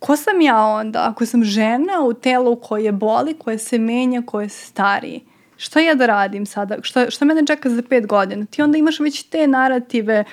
[0.04, 4.48] ko sam ja onda ako sam žena u telu koje boli, koje se menja, koje
[4.48, 5.20] se stari?
[5.56, 6.76] Šta ja da radim sada?
[6.82, 8.46] Šta, šta mene čeka za pet godina?
[8.46, 10.24] Ti onda imaš već te narative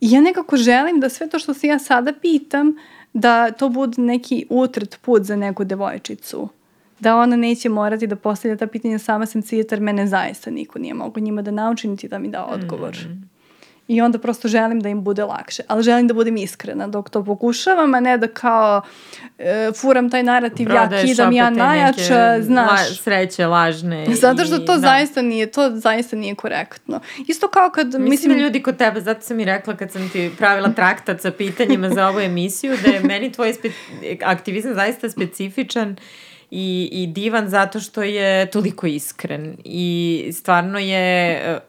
[0.00, 2.76] i ja nekako želim da sve to što se ja sada pitam,
[3.12, 6.48] da to bude neki utrt put za neku devojčicu.
[7.02, 10.94] Da ona neće morati da postavlja ta pitanja sama sam cijetar, mene zaista niko nije
[10.94, 12.96] mogu njima da nauči niti da mi da odgovor.
[13.08, 13.32] Mm
[13.88, 15.62] i onda prosto želim da im bude lakše.
[15.68, 18.82] Ali želim da budem iskrena dok to pokušavam, a ne da kao
[19.38, 22.70] e, furam taj narativ, Prodaješ ja kidam, ja najjača, znaš.
[22.70, 24.06] La, sreće lažne.
[24.22, 24.78] Zato što to da.
[24.78, 27.00] zaista nije, to zaista nije korektno.
[27.28, 28.08] Isto kao kad, mislim...
[28.08, 31.30] Mislim da ljudi kod tebe, zato sam i rekla kad sam ti pravila traktat sa
[31.30, 33.70] pitanjima za ovu emisiju, da je meni tvoj spe,
[34.24, 35.96] aktivizam zaista specifičan
[36.54, 39.56] i, i divan zato što je toliko iskren.
[39.64, 41.60] I stvarno je e,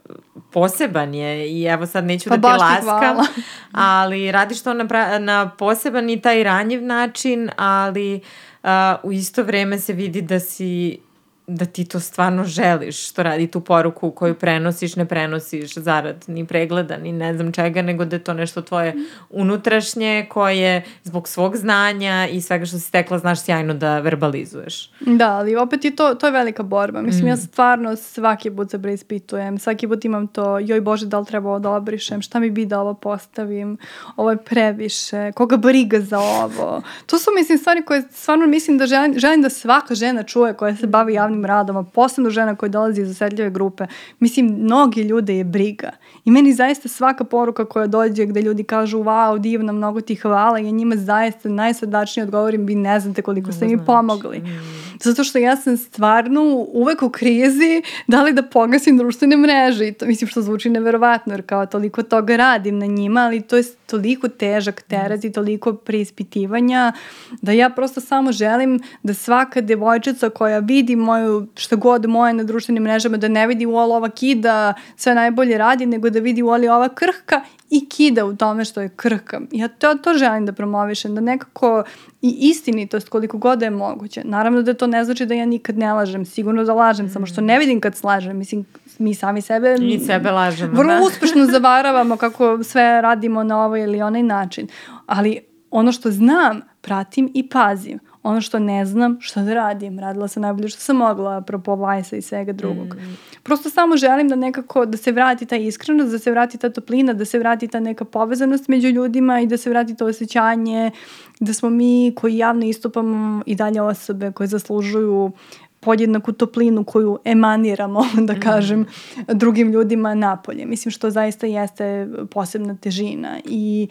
[0.51, 1.51] poseban je.
[1.51, 3.17] I evo sad neću pa da ti laskam,
[3.71, 8.21] ali radiš to na, na poseban i taj ranjiv način, ali
[8.63, 8.69] uh,
[9.03, 10.99] u isto vreme se vidi da si
[11.47, 16.47] da ti to stvarno želiš, što radi tu poruku koju prenosiš, ne prenosiš zarad ni
[16.47, 18.93] pregleda, ni ne znam čega, nego da je to nešto tvoje
[19.29, 24.91] unutrašnje koje zbog svog znanja i svega što si stekla znaš sjajno da verbalizuješ.
[24.99, 27.01] Da, ali opet je to, to je velika borba.
[27.01, 27.27] Mislim, mm.
[27.27, 31.49] ja stvarno svaki put se preispitujem, svaki put imam to, joj Bože, da li treba
[31.49, 33.77] ovo da obrišem, šta mi bi da ovo postavim,
[34.15, 36.81] ovo je previše, koga briga za ovo.
[37.05, 40.75] To su, mislim, stvari koje stvarno mislim da želim, želim da svaka žena čuje koja
[40.75, 43.87] se bavi javnim javnim radom, a posebno žena koja dolazi iz osetljive grupe,
[44.19, 45.91] mislim, mnogi ljude je briga.
[46.25, 50.59] I meni zaista svaka poruka koja dođe gde ljudi kažu wow, divno, mnogo ti hvala,
[50.59, 54.39] ja njima zaista najsrdačnije odgovorim, vi ne znate koliko ste mi pomogli.
[54.39, 54.92] Mm.
[55.01, 56.41] Zato što ja sam stvarno
[56.73, 61.33] uvek u krizi da li da pogasim društvene mreže i to mislim što zvuči neverovatno
[61.33, 65.73] jer kao toliko toga radim na njima, ali to je toliko težak teret i toliko
[65.73, 66.93] preispitivanja
[67.41, 72.43] da ja prosto samo želim da svaka devojčica koja vidi moju, šta god moje na
[72.43, 76.47] društvenim mrežama, da ne vidi u ova kida sve najbolje radi, nego da vidi u
[76.47, 77.41] ova krhka
[77.73, 79.41] i kida u tome što je krhka.
[79.51, 81.83] Ja to, to želim da promovišem, da nekako
[82.21, 84.21] i istinitost koliko god je moguće.
[84.25, 87.09] Naravno da to ne znači da ja nikad ne lažem, sigurno da lažem, mm.
[87.09, 88.37] samo što ne vidim kad slažem.
[88.37, 88.65] Mislim,
[88.97, 89.77] mi sami sebe...
[89.79, 91.01] Mi sebe lažemo, Vrlo da.
[91.07, 94.67] uspešno zavaravamo kako sve radimo na ovaj ili onaj način.
[95.05, 95.39] Ali
[95.71, 99.99] ono što znam, pratim i pazim ono što ne znam, što da radim.
[99.99, 102.95] Radila sam najbolje što sam mogla, apropo Vajsa i svega drugog.
[102.95, 103.17] Mm.
[103.43, 107.13] Prosto samo želim da nekako, da se vrati ta iskrenost, da se vrati ta toplina,
[107.13, 110.91] da se vrati ta neka povezanost među ljudima i da se vrati to osjećanje
[111.39, 115.31] da smo mi koji javno istupamo i dalje osobe koje zaslužuju
[115.79, 118.85] podjednaku toplinu koju emaniramo, da kažem, mm.
[119.27, 120.65] drugim ljudima napolje.
[120.65, 123.87] Mislim što zaista jeste posebna težina i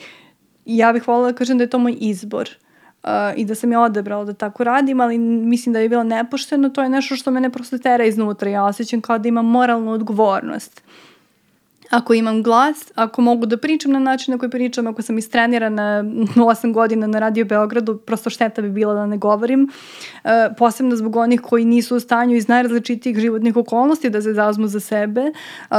[0.65, 2.51] ja bih voljela da kažem da je to moj izbor
[3.05, 6.69] uh, i da sam je odebrala da tako radim, ali mislim da je bilo nepošteno,
[6.69, 8.51] to je nešto što mene prosto tera iznutra.
[8.51, 10.83] Ja osjećam kao da imam moralnu odgovornost.
[11.91, 16.05] Ako imam glas, ako mogu da pričam na način na koji pričam, ako sam istrenirana
[16.37, 19.71] 8 godina na Radio Beogradu, prosto šteta bi bila da ne govorim.
[20.25, 24.69] Uh, posebno zbog onih koji nisu u stanju iz najrazličitijih životnih okolnosti da se zazmu
[24.69, 25.33] za sebe.
[25.71, 25.77] Uh,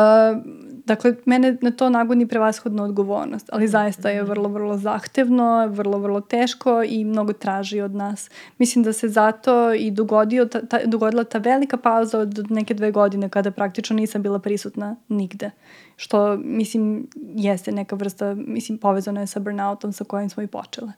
[0.85, 6.21] Dakle, mene na to nagoni prevashodna odgovornost, ali zaista je vrlo, vrlo zahtevno, vrlo, vrlo
[6.21, 8.29] teško i mnogo traži od nas.
[8.57, 12.91] Mislim da se zato i dogodio, ta, ta, dogodila ta velika pauza od neke dve
[12.91, 15.51] godine kada praktično nisam bila prisutna nigde.
[15.95, 20.91] Što, mislim, jeste neka vrsta, mislim, povezana je sa burnoutom sa kojim smo i počele.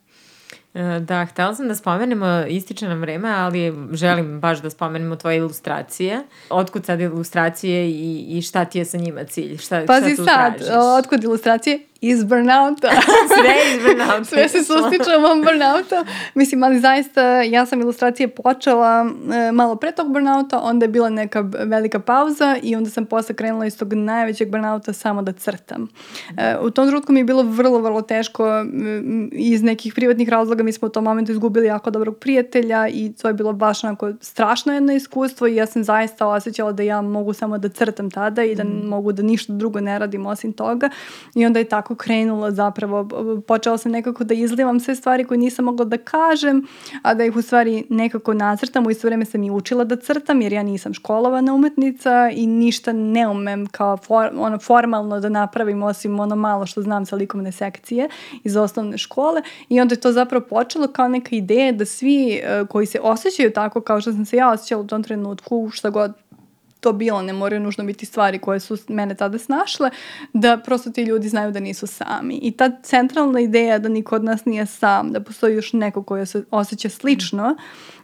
[0.76, 5.38] E, da, htela sam da spomenemo, ističe nam vreme, ali želim baš da spomenemo tvoje
[5.38, 6.23] ilustracije.
[6.49, 9.57] Otkud sad ilustracije i, i šta ti je sa njima cilj?
[9.57, 10.76] Šta, Pazi šta tu sad, tražiš?
[10.99, 11.80] otkud ilustracije?
[12.10, 12.90] Iz burnouta.
[13.36, 14.23] Sve iz burnouta.
[14.23, 16.06] Sve se sustiče ovom burnouta.
[16.34, 21.10] Mislim, ali zaista ja sam ilustracije počela e, malo pre tog burnouta, onda je bila
[21.10, 25.88] neka velika pauza i onda sam posle krenula iz tog najvećeg burnouta samo da crtam.
[26.38, 28.65] E, u tom trenutku mi je bilo vrlo, vrlo teško
[29.32, 30.64] iz nekih privatnih razloga.
[30.64, 34.14] Mi smo u tom momentu izgubili jako dobrog prijatelja i to je bilo baš onako
[34.22, 38.44] strašno jedno iskustvo i ja sam zaista osjećala da ja mogu samo da crtam tada
[38.44, 38.88] i da mm.
[38.88, 40.90] mogu da ništa drugo ne radim osim toga.
[41.36, 43.07] I onda je tako krenula zapravo.
[43.47, 46.67] Počela sam nekako da izlivam sve stvari koje nisam mogla da kažem,
[47.01, 48.85] a da ih u stvari nekako nacrtam.
[48.85, 52.93] U isto vreme sam i učila da crtam jer ja nisam školovana umetnica i ništa
[52.93, 57.51] ne umem kao for, ono, formalno da napravim osim ono malo što znam sa likovne
[57.51, 58.09] sekcije
[58.43, 62.67] iz osnovne škole i onda je to zapravo počelo kao neka ideja da svi uh,
[62.67, 66.13] koji se osjećaju tako kao što sam se ja osjećala u tom trenutku, šta god
[66.86, 69.90] to bilo, ne moraju nužno biti stvari koje su mene tada snašle,
[70.34, 72.40] da prosto ti ljudi znaju da nisu sami.
[72.41, 76.26] I ta centralna ideja da niko od nas nije sam, da postoji još neko koji
[76.26, 77.56] se osjeća slično,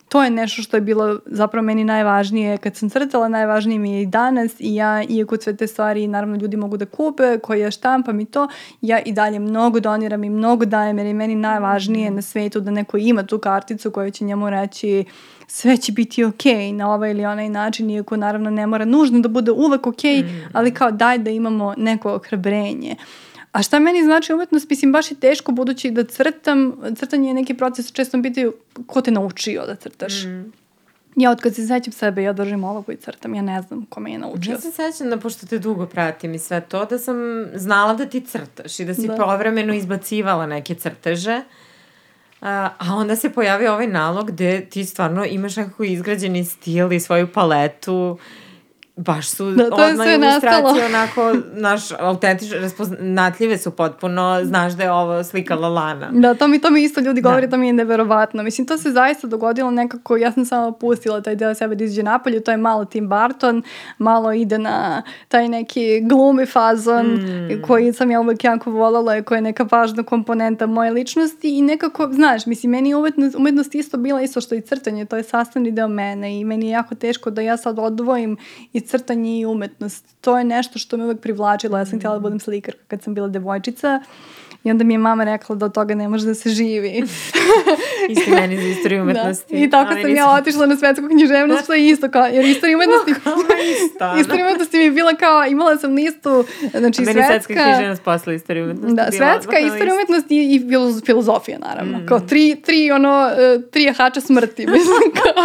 [0.10, 4.02] to je nešto što je bilo zapravo meni najvažnije kad sam crtala, najvažnije mi je
[4.02, 7.72] i danas i ja, iako sve te stvari naravno ljudi mogu da kupe, koje ja
[7.72, 8.48] štampam i to,
[8.82, 12.72] ja i dalje mnogo doniram i mnogo dajem jer je meni najvažnije na svetu da
[12.72, 15.06] neko ima tu karticu koja će njemu reći
[15.54, 19.30] sve će biti ok na ovaj ili onaj način, iako naravno ne mora nužno da
[19.30, 20.50] bude uvek ok, mm.
[20.54, 22.96] ali kao daj da imamo neko ohrabrenje.
[23.52, 24.70] A šta meni znači umetnost?
[24.70, 28.54] Mislim, baš je teško budući da crtam, crtanje je neki proces, često mi pitaju
[28.88, 30.24] ko te naučio da crtaš.
[30.24, 30.52] Mm.
[31.16, 34.00] Ja od kad se sećam sebe, ja držim olovku i crtam, ja ne znam ko
[34.00, 34.52] me je naučio.
[34.52, 37.16] Ja se sećam da, pošto te dugo pratim i sve to, da sam
[37.56, 39.16] znala da ti crtaš i da si da.
[39.16, 41.36] povremeno izbacivala neke crteže.
[41.36, 41.42] A,
[42.42, 47.28] a onda se pojavio ovaj nalog gde ti stvarno imaš nekako izgrađeni stil i svoju
[47.34, 48.18] paletu
[48.96, 54.92] baš su da, to odmah ilustracije onako, naš, autentične, raspoznatljive su potpuno, znaš da je
[54.92, 56.10] ovo slika Lalana.
[56.12, 57.52] Da, to mi, to mi isto ljudi govori, da.
[57.52, 58.44] to mi je neverovatno.
[58.44, 62.04] Mislim, to se zaista dogodilo nekako, ja sam samo pustila taj deo sebe da izađe
[62.04, 63.64] napolje, to je malo Tim Burton,
[63.98, 67.62] malo ide na taj neki glumi fazon mm.
[67.68, 71.62] koji sam ja uvek jako voljela i koja je neka važna komponenta moje ličnosti i
[71.62, 75.72] nekako, znaš, mislim, meni umetnost, umetnost isto bila isto što i crtanje, to je sastavni
[75.72, 78.38] deo mene i meni je jako teško da ja sad odvojim
[78.74, 80.06] i crtanje i umetnost.
[80.22, 81.78] To je nešto što me uvek privlačilo.
[81.78, 84.02] Ja sam htjela da budem slikarka kad sam bila devojčica
[84.64, 86.90] I onda mi je mama rekla da od toga ne može da se živi.
[88.10, 89.04] isto meni za istoriju da.
[89.04, 89.54] umetnosti.
[89.54, 89.64] Da.
[89.64, 93.12] I tako sam ja otišla na svetsku književnost, što je isto kao, jer istorija umetnosti...
[93.86, 97.28] isto, istorija umetnosti mi je bila kao, imala sam listu, znači meni svetska...
[97.28, 98.96] svetska književnost posle istorija umetnosti.
[98.96, 100.62] Da, svetska, istorija umetnosti i, i
[101.06, 101.98] filozofija, naravno.
[101.98, 102.06] Mm.
[102.06, 104.68] Kao tri, tri, ono, e, tri jahača smrti.
[104.68, 105.44] Mislim, kao,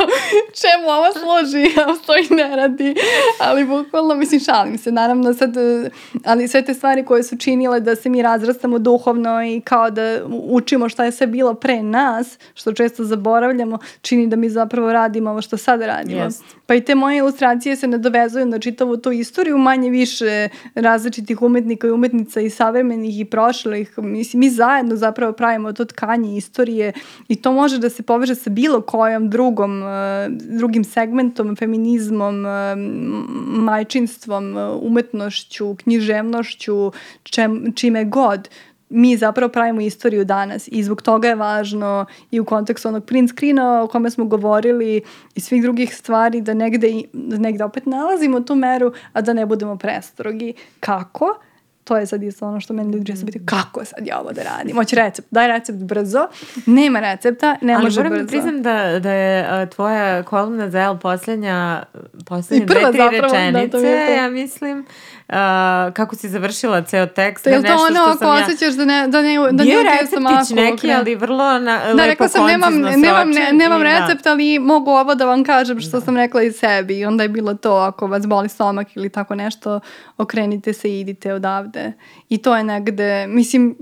[0.60, 2.94] čemu ova može, a stoji ne radi.
[3.40, 4.93] Ali bukvalno, mislim, šalim se.
[4.93, 5.90] Naravno, sad, e,
[6.24, 10.20] ali sve te stvari koje su činile da se mi razrastamo duhovno i kao da
[10.28, 15.31] učimo šta je sve bilo pre nas, što često zaboravljamo, čini da mi zapravo radimo
[15.31, 16.23] ovo što sad radimo.
[16.23, 16.45] Jest.
[16.66, 21.87] Pa i te moje ilustracije se nadovezuju na čitavu tu istoriju, manje više različitih umetnika
[21.87, 23.99] i umetnica i savremenih i prošlih.
[23.99, 26.93] Mislim, mi zajedno zapravo pravimo to tkanje istorije
[27.28, 32.77] i to može da se poveže sa bilo kojom drugom, eh, drugim segmentom, feminizmom, eh,
[33.47, 36.93] majčinstvom, eh, umetnošću, književnošću,
[37.23, 38.49] čem, čime god
[38.89, 43.31] mi zapravo pravimo istoriju danas i zbog toga je važno i u kontekstu onog print
[43.31, 45.03] screena o kome smo govorili
[45.35, 49.47] i svih drugih stvari da negde, da negde opet nalazimo tu meru, a da ne
[49.47, 50.55] budemo prestrogi.
[50.81, 51.39] Kako?
[51.87, 54.43] to je sad isto ono što meni ljudi često biti, kako sad ja ovo da
[54.43, 54.77] radim?
[54.77, 56.27] Hoće recept, daj recept brzo,
[56.67, 58.25] nema recepta, ne Ali može moram brzo.
[58.25, 61.83] da priznam da, da je tvoja kolumna za L poslednja,
[62.27, 64.13] poslednje dve, tri zapravo, da, rečenice, to to.
[64.13, 64.87] ja mislim,
[65.28, 65.35] uh,
[65.94, 67.44] kako si završila ceo tekst.
[67.44, 70.20] To je da to ono ako osjećaš da ne, da ne, da Bio ne receptić
[70.20, 73.98] maku, neki, ali vrlo na, Da, lepo rekla sam, nemam, nemam, ne, nemam i da.
[73.98, 76.98] recept, ali mogu ovo da vam kažem što sam rekla i sebi.
[76.98, 79.81] I onda je bilo to, ako vas boli stomak ili tako nešto,
[80.19, 81.93] okrenite se i idite odavde.
[82.28, 83.77] I to je negde, mislim,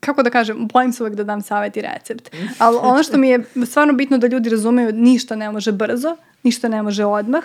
[0.00, 2.36] kako da kažem, bojim se uvek da dam savjet i recept.
[2.58, 6.68] Ali ono što mi je stvarno bitno da ljudi razumeju, ništa ne može brzo, ništa
[6.68, 7.44] ne može odmah.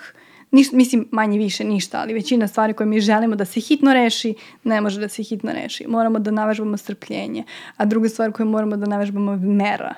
[0.51, 4.34] Niš, mislim, manje više ništa, ali većina stvari koje mi želimo da se hitno reši,
[4.63, 5.85] ne može da se hitno reši.
[5.88, 7.43] Moramo da navežbamo strpljenje.
[7.77, 9.95] A druga stvar koju moramo da navežbamo je mera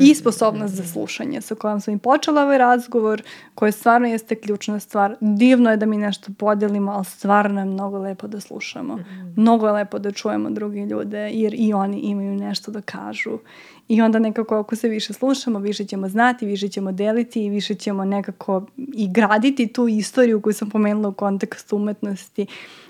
[0.00, 3.22] i sposobnost za slušanje sa kojom sam i počela ovaj razgovor,
[3.54, 5.16] koja stvarno jeste ključna stvar.
[5.20, 8.98] Divno je da mi nešto podelimo, ali stvarno je mnogo lepo da slušamo.
[9.36, 13.38] Mnogo je lepo da čujemo druge ljude, jer i oni imaju nešto da kažu.
[13.88, 17.74] I onda nekako ako se više slušamo, više ćemo znati, više ćemo deliti i više
[17.74, 22.46] ćemo nekako i graditi tu istoriju koju sam pomenula u kontekstu umetnosti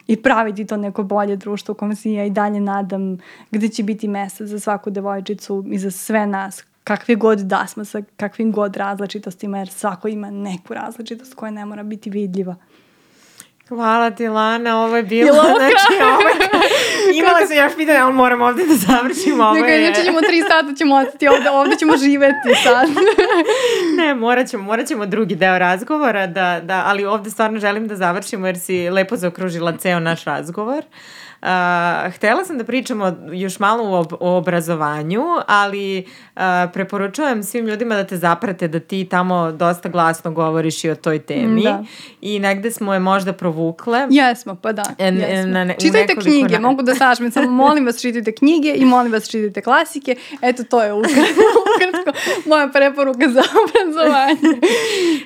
[0.06, 3.18] i praviti to neko bolje društvo u kojem se ja i dalje nadam
[3.50, 7.84] gde će biti mesta za svaku devojčicu i za sve nas kakve god da smo
[7.84, 12.56] sa kakvim god različitostima jer svako ima neku različitost koja ne mora biti vidljiva.
[13.68, 17.98] Hvala ti, Lana, ovo je bilo, Jel ovo znači, ovo je, imala sam još pitanje,
[17.98, 19.84] ali moram ovde da završim, ovo je...
[19.84, 22.88] inače ćemo tri sata ćemo ostati ovde, ovde ćemo živeti sad.
[23.98, 27.96] Ne, morat ćemo, morat ćemo drugi deo razgovora, da, da, ali ovde stvarno želim da
[27.96, 30.78] završimo jer si lepo zaokružila ceo naš razgovor.
[30.78, 31.31] Uh,
[32.10, 36.04] htela sam da pričamo još malo o, o obrazovanju, ali
[36.36, 36.42] uh,
[36.72, 41.18] preporučujem svim ljudima da te zaprate da ti tamo dosta glasno govoriš i o toj
[41.18, 41.62] temi.
[41.62, 41.84] Da.
[42.20, 44.06] I negde smo je možda provukle.
[44.10, 44.82] Jesmo, pa da.
[44.98, 45.52] En- jesmo.
[45.52, 49.12] na ne- čitajte knjige, na- mogu da sažmem, samo molim vas čitajte knjige i molim
[49.12, 50.16] vas čitajte klasike.
[50.42, 52.12] Eto, to je ukratko,
[52.48, 54.60] moja preporuka za obrazovanje.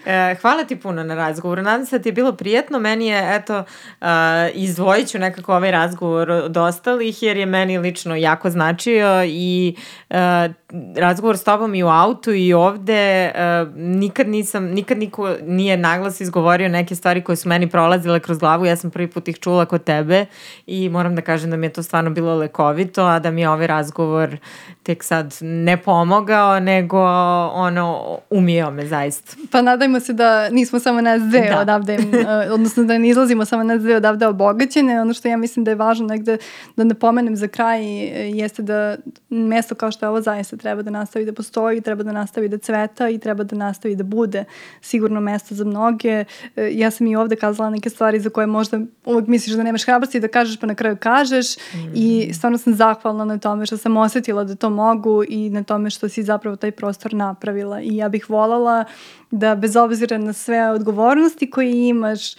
[0.06, 1.62] E, hvala ti puno na razgovoru.
[1.62, 2.78] Nadam se da ti je bilo prijetno.
[2.78, 3.58] Meni je, eto,
[4.00, 4.06] uh,
[4.54, 9.76] izdvojit ću nekako ovaj razgovor od ostalih, jer je meni lično jako značio i
[10.10, 10.16] uh,
[10.96, 16.20] razgovor s tobom i u autu i ovde uh, nikad nisam, nikad niko nije naglas
[16.20, 18.66] izgovorio neke stvari koje su meni prolazile kroz glavu.
[18.66, 20.26] Ja sam prvi put ih čula kod tebe
[20.66, 23.48] i moram da kažem da mi je to stvarno bilo lekovito, a da mi je
[23.50, 24.36] ovaj razgovor
[24.82, 27.00] tek sad ne pomogao, nego
[27.52, 29.36] ono, umio me zaista.
[29.50, 31.60] Pa nadajmo se da nismo samo nas dve Da.
[31.60, 35.00] odavde, eh, odnosno da ne izlazimo samo nas dve odavde obogaćene.
[35.00, 36.38] Ono što ja mislim da je važno negde
[36.76, 38.96] da ne pomenem za kraj eh, jeste da
[39.30, 42.58] mesto kao što je ovo zaista treba da nastavi da postoji, treba da nastavi da
[42.58, 44.44] cveta i treba da nastavi da bude
[44.80, 46.24] sigurno mesto za mnoge.
[46.56, 49.84] Eh, Ja sam i ovde kazala neke stvari za koje možda uvek misliš da nemaš
[49.84, 51.46] hrabrosti da kažeš pa na kraju kažeš.
[51.94, 55.90] I stvarno sam zahvalna na tome što sam osetila da to mogu i na tome
[55.90, 57.80] što si zapravo taj prostor napravila.
[57.80, 58.84] I ja bih voljela
[59.30, 62.38] da bez obzira na sve odgovornosti koje imaš e,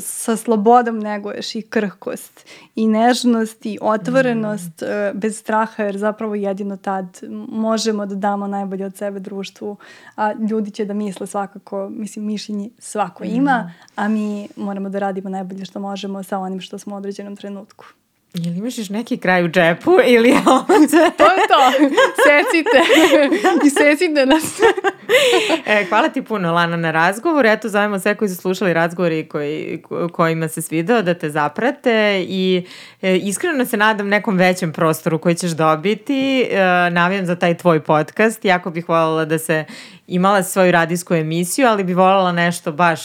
[0.00, 6.76] sa slobodom neguješ i krhkost i nežnost i otvorenost e, bez straha jer zapravo jedino
[6.76, 9.76] tad možemo da damo najbolje od sebe društvu
[10.16, 15.28] a ljudi će da misle svakako mislim mišljenje svako ima a mi moramo da radimo
[15.28, 17.84] najbolje što možemo sa onim što smo u određenom trenutku
[18.34, 21.10] Jel imaš još neki kraj u džepu ili je ovo sve?
[21.16, 21.88] to je to
[22.26, 22.80] secite
[23.66, 24.60] i secite nas
[25.66, 27.46] E, hvala ti puno, Lana, na razgovor.
[27.46, 31.30] Eto, zovemo sve koji su slušali razgovor i koji, ko- kojima se svidao da te
[31.30, 32.66] zaprate i
[33.02, 36.40] e, iskreno se nadam nekom većem prostoru koji ćeš dobiti.
[36.42, 36.56] E,
[36.90, 38.44] navijam za taj tvoj podcast.
[38.44, 39.64] Jako bih voljela da se
[40.08, 43.00] imala svoju radijsku emisiju, ali bi voljela nešto baš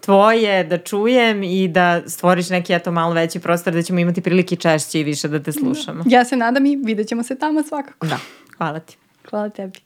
[0.00, 4.56] tvoje da čujem i da stvoriš neki eto malo veći prostor da ćemo imati prilike
[4.56, 6.04] češće i više da te slušamo.
[6.06, 8.18] ja se nadam i vidjet ćemo se tamo svakako Da,
[8.56, 8.96] hvala ti.
[9.30, 9.78] hvala tebi